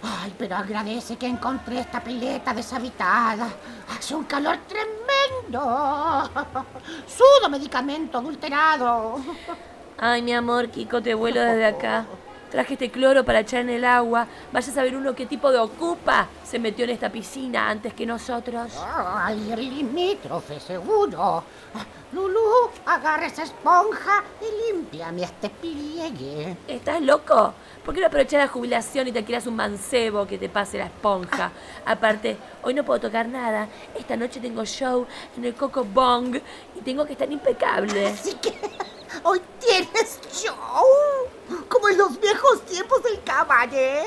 Ay, 0.03 0.33
pero 0.37 0.55
agradece 0.55 1.17
que 1.17 1.27
encontré 1.27 1.79
esta 1.79 2.03
pileta 2.03 2.53
deshabitada. 2.53 3.47
Hace 3.95 4.15
un 4.15 4.25
calor 4.25 4.57
tremendo. 4.67 5.59
Sudo 7.07 7.49
medicamento 7.49 8.17
adulterado. 8.17 9.19
Ay, 9.97 10.21
mi 10.21 10.33
amor, 10.33 10.69
Kiko, 10.69 11.01
te 11.01 11.13
vuelo 11.13 11.41
desde 11.41 11.65
acá. 11.65 12.05
Traje 12.51 12.73
este 12.73 12.89
cloro 12.89 13.25
para 13.25 13.41
echar 13.41 13.61
en 13.61 13.69
el 13.69 13.85
agua. 13.85 14.27
Vaya 14.51 14.71
a 14.71 14.73
saber 14.73 14.95
uno 14.95 15.13
qué 15.13 15.25
tipo 15.25 15.51
de 15.51 15.59
ocupa 15.59 16.27
se 16.45 16.59
metió 16.59 16.85
en 16.85 16.91
esta 16.91 17.11
piscina 17.11 17.69
antes 17.69 17.93
que 17.93 18.05
nosotros. 18.05 18.71
Ay, 18.79 19.53
limítrofe, 19.55 20.59
seguro. 20.59 21.43
Lulu, 22.13 22.69
agarra 22.85 23.25
esa 23.25 23.43
esponja 23.43 24.23
y 24.39 24.73
límpiame 24.73 25.23
este 25.23 25.49
pliegue. 25.49 26.55
¿Estás 26.65 27.01
loco? 27.01 27.53
¿Por 27.83 27.93
qué 27.93 27.99
no 27.99 28.07
aprovechar 28.07 28.39
la 28.39 28.47
jubilación 28.47 29.09
y 29.09 29.11
te 29.11 29.19
alquilas 29.19 29.45
un 29.45 29.57
mancebo 29.57 30.25
que 30.25 30.37
te 30.37 30.47
pase 30.47 30.77
la 30.77 30.85
esponja? 30.85 31.51
Aparte, 31.85 32.37
hoy 32.63 32.73
no 32.73 32.85
puedo 32.85 33.01
tocar 33.01 33.27
nada. 33.27 33.67
Esta 33.93 34.15
noche 34.15 34.39
tengo 34.39 34.63
show 34.63 35.05
en 35.35 35.43
el 35.43 35.53
Coco 35.53 35.83
Bong 35.83 36.37
y 36.77 36.81
tengo 36.81 37.05
que 37.05 37.11
estar 37.11 37.29
impecable. 37.29 38.07
Así 38.07 38.35
que 38.35 38.57
hoy 39.23 39.41
tienes 39.59 40.21
show, 40.31 40.85
como 41.69 41.89
en 41.89 41.97
los 41.97 42.19
viejos 42.19 42.61
tiempos 42.65 43.03
del 43.03 43.21
cabaret. 43.23 44.05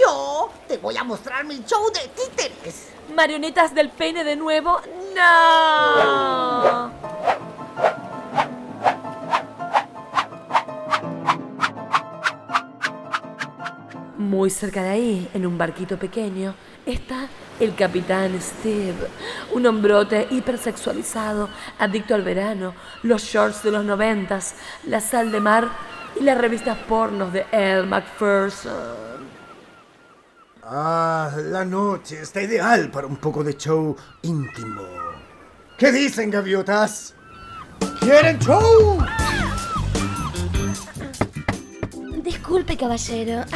Yo 0.00 0.50
te 0.66 0.78
voy 0.78 0.96
a 0.96 1.04
mostrar 1.04 1.44
mi 1.44 1.62
show 1.64 1.90
de 1.92 2.08
títeres. 2.08 2.88
¿Marionetas 3.14 3.74
del 3.74 3.90
pene 3.90 4.24
de 4.24 4.36
nuevo? 4.36 4.80
¡No! 5.14 6.90
Muy 14.20 14.50
cerca 14.50 14.82
de 14.82 14.90
ahí, 14.90 15.30
en 15.32 15.46
un 15.46 15.56
barquito 15.56 15.98
pequeño, 15.98 16.54
está 16.84 17.26
el 17.58 17.74
capitán 17.74 18.38
Steve, 18.38 19.08
un 19.54 19.64
hombrote 19.64 20.28
hipersexualizado, 20.30 21.48
adicto 21.78 22.14
al 22.14 22.20
verano, 22.20 22.74
los 23.02 23.22
shorts 23.22 23.62
de 23.62 23.70
los 23.70 23.82
noventas, 23.82 24.56
la 24.84 25.00
sal 25.00 25.32
de 25.32 25.40
mar 25.40 25.70
y 26.20 26.22
las 26.22 26.36
revistas 26.36 26.76
pornos 26.86 27.32
de 27.32 27.46
Elle 27.50 27.86
Macpherson. 27.86 29.24
Ah, 30.64 31.30
la 31.38 31.64
noche 31.64 32.20
está 32.20 32.42
ideal 32.42 32.90
para 32.90 33.06
un 33.06 33.16
poco 33.16 33.42
de 33.42 33.56
show 33.56 33.96
íntimo. 34.20 34.82
¿Qué 35.78 35.90
dicen, 35.92 36.30
gaviotas? 36.30 37.14
¿Quieren 38.00 38.38
show? 38.38 39.02
Disculpe, 42.22 42.76
caballero. 42.76 43.46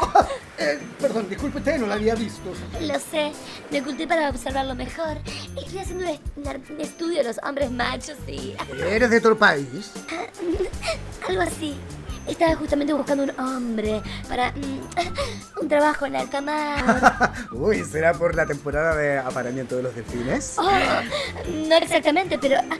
Eh, 0.58 0.78
perdón, 0.98 1.28
disculpe, 1.28 1.58
usted 1.58 1.76
no 1.78 1.86
la 1.86 1.96
había 1.96 2.14
visto. 2.14 2.40
Lo 2.80 2.94
sé, 2.98 3.32
me 3.70 3.82
oculté 3.82 4.06
para 4.08 4.30
observarlo 4.30 4.74
mejor. 4.74 5.18
Estoy 5.54 5.78
haciendo 5.80 6.04
un, 6.04 6.10
est- 6.10 6.70
un 6.70 6.80
estudio 6.80 7.18
de 7.18 7.24
los 7.24 7.36
hombres 7.46 7.70
machos 7.70 8.16
y 8.26 8.56
¿Eres 8.88 9.10
de 9.10 9.18
otro 9.18 9.36
país? 9.36 9.92
algo 11.28 11.42
así. 11.42 11.76
Estaba 12.26 12.56
justamente 12.56 12.92
buscando 12.92 13.24
un 13.24 13.32
hombre 13.38 14.02
para 14.28 14.50
mm, 14.52 15.60
un 15.62 15.68
trabajo 15.68 16.06
en 16.06 16.16
alta 16.16 16.40
mar. 16.40 17.32
Uy, 17.52 17.84
¿será 17.84 18.12
por 18.14 18.34
la 18.34 18.46
temporada 18.46 18.96
de 18.96 19.18
apareamiento 19.18 19.76
de 19.76 19.82
los 19.84 19.94
delfines? 19.94 20.56
Oh, 20.58 20.70
no 21.68 21.76
exactamente, 21.76 22.38
pero 22.38 22.56
ah, 22.58 22.76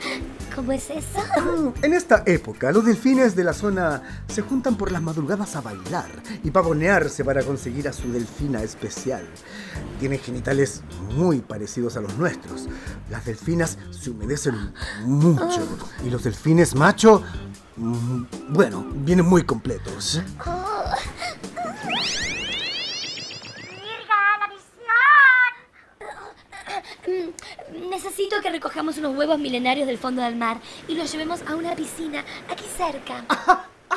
¿cómo 0.55 0.73
es 0.73 0.91
eso? 0.91 1.21
Mm, 1.41 1.85
En 1.85 1.95
esta 1.95 2.23
época, 2.27 2.73
los 2.73 2.85
delfines 2.85 3.37
de 3.37 3.45
la 3.45 3.53
zona 3.53 4.03
se 4.29 4.43
juntan 4.43 4.77
por 4.77 4.91
las 4.93 5.03
madrugadas 5.03 5.55
a 5.57 5.61
bailar 5.61 6.11
y 6.43 6.51
pavonearse 6.51 7.25
para 7.25 7.43
conseguir 7.43 7.89
a 7.89 7.93
su 7.93 8.11
delfina 8.13 8.63
especial. 8.63 9.25
Tienen 9.99 10.19
genitales 10.19 10.83
muy 11.15 11.41
parecidos 11.41 11.97
a 11.97 12.01
los 12.01 12.17
nuestros. 12.19 12.69
Las 13.11 13.25
delfinas 13.25 13.79
se 13.91 14.11
humedecen 14.11 14.73
mucho 15.05 15.67
y 16.05 16.11
los 16.11 16.23
delfines 16.25 16.75
macho, 16.75 17.23
mm, 17.77 18.23
bueno, 18.51 18.85
vienen 18.95 19.27
muy 19.27 19.43
completos. 19.43 20.21
Mm, 27.07 27.89
Necesito 27.91 28.41
que 28.43 28.51
recojamos 28.51 28.99
unos 28.99 29.17
huevos 29.17 29.39
milenarios 29.39 29.87
del 29.87 29.99
fondo 29.99 30.23
del 30.23 30.37
mar 30.37 30.61
y 30.89 30.95
los 30.95 31.11
llevemos 31.11 31.41
a 31.47 31.55
una 31.55 31.75
piscina 31.75 32.25
aquí 32.51 32.65
cerca. 32.77 33.25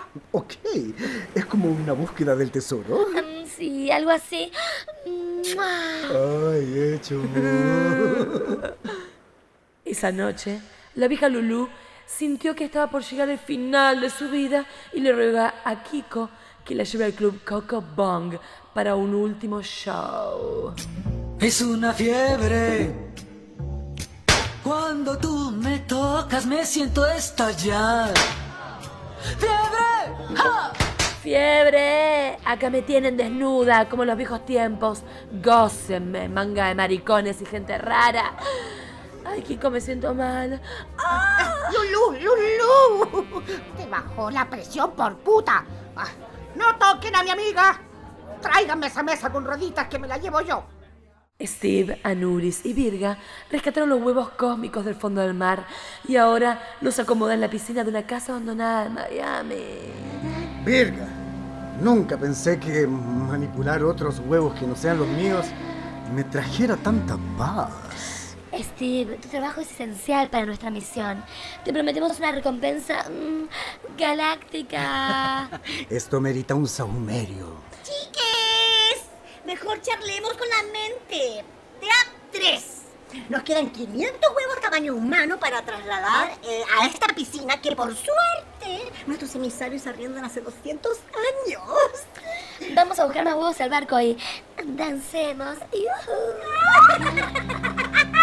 Ok, 0.31 0.53
es 1.35 1.45
como 1.45 1.69
una 1.69 1.93
búsqueda 1.93 2.35
del 2.35 2.51
tesoro. 2.51 3.07
Mm, 3.13 3.39
Sí, 3.59 3.91
algo 3.91 4.11
así. 4.11 4.51
¡Mua! 5.05 5.67
Ay, 6.53 6.93
hecho. 6.93 7.21
Esa 9.85 10.11
noche, 10.11 10.61
la 10.95 11.07
vieja 11.07 11.27
Lulú 11.27 11.67
sintió 12.05 12.55
que 12.55 12.65
estaba 12.65 12.89
por 12.89 13.03
llegar 13.03 13.29
el 13.29 13.37
final 13.37 13.99
de 13.99 14.09
su 14.09 14.29
vida 14.29 14.65
y 14.93 15.01
le 15.01 15.11
ruega 15.11 15.55
a 15.65 15.83
Kiko 15.83 16.29
que 16.63 16.73
la 16.75 16.83
lleve 16.83 17.05
al 17.05 17.13
club 17.13 17.43
Coco 17.43 17.81
Bong 17.81 18.35
para 18.73 18.95
un 18.95 19.13
último 19.13 19.61
show. 19.61 20.73
Es 21.39 21.61
una 21.61 21.91
fiebre. 21.91 22.93
Cuando 24.63 25.17
tú 25.17 25.51
me 25.51 25.79
tocas 25.79 26.45
me 26.45 26.65
siento 26.65 27.05
estallar. 27.05 28.13
¡Fiebre! 29.37 30.35
¡Ja! 30.35 30.71
¡Fiebre! 31.21 32.37
Acá 32.45 32.69
me 32.69 32.81
tienen 32.81 33.17
desnuda, 33.17 33.89
como 33.89 34.03
en 34.03 34.07
los 34.09 34.17
viejos 34.17 34.45
tiempos. 34.45 35.03
Gócenme, 35.43 36.29
manga 36.29 36.67
de 36.67 36.75
maricones 36.75 37.41
y 37.41 37.45
gente 37.45 37.77
rara. 37.77 38.33
Ay, 39.25 39.41
Kiko, 39.43 39.69
me 39.69 39.81
siento 39.81 40.15
mal. 40.15 40.61
Lulú, 41.71 42.17
Lulú. 42.19 43.43
Te 43.77 43.85
bajó 43.87 44.31
la 44.31 44.49
presión 44.49 44.91
por 44.91 45.17
puta. 45.17 45.65
Ah, 45.95 46.07
no 46.55 46.75
toquen 46.77 47.15
a 47.15 47.23
mi 47.23 47.29
amiga. 47.29 47.79
Tráiganme 48.41 48.87
esa 48.87 49.03
mesa 49.03 49.29
con 49.31 49.45
rueditas 49.45 49.87
que 49.87 49.99
me 49.99 50.07
la 50.07 50.17
llevo 50.17 50.41
yo. 50.41 50.63
Steve, 51.41 52.01
Anuris 52.03 52.65
y 52.65 52.73
Virga 52.73 53.17
rescataron 53.49 53.87
los 53.87 54.01
huevos 54.01 54.29
cósmicos 54.31 54.83
del 54.83 54.95
fondo 54.95 55.21
del 55.21 55.33
mar 55.33 55.65
y 56.05 56.17
ahora 56.17 56.61
los 56.81 56.99
acomodan 56.99 57.35
en 57.35 57.41
la 57.41 57.49
piscina 57.49 57.83
de 57.85 57.89
una 57.89 58.05
casa 58.05 58.33
abandonada 58.33 58.87
en 58.87 58.93
Miami. 58.93 59.63
Virga, 60.65 61.07
nunca 61.81 62.17
pensé 62.17 62.59
que 62.59 62.85
manipular 62.85 63.81
otros 63.83 64.19
huevos 64.19 64.53
que 64.59 64.67
no 64.67 64.75
sean 64.75 64.97
los 64.97 65.07
míos 65.07 65.45
me 66.13 66.25
trajera 66.25 66.75
tanta 66.75 67.17
paz. 67.37 68.35
Steve, 68.53 69.17
tu 69.21 69.29
trabajo 69.29 69.61
es 69.61 69.71
esencial 69.71 70.29
para 70.29 70.45
nuestra 70.45 70.69
misión. 70.69 71.23
Te 71.63 71.71
prometemos 71.71 72.19
una 72.19 72.33
recompensa 72.33 73.05
mm, 73.09 73.97
galáctica. 73.97 75.49
Esto 75.89 76.19
merita 76.19 76.55
un 76.55 76.67
saumerio. 76.67 77.55
Chiques, 77.83 78.78
mejor 79.49 79.81
charlemos 79.81 80.33
con 80.33 80.47
la 80.47 80.61
mente. 80.71 81.43
De 81.81 81.89
a 81.89 82.05
tres. 82.31 82.83
Nos 83.29 83.41
quedan 83.41 83.71
500 83.71 84.35
huevos 84.35 84.61
tamaño 84.61 84.93
humano 84.93 85.39
para 85.39 85.63
trasladar 85.63 86.37
eh, 86.43 86.61
a 86.79 86.85
esta 86.85 87.07
piscina 87.07 87.59
que 87.59 87.75
por 87.75 87.95
suerte 87.95 88.91
nuestros 89.07 89.33
emisarios 89.33 89.87
arriendan 89.87 90.23
hace 90.23 90.41
200 90.41 90.99
años. 91.47 91.63
Vamos 92.75 92.99
a 92.99 93.05
buscar 93.05 93.25
más 93.25 93.33
huevos 93.33 93.59
al 93.59 93.71
barco 93.71 93.99
y 93.99 94.15
dancemos. 94.63 95.57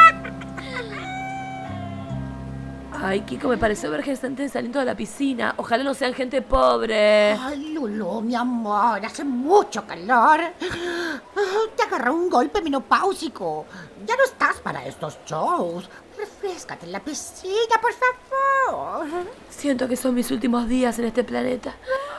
Ay, 3.03 3.21
Kiko, 3.21 3.49
me 3.49 3.59
pareció 3.59 3.91
ver 3.91 4.03
gente 4.03 4.49
saliendo 4.49 4.79
de 4.79 4.87
la 4.87 4.97
piscina. 4.97 5.55
Ojalá 5.59 5.85
no 5.85 5.95
sean 5.95 6.15
gente 6.15 6.43
pobre. 6.43 7.33
Ay, 7.33 7.73
Lulú, 7.73 8.21
mi 8.21 8.35
amor, 8.35 9.05
hace 9.05 9.25
mucho 9.25 9.87
calor. 9.87 10.41
Te 11.77 11.83
agarró 11.83 12.15
un 12.15 12.31
golpe 12.31 12.63
menopáusico. 12.63 13.67
Ya 14.07 14.17
no 14.17 14.25
estás 14.25 14.59
para 14.61 14.85
estos 14.87 15.19
shows. 15.27 15.89
Refrescate 16.17 16.87
en 16.87 16.93
la 16.93 17.01
piscina, 17.01 17.77
por 17.81 17.93
favor. 17.93 19.07
Siento 19.51 19.87
que 19.87 19.97
son 19.97 20.15
mis 20.15 20.31
últimos 20.31 20.67
días 20.67 20.99
en 20.99 21.05
este 21.05 21.25
planeta. 21.25 21.75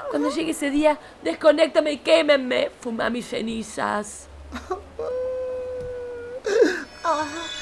Cuando 0.10 0.30
llegue 0.30 0.52
ese 0.52 0.70
día, 0.70 1.00
desconéctame 1.24 1.94
y 1.94 1.98
quémenme. 1.98 2.70
Fuma 2.80 3.10
mis 3.10 3.28
cenizas. 3.28 4.28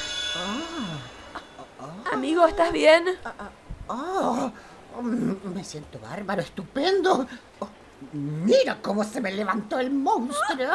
Amigo, 2.26 2.48
¿estás 2.48 2.72
bien? 2.72 3.06
Oh, 3.88 4.52
mm, 5.00 5.54
me 5.54 5.64
siento 5.64 6.00
bárbaro, 6.00 6.42
estupendo. 6.42 7.28
Oh, 7.60 7.68
mira 8.14 8.80
cómo 8.82 9.04
se 9.04 9.22
me 9.22 9.32
levantó 9.32 9.78
el 9.78 9.92
monstruo. 9.92 10.74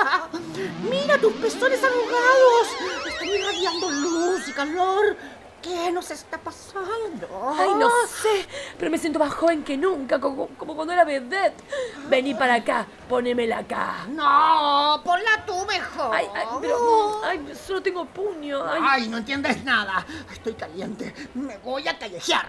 Mira 0.88 1.18
tus 1.18 1.32
pezones 1.32 1.80
arrugados. 1.82 2.68
Están 3.04 3.26
irradiando 3.26 3.90
luz 3.90 4.46
y 4.48 4.52
calor. 4.52 5.16
¿Qué 5.62 5.92
nos 5.92 6.10
está 6.10 6.38
pasando? 6.38 7.54
Ay, 7.58 7.68
no 7.78 7.90
sé, 8.06 8.46
pero 8.78 8.90
me 8.90 8.96
siento 8.96 9.18
más 9.18 9.34
joven 9.34 9.62
que 9.62 9.76
nunca, 9.76 10.18
como, 10.18 10.48
como 10.48 10.74
cuando 10.74 10.92
era 10.94 11.04
vedette. 11.04 11.62
Vení 12.08 12.34
para 12.34 12.54
acá, 12.54 12.86
ponémela 13.08 13.58
acá. 13.58 14.06
No, 14.08 15.00
ponla 15.04 15.44
tú 15.46 15.66
mejor. 15.66 16.14
Ay, 16.14 16.26
ay, 16.34 16.46
pero, 16.60 17.24
ay, 17.24 17.52
solo 17.66 17.82
tengo 17.82 18.06
puño. 18.06 18.64
Ay. 18.64 18.80
Ay, 18.82 19.08
no 19.08 19.18
entiendes 19.18 19.62
nada. 19.62 20.06
Estoy 20.32 20.54
caliente. 20.54 21.14
Me 21.34 21.58
voy 21.58 21.86
a 21.88 21.98
callejear. 21.98 22.48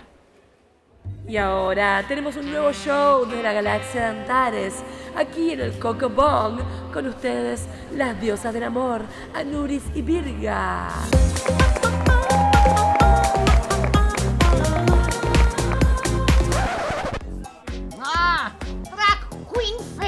Y 1.27 1.37
ahora 1.37 2.03
tenemos 2.07 2.35
un 2.35 2.49
nuevo 2.49 2.71
show 2.73 3.25
de 3.25 3.43
la 3.43 3.53
galaxia 3.53 4.01
de 4.01 4.19
Antares, 4.19 4.73
aquí 5.15 5.51
en 5.51 5.61
el 5.61 5.79
Coco 5.79 6.09
Bong, 6.09 6.59
con 6.93 7.07
ustedes, 7.07 7.67
las 7.93 8.19
diosas 8.19 8.53
del 8.53 8.63
amor, 8.63 9.01
Anuris 9.33 9.83
y 9.93 10.01
Virga. 10.01 10.89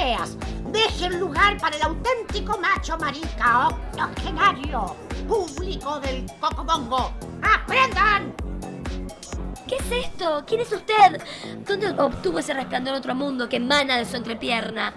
Feas. 0.04 0.36
Dejen 0.70 1.18
lugar 1.18 1.56
para 1.58 1.76
el 1.76 1.82
auténtico 1.82 2.58
macho 2.58 2.98
marica 2.98 3.68
octogenario. 3.68 4.94
Público 5.26 5.98
del 6.00 6.26
Cocobongo. 6.40 7.10
¡Aprendan! 7.42 8.34
¿Qué 9.66 9.76
es 9.76 10.06
esto? 10.06 10.44
¿Quién 10.46 10.60
es 10.60 10.72
usted? 10.72 11.22
¿Dónde 11.66 11.88
obtuvo 11.98 12.38
ese 12.38 12.52
resplandor 12.52 12.94
otro 12.94 13.14
mundo 13.14 13.48
que 13.48 13.56
emana 13.56 13.96
de 13.96 14.04
su 14.04 14.16
entrepierna? 14.16 14.92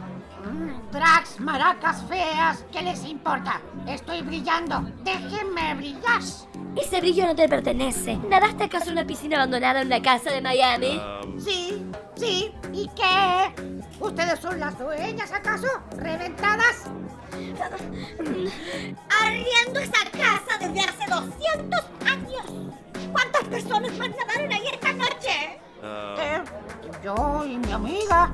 Mm, 0.47 0.91
Drags, 0.91 1.39
maracas 1.39 2.03
feas, 2.05 2.63
¿qué 2.71 2.81
les 2.81 3.03
importa? 3.05 3.61
Estoy 3.87 4.21
brillando. 4.21 4.81
Déjenme 5.03 5.75
brillar. 5.75 6.21
Ese 6.75 6.99
brillo 7.01 7.25
no 7.25 7.35
te 7.35 7.49
pertenece. 7.49 8.17
¿Nadaste 8.29 8.65
acaso 8.65 8.85
en 8.87 8.93
una 8.93 9.05
piscina 9.05 9.37
abandonada 9.37 9.81
en 9.81 9.87
una 9.87 10.01
casa 10.01 10.31
de 10.31 10.41
Miami? 10.41 11.01
Sí, 11.39 11.85
sí. 12.15 12.51
¿Y 12.71 12.87
qué? 12.89 13.53
¿Ustedes 13.99 14.39
son 14.39 14.59
las 14.59 14.77
dueñas 14.77 15.31
acaso? 15.31 15.67
¿Reventadas? 15.97 16.85
Arriendo 19.21 19.79
esa 19.79 20.03
casa 20.11 20.57
desde 20.59 20.79
hace 20.79 21.09
200 21.09 21.79
años. 22.05 22.71
¿Cuántas 23.11 23.43
personas 23.45 23.97
más 23.97 24.09
nadaron 24.09 24.53
ahí 24.53 24.67
esta 24.71 24.93
noche? 24.93 25.59
Eh, 25.83 26.41
yo 27.03 27.43
y 27.45 27.57
mi 27.57 27.71
amiga. 27.71 28.31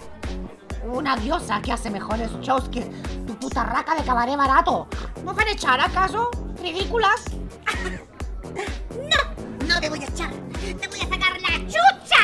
Una 0.86 1.16
diosa 1.16 1.62
que 1.62 1.72
hace 1.72 1.90
mejores 1.90 2.32
shows 2.42 2.70
que 2.70 2.82
tu 3.26 3.38
puta 3.40 3.64
raca 3.64 3.96
de 3.96 4.04
cabaret 4.04 4.36
barato. 4.38 4.88
¿No 5.24 5.34
van 5.34 5.48
a 5.48 5.52
echar 5.52 5.80
acaso? 5.80 6.30
¿Ridículas? 6.62 7.26
No, 8.94 9.68
no 9.68 9.80
te 9.82 9.90
voy 9.90 10.00
a 10.04 10.06
echar. 10.06 10.30
Te 10.32 10.88
voy 10.88 11.00
a 11.00 11.10
sacar 11.10 11.42
la 11.42 11.58
chucha. 11.66 12.24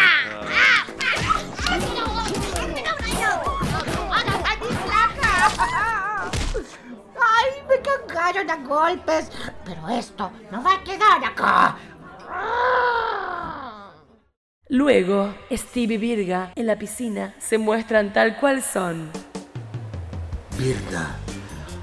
¡Ay, 7.20 7.64
me 7.68 7.82
cagaron 7.82 8.49
a 8.49 8.55
golpes! 8.57 9.32
Pero 9.66 9.89
esto 9.89 10.32
no 10.51 10.64
va 10.64 10.76
a 10.76 10.84
quedar 10.84 11.24
acá. 11.24 11.76
Luego, 14.72 15.34
Steve 15.51 15.95
y 15.95 15.97
Virga 15.97 16.51
en 16.55 16.67
la 16.67 16.78
piscina 16.78 17.34
se 17.39 17.57
muestran 17.57 18.13
tal 18.13 18.38
cual 18.39 18.61
son. 18.61 19.09
Virga, 20.59 21.15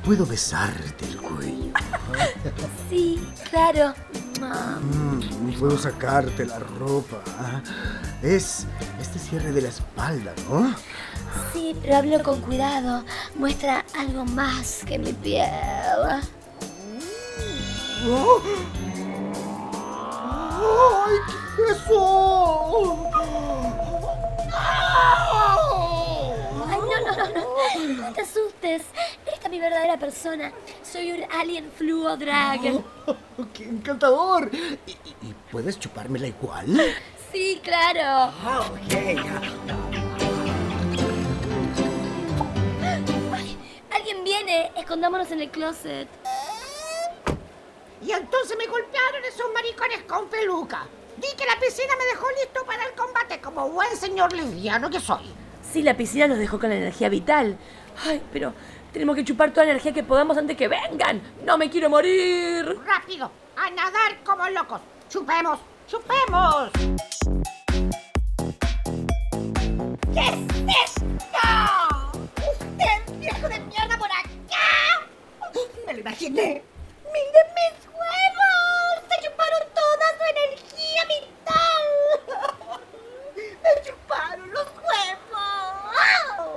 ¿puedo 0.05 0.25
besarte 0.25 1.05
el 1.05 1.17
cuello? 1.17 1.73
Sí, 2.89 3.21
claro. 3.51 3.93
Mm, 4.41 5.59
¿Puedo 5.59 5.77
sacarte 5.77 6.47
la 6.47 6.61
ropa? 6.61 7.21
Es 8.23 8.69
este 9.01 9.19
cierre 9.19 9.51
de 9.51 9.63
la 9.63 9.69
espalda, 9.71 10.33
¿no? 10.49 10.73
Sí, 11.53 11.75
pero 11.83 11.97
hablo 11.97 12.23
con 12.23 12.41
cuidado. 12.41 13.05
Muestra 13.35 13.85
algo 13.99 14.25
más 14.27 14.85
que 14.87 14.97
mi 15.01 15.13
piel. 15.13 15.51
¡Oh! 18.09 18.41
¡Ay, 20.57 21.17
qué 21.57 21.63
es 21.73 21.79
eso! 21.79 23.11
Ay, 26.69 26.79
no, 26.81 27.01
no, 27.01 27.17
no, 27.17 27.27
no. 27.35 27.47
No 28.07 28.13
te 28.13 28.21
asustes. 28.23 28.83
Esta 29.27 29.45
es 29.47 29.51
mi 29.51 29.61
verdadera 29.61 29.99
persona. 29.99 30.53
Soy 30.83 31.13
un 31.13 31.25
alien 31.33 31.71
fluo 31.77 32.17
drag. 32.17 32.61
Oh, 33.07 33.15
¡Qué 33.53 33.65
encantador! 33.65 34.51
¿Y, 34.87 34.93
y- 34.93 35.35
puedes 35.53 35.79
chupármela 35.79 36.27
igual? 36.29 36.81
Sí, 37.33 37.61
claro. 37.63 38.33
Ah. 38.45 38.65
Ay, 43.33 43.57
alguien 43.95 44.25
viene. 44.25 44.71
Escondámonos 44.77 45.31
en 45.31 45.41
el 45.41 45.51
closet. 45.51 46.09
Y 48.03 48.13
entonces 48.13 48.57
me 48.59 48.67
golpearon 48.67 49.25
esos 49.25 49.47
maricones 49.53 50.03
con 50.03 50.29
peluca. 50.29 50.87
Di 51.17 51.29
que 51.37 51.47
la 51.47 51.59
piscina 51.59 51.95
me 51.99 52.05
dejó 52.07 52.27
listo 52.41 52.65
para 52.67 52.85
el 52.85 52.93
combate 52.95 53.41
como 53.41 53.69
buen 53.71 53.97
señor 53.97 54.33
lesbiano 54.33 54.91
que 54.91 55.01
soy. 55.01 55.33
Sí, 55.73 55.83
la 55.83 55.97
piscina 55.97 56.27
nos 56.29 56.39
dejó 56.39 56.59
con 56.59 56.69
la 56.71 56.77
energía 56.77 57.09
vital. 57.09 57.57
Ay, 58.05 58.23
pero 58.33 58.53
Tenemos 58.97 59.15
que 59.15 59.25
chupar 59.25 59.51
toda 59.51 59.67
la 59.67 59.73
energía 59.73 59.93
que 59.93 60.03
podamos 60.03 60.39
antes 60.39 60.57
que 60.57 60.69
vengan. 60.69 61.21
¡No 61.45 61.59
me 61.59 61.69
quiero 61.69 61.91
morir! 61.91 62.65
¡Rápido! 62.87 63.31
¡A 63.55 63.69
nadar 63.69 64.25
como 64.25 64.49
locos! 64.49 64.81
¡Chupemos! 65.11 65.59
¡Chupemos! 65.87 66.71
¿Qué 70.15 70.21
es 70.21 70.39
esto? 70.87 71.47
¡Usted, 72.39 73.19
viejo 73.19 73.49
de 73.49 73.61
mierda, 73.61 73.99
por 73.99 74.09
acá! 74.11 75.05
Me 75.87 75.93
lo 75.93 76.01
imaginé. 76.01 76.63
¡Miren 77.05 77.49
mis 77.55 77.87
huevos! 77.87 79.05
¡Se 79.11 79.17
chuparon 79.27 79.63
toda 79.75 80.07
su 80.17 80.25
energía 80.33 81.03
vital! 81.05 81.85
¡Me 83.63 83.71
chuparon 83.85 84.51
los 84.53 84.67
huevos! 84.69 84.87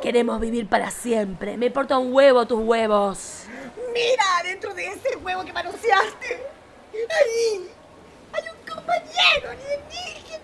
Queremos 0.01 0.39
vivir 0.39 0.67
para 0.67 0.91
siempre. 0.91 1.57
Me 1.57 1.65
importa 1.67 1.97
un 1.97 2.13
huevo 2.13 2.45
tus 2.45 2.59
huevos. 2.59 3.43
Mira, 3.93 4.23
dentro 4.43 4.73
de 4.73 4.87
ese 4.87 5.17
huevo 5.17 5.43
que 5.43 5.51
manoseaste. 5.51 6.47
Ahí 6.93 7.69
hay 8.31 8.43
un 8.43 8.73
compañero 8.73 9.49
alienígena. 9.49 10.39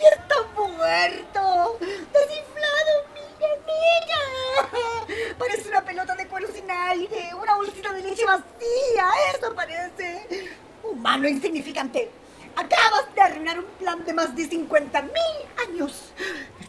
Y 0.00 0.04
está 0.06 0.34
muerto. 0.56 1.78
Desinflado, 1.78 2.92
mira, 3.14 3.48
mira. 3.66 5.36
Parece 5.38 5.68
una 5.68 5.84
pelota 5.84 6.16
de 6.16 6.26
cuero 6.26 6.48
sin 6.52 6.68
aire. 6.68 7.34
Una 7.40 7.54
bolsita 7.54 7.92
de 7.92 8.02
leche 8.02 8.24
vacía. 8.24 9.10
Eso 9.32 9.54
parece. 9.54 10.48
Humano 10.82 11.28
insignificante. 11.28 12.10
Acabas 12.56 13.14
de 13.14 13.20
arruinar 13.20 13.60
un 13.60 13.66
plan 13.78 14.04
de 14.04 14.12
más 14.12 14.34
de 14.34 14.44
50 14.46 15.02
mil 15.02 15.68
años. 15.68 16.12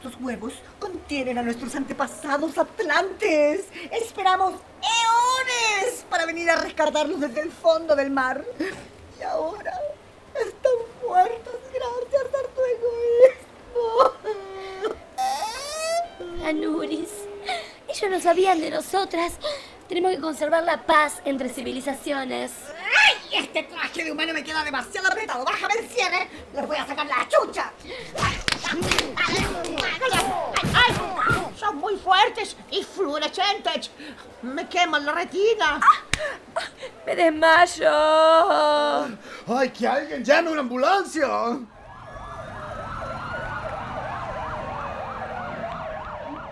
Estos 0.06 0.22
huevos 0.22 0.54
contienen 0.78 1.40
a 1.40 1.42
nuestros 1.42 1.74
antepasados 1.74 2.56
atlantes. 2.60 3.66
Esperamos 3.92 4.54
eones 4.54 6.06
para 6.12 6.28
venir 6.28 6.48
a 6.48 6.58
rescatarlos 6.58 7.20
desde 7.20 7.42
el 7.42 7.52
fondo 7.52 7.96
del 7.96 8.12
mar. 8.12 8.46
Y 9.20 9.24
ahora 9.24 9.74
están 10.36 10.74
muertos 11.04 11.56
gracias 11.74 12.24
a 12.36 12.44
tu 12.54 12.62
egoísmo. 13.74 14.14
Anuris, 16.46 17.10
ellos 17.88 18.12
no 18.12 18.20
sabían 18.20 18.62
de 18.62 18.70
nosotras. 18.70 19.40
Tenemos 19.90 20.12
que 20.12 20.22
conservar 20.22 20.62
la 20.62 20.86
paz 20.86 21.20
entre 21.26 21.50
civilizaciones. 21.50 22.52
¡Ay! 22.70 23.40
Este 23.44 23.64
traje 23.64 24.04
de 24.04 24.12
humano 24.12 24.36
me 24.36 24.44
queda 24.44 24.64
demasiado 24.64 25.08
apretado. 25.08 25.44
Bájame 25.46 25.74
el 25.80 25.90
cierre. 25.90 26.30
Les 26.54 26.68
voy 26.68 26.78
a 26.78 26.86
sacar 26.86 27.08
la 27.08 27.28
chucha. 27.28 27.74
¡Ay! 28.22 28.35
Son 31.56 31.78
muy 31.78 31.96
fuertes 31.98 32.56
y 32.72 32.84
fluorescentes. 32.84 33.92
Me 34.42 34.68
queman 34.68 35.06
la 35.06 35.14
retina. 35.14 35.80
¡Me 37.06 37.16
desmayo! 37.16 37.90
¡Ay, 39.48 39.70
que 39.70 39.88
alguien 39.88 40.24
llame 40.24 40.52
una 40.52 40.62
ambulancia! 40.62 41.28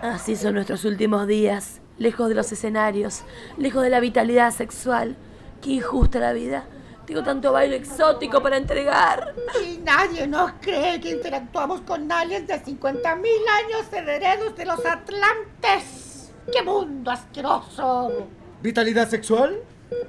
Así 0.02 0.36
son 0.36 0.54
nuestros 0.54 0.84
últimos 0.84 1.26
días, 1.26 1.80
lejos 1.96 2.28
de 2.28 2.34
los 2.34 2.52
escenarios, 2.52 3.22
lejos 3.56 3.82
de 3.82 3.88
la 3.88 4.00
vitalidad 4.00 4.50
sexual. 4.50 5.16
Qué 5.62 5.70
injusta 5.70 6.18
la 6.18 6.34
vida. 6.34 6.66
Tengo 7.06 7.22
tanto 7.22 7.52
baile 7.52 7.76
exótico 7.76 8.42
para 8.42 8.56
entregar. 8.56 9.34
Y 9.64 9.78
nadie 9.78 10.26
nos 10.26 10.52
cree 10.60 11.00
que 11.00 11.10
interactuamos 11.10 11.82
con 11.82 12.10
aliens 12.10 12.46
de 12.46 12.54
50.000 12.62 13.02
años 13.04 13.92
herederos 13.92 14.56
de 14.56 14.64
los 14.64 14.84
Atlantes. 14.84 16.32
¡Qué 16.52 16.62
mundo 16.62 17.10
asqueroso! 17.10 18.28
¿Vitalidad 18.62 19.08
sexual? 19.08 19.62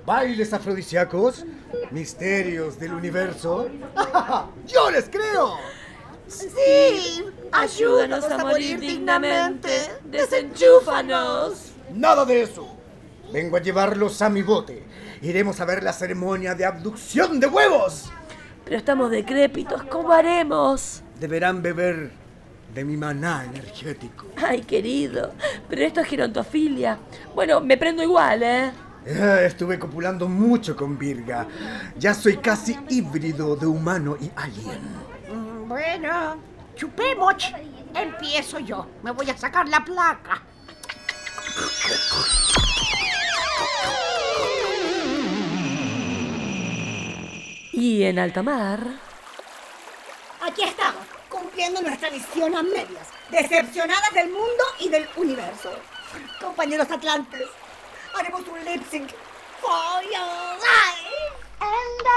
¿Bailes 0.06 0.54
afrodisíacos? 0.54 1.46
¿Misterios 1.92 2.80
del 2.80 2.94
universo? 2.94 3.68
¡Yo 4.68 4.92
les 4.92 5.10
creo! 5.10 5.58
Sí, 6.28 7.24
Ayúdanos 7.52 8.26
a 8.26 8.38
morir 8.40 8.80
dignamente. 8.80 9.70
Desenchúfanos. 10.04 11.72
Nada 11.94 12.26
de 12.26 12.42
eso. 12.42 12.68
Vengo 13.32 13.56
a 13.56 13.62
llevarlos 13.62 14.22
a 14.22 14.30
mi 14.30 14.42
bote. 14.42 14.84
Iremos 15.22 15.60
a 15.62 15.66
ver 15.66 15.84
la 15.84 15.94
ceremonia 15.94 16.56
de 16.56 16.66
abducción 16.66 17.40
de 17.40 17.48
huevos. 17.48 18.12
Pero 18.64 18.78
estamos 18.78 19.12
decrépitos. 19.12 19.84
¿Cómo 19.84 20.12
haremos? 20.12 21.02
Deberán 21.20 21.62
beber 21.62 22.12
de 22.74 22.84
mi 22.84 22.98
maná 22.98 23.46
energético. 23.46 24.26
Ay, 24.38 24.62
querido. 24.62 25.34
Pero 25.70 25.82
esto 25.84 26.02
es 26.02 26.08
gerontofilia. 26.08 26.98
Bueno, 27.34 27.62
me 27.62 27.78
prendo 27.78 28.04
igual, 28.04 28.44
¿eh? 28.44 28.72
Ah, 29.22 29.42
Estuve 29.42 29.78
copulando 29.78 30.28
mucho 30.28 30.76
con 30.76 30.98
Virga. 30.98 31.48
Ya 31.98 32.14
soy 32.14 32.38
casi 32.38 32.78
híbrido 32.90 33.56
de 33.56 33.68
humano 33.68 34.18
y 34.20 34.32
alien. 34.36 34.82
Mm, 35.32 35.68
Bueno, 35.70 36.38
chupemos. 36.76 37.36
Empiezo 37.94 38.60
yo. 38.60 38.88
Me 39.04 39.12
voy 39.12 39.30
a 39.30 39.38
sacar 39.38 39.70
la 39.70 39.86
placa. 39.86 40.42
Y 47.78 48.06
en 48.06 48.20
alta 48.20 48.42
mar. 48.42 48.80
Aquí 50.42 50.64
estamos, 50.64 51.06
cumpliendo 51.28 51.82
nuestra 51.82 52.10
misión 52.10 52.56
a 52.56 52.64
medias, 52.64 53.10
decepcionadas 53.30 54.14
del 54.14 54.30
mundo 54.30 54.64
y 54.80 54.88
del 54.88 55.06
universo. 55.18 55.72
Compañeros 56.40 56.90
atlantes, 56.90 57.44
haremos 58.18 58.48
un 58.48 58.64
lip 58.64 58.82
sync. 58.90 59.12
For 59.60 60.02
your 60.04 60.56
life. 60.56 61.36
And 61.60 62.08
I 62.08 62.16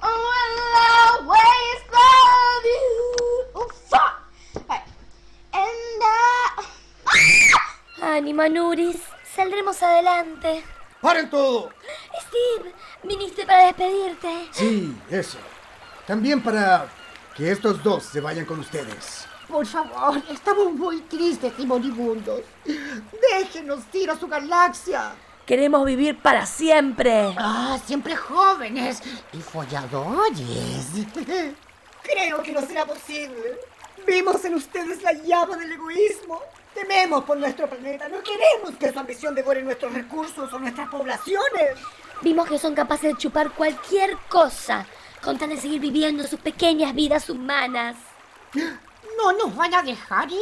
will 0.00 0.56
always 1.28 1.80
love 1.92 2.64
you. 2.64 2.96
Oh, 3.54 3.68
fuck. 3.90 4.14
And 5.52 6.02
I... 6.02 6.64
Ánimo, 8.00 8.48
Nuris. 8.48 9.02
Saldremos 9.36 9.82
adelante. 9.82 10.64
¡Paren 11.00 11.30
todo! 11.30 11.70
Steve, 12.20 12.74
viniste 13.04 13.46
para 13.46 13.66
despedirte. 13.66 14.48
Sí, 14.50 14.96
eso. 15.10 15.38
También 16.06 16.42
para 16.42 16.88
que 17.36 17.50
estos 17.52 17.82
dos 17.82 18.02
se 18.02 18.20
vayan 18.20 18.44
con 18.44 18.58
ustedes. 18.58 19.26
Por 19.46 19.64
favor, 19.64 20.20
estamos 20.30 20.72
muy 20.72 21.00
tristes 21.02 21.52
y 21.58 21.66
moribundos. 21.66 22.40
Déjenos 22.64 23.84
ir 23.92 24.10
a 24.10 24.18
su 24.18 24.26
galaxia. 24.26 25.12
Queremos 25.46 25.86
vivir 25.86 26.18
para 26.18 26.44
siempre. 26.44 27.34
Ah, 27.38 27.78
siempre 27.86 28.14
jóvenes 28.16 29.00
y 29.32 29.38
folladores. 29.38 30.36
Creo 32.02 32.42
que 32.42 32.52
no 32.52 32.60
será 32.60 32.84
posible. 32.84 33.58
Vimos 34.06 34.44
en 34.44 34.54
ustedes 34.54 35.02
la 35.02 35.12
llama 35.12 35.56
del 35.56 35.72
egoísmo. 35.72 36.42
Tememos 36.74 37.24
por 37.24 37.36
nuestro 37.36 37.68
planeta. 37.68 38.08
No 38.08 38.22
queremos 38.22 38.76
que 38.78 38.92
su 38.92 38.98
ambición 38.98 39.34
devore 39.34 39.62
nuestros 39.62 39.92
recursos 39.92 40.52
o 40.52 40.58
nuestras 40.58 40.88
poblaciones. 40.88 41.78
Vimos 42.20 42.48
que 42.48 42.58
son 42.58 42.74
capaces 42.74 43.12
de 43.12 43.18
chupar 43.18 43.50
cualquier 43.50 44.16
cosa 44.28 44.86
con 45.22 45.38
tal 45.38 45.50
de 45.50 45.56
seguir 45.56 45.80
viviendo 45.80 46.26
sus 46.26 46.40
pequeñas 46.40 46.94
vidas 46.94 47.28
humanas. 47.28 47.96
No 49.16 49.32
nos 49.32 49.54
van 49.56 49.74
a 49.74 49.82
dejar 49.82 50.30
ir. 50.30 50.38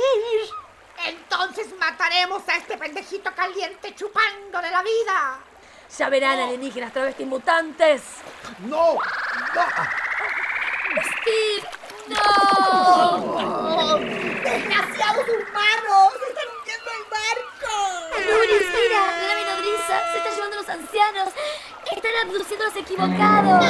Entonces 1.07 1.69
mataremos 1.79 2.43
a 2.49 2.57
este 2.57 2.77
pendejito 2.77 3.31
caliente 3.35 3.95
chupando 3.95 4.61
de 4.61 4.71
la 4.71 4.83
vida. 4.83 5.39
Ya 5.97 6.09
verán 6.09 6.39
alienígenas 6.39 6.93
travestis 6.93 7.27
mutantes. 7.27 8.03
¡No! 8.61 8.95
¡No! 8.95 9.67
Steve, 11.03 11.69
no. 12.09 13.99
¡Desgraciados 13.99 15.27
humanos! 15.29 16.16
Nuris, 18.27 18.67
mira, 18.75 19.07
la 19.07 19.29
nave 19.29 19.45
nodriza 19.45 19.95
se 20.13 20.19
está 20.19 20.31
llevando 20.35 20.57
a 20.57 20.61
los 20.61 20.69
ancianos. 20.69 21.29
Están 21.95 22.13
abduciendo 22.25 22.65
a 22.65 22.69
los 22.69 22.77
equivocados. 22.77 23.65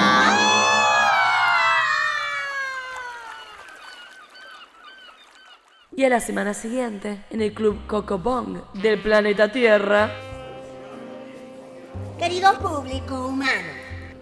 Y 5.96 6.04
a 6.04 6.08
la 6.08 6.20
semana 6.20 6.52
siguiente, 6.54 7.24
en 7.30 7.40
el 7.40 7.54
club 7.54 7.86
Cocobong 7.86 8.62
del 8.74 9.00
planeta 9.00 9.50
Tierra. 9.50 10.10
Querido 12.18 12.58
público 12.58 13.28
humano, 13.28 13.72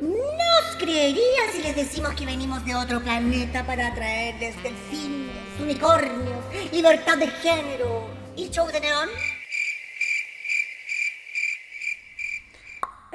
¿nos 0.01 0.77
creería 0.79 1.51
si 1.53 1.63
les 1.63 1.75
decimos 1.75 2.15
que 2.15 2.27
venimos 2.27 2.65
de 2.65 2.75
otro 2.75 3.01
planeta 3.01 3.65
para 3.65 3.95
traerles 3.95 4.61
delfines, 4.63 5.35
unicornios, 5.61 6.45
libertad 6.73 7.19
de 7.19 7.27
género 7.29 8.09
y 8.37 8.49
show 8.51 8.67
de 8.69 8.81
neón? 8.81 9.09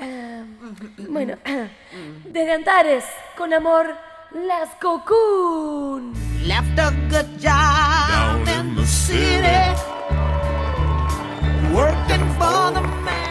Em, 0.02 0.46
bueno, 1.10 1.36
desde 2.26 2.54
Antares, 2.54 3.04
con 3.38 3.54
amor, 3.54 3.96
las 4.32 4.70
Cocoon. 4.82 6.14
Left 6.46 6.80
a 6.80 6.92
good 7.10 7.38
job 7.38 8.48
in 8.48 8.76
the 8.76 8.86
city, 8.86 9.76
working 11.74 12.26
for 12.38 12.72
the 12.74 12.82
man. 13.04 13.29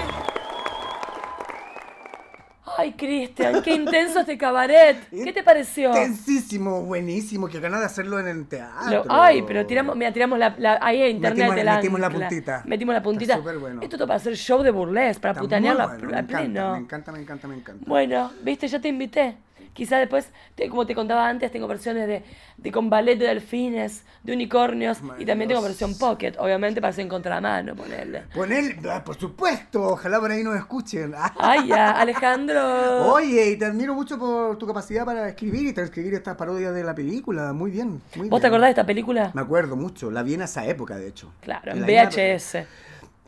Ay, 2.81 2.93
Cristian, 2.93 3.61
qué 3.63 3.75
intenso 3.75 4.21
este 4.21 4.39
cabaret. 4.39 4.97
¿Qué 5.11 5.33
te 5.33 5.43
pareció? 5.43 5.91
Tensísimo, 5.91 6.83
buenísimo, 6.85 7.49
que 7.49 7.59
ganas 7.59 7.81
de 7.81 7.87
hacerlo 7.87 8.21
en 8.21 8.29
el 8.29 8.47
teatro. 8.47 9.05
Lo- 9.05 9.05
ay, 9.09 9.43
pero 9.43 9.67
tiramos, 9.67 9.97
mira, 9.97 10.13
tiramos 10.13 10.39
la, 10.39 10.55
la- 10.59 10.79
ahí 10.81 11.03
a 11.03 11.09
internet 11.09 11.51
Metimos- 11.51 11.99
la 11.99 12.09
puntita. 12.11 12.63
Metimos 12.67 12.95
la 12.95 13.03
puntita. 13.03 13.35
Está 13.35 13.53
bueno. 13.59 13.83
Esto 13.83 13.97
todo 13.97 14.07
para 14.07 14.19
hacer 14.19 14.37
show 14.37 14.63
de 14.63 14.71
burlesque, 14.71 15.21
para 15.21 15.33
Está 15.33 15.41
putanear 15.43 15.75
la, 15.75 15.87
bueno, 15.89 16.03
me 16.03 16.13
encanta, 16.19 16.39
pleno. 16.39 16.73
me 16.73 16.79
encanta, 16.79 17.11
me 17.13 17.19
encanta, 17.19 17.49
me 17.49 17.55
encanta. 17.57 17.85
Bueno, 17.85 18.31
viste, 18.43 18.69
yo 18.69 18.81
te 18.81 18.87
invité. 18.89 19.35
Quizá 19.73 19.99
después, 19.99 20.31
te- 20.55 20.69
como 20.69 20.87
te 20.87 20.95
contaba 20.95 21.29
antes, 21.29 21.51
tengo 21.51 21.67
versiones 21.69 22.07
de, 22.09 22.23
de 22.57 22.73
con 22.73 22.91
ballet 22.91 23.17
de 23.17 23.27
delfines, 23.27 24.05
de 24.23 24.33
unicornios, 24.33 24.99
y 25.19 25.25
también 25.25 25.49
tengo 25.49 25.63
versión 25.63 25.97
pocket, 25.99 26.35
obviamente 26.39 26.81
para 26.81 26.91
hacer 26.91 27.03
en 27.03 27.09
contramano, 27.09 27.75
ponerle. 27.77 28.23
Poner, 28.35 28.77
ah, 28.91 29.03
por 29.05 29.17
supuesto, 29.17 29.83
ojalá 29.83 30.19
por 30.21 30.31
ahí 30.31 30.43
nos 30.43 30.57
escuchen. 30.57 31.15
Ay, 31.39 31.69
ya, 31.69 31.93
Alejandro. 31.93 33.13
Oye, 33.13 33.51
y 33.51 33.57
te 33.57 33.65
admiro 33.67 33.95
mucho 33.95 34.19
por 34.19 34.57
tu 34.59 34.67
capacidad 34.67 35.05
para 35.05 35.29
escribir 35.29 35.67
y 35.67 35.73
transcribir 35.73 36.15
estas 36.15 36.37
parodias 36.37 36.75
de 36.75 36.83
la 36.85 36.95
película. 36.95 37.53
Muy 37.53 37.71
bien, 37.71 38.01
muy 38.17 38.29
¿Vos 38.29 38.41
te 38.41 38.47
acordás 38.49 38.67
de 38.69 38.71
esta 38.71 38.87
película? 38.87 39.31
Me 39.35 39.41
acuerdo 39.41 39.77
mucho, 39.77 40.11
la 40.11 40.23
vi 40.23 40.35
en 40.35 40.43
esa 40.43 40.67
época, 40.67 40.97
de 40.97 41.09
hecho. 41.09 41.33
Claro, 41.41 41.73
En 41.73 41.85
VHS. 41.85 42.67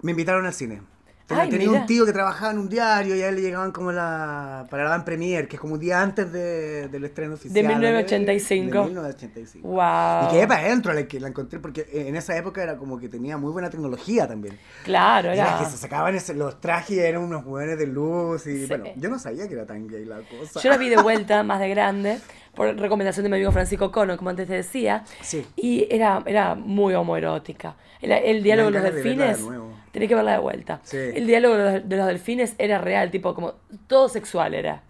Me 0.03 0.13
invitaron 0.13 0.47
al 0.47 0.55
cine. 0.55 0.81
Tenía, 1.31 1.45
Ay, 1.45 1.51
tenía 1.51 1.71
un 1.71 1.87
tío 1.87 2.05
que 2.05 2.13
trabajaba 2.13 2.51
en 2.51 2.59
un 2.59 2.69
diario 2.69 3.15
y 3.15 3.23
a 3.23 3.29
él 3.29 3.37
le 3.37 3.43
llegaban 3.43 3.71
como 3.71 3.93
la, 3.93 4.67
para 4.69 4.83
la 4.85 4.91
van 4.91 5.05
premier, 5.05 5.47
que 5.47 5.55
es 5.57 5.61
como 5.61 5.75
un 5.75 5.81
día 5.81 6.03
antes 6.03 6.33
de- 6.33 6.89
del 6.89 7.05
estreno 7.05 7.35
oficial. 7.35 7.55
De 7.55 7.63
1985. 7.63 8.79
De 8.79 8.85
1985. 8.87 9.69
Wow. 9.69 10.29
Y 10.29 10.33
quedé 10.33 10.47
para 10.49 10.61
adentro 10.63 10.93
la 10.93 11.29
encontré 11.29 11.61
porque 11.61 11.87
en 11.93 12.17
esa 12.17 12.37
época 12.37 12.63
era 12.63 12.77
como 12.77 12.99
que 12.99 13.09
tenía 13.09 13.37
muy 13.37 13.53
buena 13.53 13.71
tecnología 13.71 14.27
también. 14.27 14.59
Claro, 14.85 15.31
Era 15.31 15.51
era. 15.51 15.59
que 15.61 15.67
se 15.67 15.77
sacaban 15.77 16.15
ese- 16.17 16.35
los 16.35 16.61
trajes 16.61 16.97
y 16.97 16.99
eran 17.01 17.23
unos 17.23 17.45
jugadores 17.45 17.79
de 17.79 17.87
luz 17.87 18.47
y 18.49 18.63
Sí. 18.63 18.67
bueno, 18.67 18.85
yo 18.97 19.09
no 19.09 19.19
sabía 19.21 19.47
que 19.47 19.55
era 19.55 19.67
tan 19.67 19.87
gay 19.87 20.05
la 20.05 20.17
cosa. 20.23 20.61
Yo 20.61 20.69
la 20.69 20.77
vi 20.79 20.89
de 20.89 20.97
vuelta, 21.03 21.45
más 21.45 21.61
de 21.61 21.69
grande, 21.69 22.19
por 22.57 22.75
recomendación 22.77 23.23
de 23.23 23.31
mi 23.31 23.37
amigo 23.37 23.53
Francisco 23.53 23.93
Cono, 23.93 24.17
como 24.17 24.31
antes 24.31 24.49
te 24.49 24.55
decía. 24.55 25.05
Sí. 25.23 25.47
Y 25.55 25.87
era, 25.91 26.23
era 26.27 26.57
muy 26.57 26.95
homoerótica. 26.95 27.77
El, 28.03 28.11
el 28.13 28.43
diálogo 28.43 28.71
de 28.71 28.75
dan 28.81 28.83
los 28.85 28.93
de 28.95 29.03
de 29.03 29.05
delfines. 29.05 29.39
Tenés 29.93 30.09
que 30.09 30.15
verla 30.15 30.33
de 30.33 30.39
vuelta. 30.39 30.81
Sí. 30.85 30.97
El 30.97 31.27
diálogo 31.27 31.55
de 31.57 31.73
los, 31.81 31.89
de 31.89 31.97
los 31.97 32.07
delfines 32.07 32.55
era 32.59 32.79
real, 32.79 33.11
tipo 33.11 33.35
como 33.35 33.55
todo 33.87 34.09
sexual 34.09 34.55
era. 34.55 34.83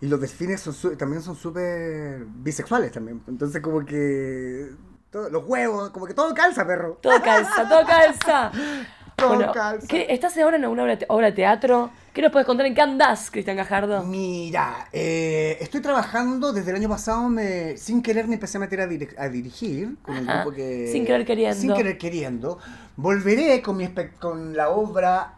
Y 0.00 0.06
los 0.06 0.20
delfines 0.20 0.60
son 0.60 0.96
también 0.96 1.22
son 1.22 1.36
súper 1.36 2.24
bisexuales 2.26 2.92
también. 2.92 3.22
Entonces 3.28 3.60
como 3.62 3.84
que 3.84 4.70
todo- 5.10 5.28
los 5.30 5.44
huevos, 5.46 5.90
como 5.90 6.06
que 6.06 6.14
todo 6.14 6.32
calza, 6.34 6.66
perro. 6.66 6.98
Todo 7.02 7.20
calza, 7.22 7.68
todo 7.68 7.84
calza. 7.86 8.52
Todo 9.20 9.36
Bueno, 9.36 9.52
calza. 9.52 9.86
¿qué- 9.86 10.06
¿estás 10.08 10.36
ahora 10.38 10.56
en 10.56 10.64
alguna 10.64 10.82
obra, 11.08 11.26
de 11.26 11.32
teatro? 11.32 11.90
¿Qué 12.14 12.22
nos 12.22 12.32
puedes 12.32 12.46
contar 12.46 12.66
en 12.66 12.74
qué 12.74 12.80
andás, 12.80 13.30
Cristian 13.30 13.56
Gajardo? 13.56 14.02
Mira, 14.02 14.88
eh, 14.92 15.58
estoy 15.60 15.80
trabajando 15.80 16.52
desde 16.52 16.70
el 16.70 16.76
año 16.76 16.88
pasado, 16.88 17.28
me, 17.28 17.76
sin 17.76 18.02
querer 18.02 18.26
me 18.26 18.34
empecé 18.34 18.56
a 18.56 18.60
meter 18.60 18.80
a, 18.80 18.86
dir- 18.88 19.14
a 19.18 19.28
dirigir 19.28 19.96
con 20.02 20.16
Ajá, 20.16 20.42
grupo 20.42 20.56
que... 20.56 20.88
sin 20.90 21.04
querer 21.04 21.24
queriendo. 21.24 21.60
Sin 21.60 21.74
querer 21.74 21.98
queriendo. 21.98 22.58
Volveré 22.96 23.62
con, 23.62 23.76
mi 23.76 23.88
con 24.18 24.56
la 24.56 24.70
obra 24.70 25.34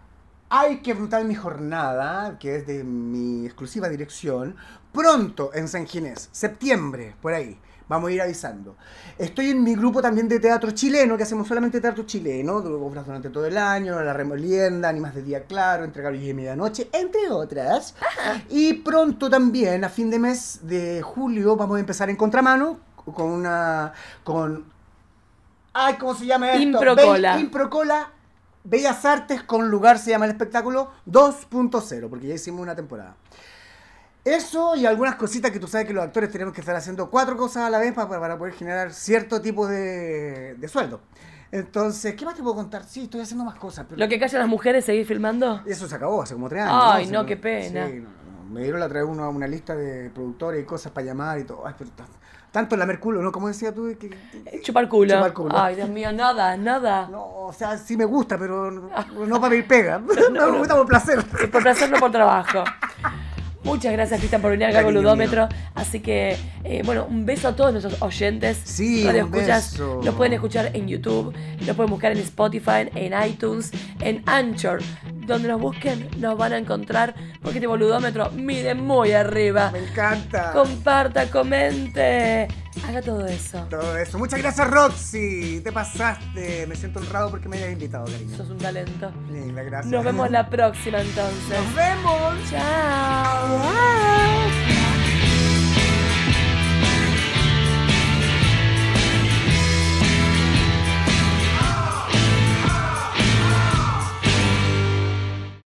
Ay, 0.55 0.81
qué 0.83 0.93
brutal 0.93 1.25
mi 1.25 1.35
jornada, 1.35 2.37
que 2.39 2.57
es 2.57 2.67
de 2.67 2.85
mi 2.85 3.47
exclusiva 3.47 3.89
dirección, 3.89 4.55
pronto 4.93 5.51
en 5.55 5.67
San 5.67 5.87
Ginés, 5.87 6.29
septiembre, 6.31 7.15
por 7.23 7.33
ahí. 7.33 7.59
Vamos 7.89 8.09
a 8.09 8.13
ir 8.13 8.23
avisando. 8.23 8.77
Estoy 9.19 9.51
en 9.51 9.63
mi 9.63 9.75
grupo 9.75 10.01
también 10.01 10.29
de 10.29 10.39
teatro 10.41 10.71
chileno, 10.71 11.17
que 11.17 11.25
hacemos 11.25 11.47
solamente 11.47 11.81
teatro 11.81 12.05
chileno, 12.05 12.57
obras 12.57 13.05
durante 13.05 13.29
todo 13.31 13.45
el 13.47 13.59
año, 13.59 14.01
La 14.03 14.13
Remolienda, 14.13 14.89
Animas 14.89 15.15
de 15.15 15.23
Día 15.23 15.45
Claro, 15.45 15.85
Entre 15.85 16.03
Gallo 16.03 16.17
y 16.21 16.33
Medianoche, 16.33 16.89
entre 16.93 17.29
otras. 17.31 17.95
Y 18.49 18.75
pronto 18.75 19.29
también, 19.29 19.85
a 19.85 19.89
fin 19.89 20.11
de 20.11 20.19
mes 20.19 20.61
de 20.63 21.03
julio, 21.03 21.57
vamos 21.57 21.77
a 21.77 21.81
empezar 21.81 22.09
en 22.09 22.17
contramano 22.17 22.79
con 22.97 23.29
una. 23.31 23.93
con. 24.25 24.65
Ay, 25.75 25.95
¿cómo 25.95 26.15
se 26.15 26.27
llama 26.27 26.53
esto? 26.53 26.63
Improcola. 26.63 27.35
Be- 27.35 27.41
Improcola. 27.41 28.11
Bellas 28.65 29.05
Artes 29.05 29.43
con 29.43 29.69
lugar 29.71 29.99
se 29.99 30.11
llama 30.11 30.27
el 30.27 30.31
espectáculo 30.31 30.93
2.0, 31.11 32.09
porque 32.09 32.29
ya 32.29 32.35
hicimos 32.35 32.61
una 32.61 32.77
temporada. 32.77 33.17
Eso 34.25 34.77
y 34.77 34.87
algunas 34.87 35.17
cositas 35.17 35.51
que 35.51 35.59
tú 35.59 35.67
sabes 35.67 35.87
que 35.87 35.93
los 35.93 36.05
actores 36.05 36.31
tenemos 36.31 36.55
que 36.55 36.61
estar 36.61 36.77
haciendo 36.77 37.11
cuatro 37.11 37.37
cosas 37.37 37.65
a 37.65 37.71
la 37.71 37.79
vez 37.79 37.93
para, 37.93 38.09
para 38.09 38.39
poder 38.39 38.55
generar 38.55 38.93
cierto 38.93 39.41
tipo 39.41 39.67
de, 39.67 40.55
de 40.55 40.69
sueldo. 40.69 41.01
Entonces, 41.51 42.15
¿qué 42.15 42.25
más 42.25 42.35
te 42.35 42.43
puedo 42.43 42.55
contar? 42.55 42.85
Sí, 42.85 43.03
estoy 43.05 43.21
haciendo 43.21 43.45
más 43.45 43.57
cosas. 43.57 43.85
Pero 43.89 43.99
¿Lo 43.99 44.09
que 44.09 44.19
callan 44.21 44.41
las 44.41 44.49
mujeres, 44.49 44.85
seguir 44.85 45.05
filmando? 45.07 45.61
Eso 45.67 45.89
se 45.89 45.95
acabó 45.97 46.23
hace 46.23 46.35
como 46.35 46.49
tres 46.49 46.63
años. 46.63 46.75
Ay, 46.83 47.07
no, 47.09 47.27
qué 47.27 47.37
pena. 47.37 47.89
Sí, 47.89 47.95
no, 47.97 48.09
no. 48.09 48.51
Me 48.55 48.63
dieron 48.63 48.81
la 48.81 48.87
otra 48.87 49.01
vez 49.03 49.11
una, 49.11 49.29
una 49.29 49.47
lista 49.47 49.75
de 49.75 50.09
productores 50.11 50.63
y 50.63 50.65
cosas 50.67 50.93
para 50.93 51.05
llamar 51.07 51.39
y 51.41 51.45
todo. 51.45 51.67
Ay, 51.67 51.75
pero 51.77 51.91
ta- 51.91 52.07
tanto 52.53 52.77
la 52.77 52.87
Merculo, 52.87 53.21
¿no? 53.23 53.33
Como 53.33 53.49
decía 53.49 53.75
tú, 53.75 53.95
que, 53.99 54.09
que- 54.11 54.61
Chupar 54.63 54.89
culo. 54.89 55.15
Chupar 55.15 55.33
culo. 55.35 55.59
Ay, 55.59 55.75
Dios 55.77 55.89
mío, 55.91 56.13
nada, 56.13 56.57
nada. 56.57 57.09
no, 57.09 57.23
o 57.47 57.53
sea, 57.53 57.77
sí 57.77 57.97
me 57.97 58.05
gusta, 58.05 58.39
pero 58.39 58.71
no, 58.71 58.91
no 59.27 59.41
para 59.41 59.55
mi 59.55 59.63
pega. 59.63 59.99
No, 59.99 60.51
me 60.53 60.59
gusta 60.59 60.77
por 60.77 60.87
placer. 60.87 61.23
Por 61.51 61.63
placer, 61.63 61.91
no 61.91 61.99
por 61.99 62.13
trabajo. 62.13 62.63
Muchas 63.65 63.93
gracias, 63.93 64.19
Cristian, 64.19 64.43
por 64.43 64.51
venir 64.51 64.67
acá 64.67 64.79
al 64.79 64.85
Cariño 64.85 65.01
Boludómetro. 65.01 65.49
Así 65.75 66.01
que, 66.01 66.37
eh, 66.65 66.83
bueno, 66.85 67.07
un 67.09 67.25
beso 67.25 67.49
a 67.49 67.57
todos 67.57 67.73
nuestros 67.73 68.01
oyentes. 68.03 68.61
Sí, 68.65 69.07
un 69.07 69.15
escuchas. 69.17 69.73
beso. 69.73 70.01
Lo 70.05 70.15
pueden 70.15 70.33
escuchar 70.33 70.71
en 70.75 70.89
YouTube, 70.89 71.33
lo 71.67 71.75
pueden 71.75 71.91
buscar 71.91 72.13
en 72.13 72.19
Spotify, 72.19 72.89
en 72.95 73.13
iTunes, 73.27 73.71
en 74.01 74.23
Anchor. 74.27 74.81
Donde 75.27 75.49
nos 75.49 75.61
busquen, 75.61 76.09
nos 76.19 76.37
van 76.37 76.53
a 76.53 76.59
encontrar. 76.59 77.15
Porque 77.41 77.59
este 77.59 77.67
Boludómetro 77.67 78.31
mide 78.33 78.75
muy 78.75 79.13
arriba. 79.13 79.71
Me 79.73 79.81
encanta. 79.81 80.53
Comparta, 80.53 81.31
comente. 81.31 82.49
Haga 82.89 83.03
todo 83.03 83.27
eso. 83.27 83.67
Todo 83.71 83.97
eso. 83.97 84.19
Muchas 84.19 84.41
gracias, 84.41 84.69
Roxy. 84.69 85.61
Te 85.63 85.73
pasaste. 85.73 86.67
Me 86.67 86.75
siento 86.75 87.01
honrado 87.01 87.31
porque 87.31 87.49
me 87.49 87.57
hayas 87.59 87.73
invitado, 87.73 88.07
cariño. 88.07 88.37
Sos 88.37 88.51
un 88.51 88.59
talento. 88.59 89.13
Linda, 89.31 89.63
gracias. 89.63 89.93
Nos 89.93 90.05
vemos 90.05 90.31
la 90.31 90.49
próxima 90.49 91.01
entonces. 91.01 91.51
Nos 91.51 91.75
vemos. 91.75 92.51
Chao. 92.51 93.59
Bye. 93.59 94.72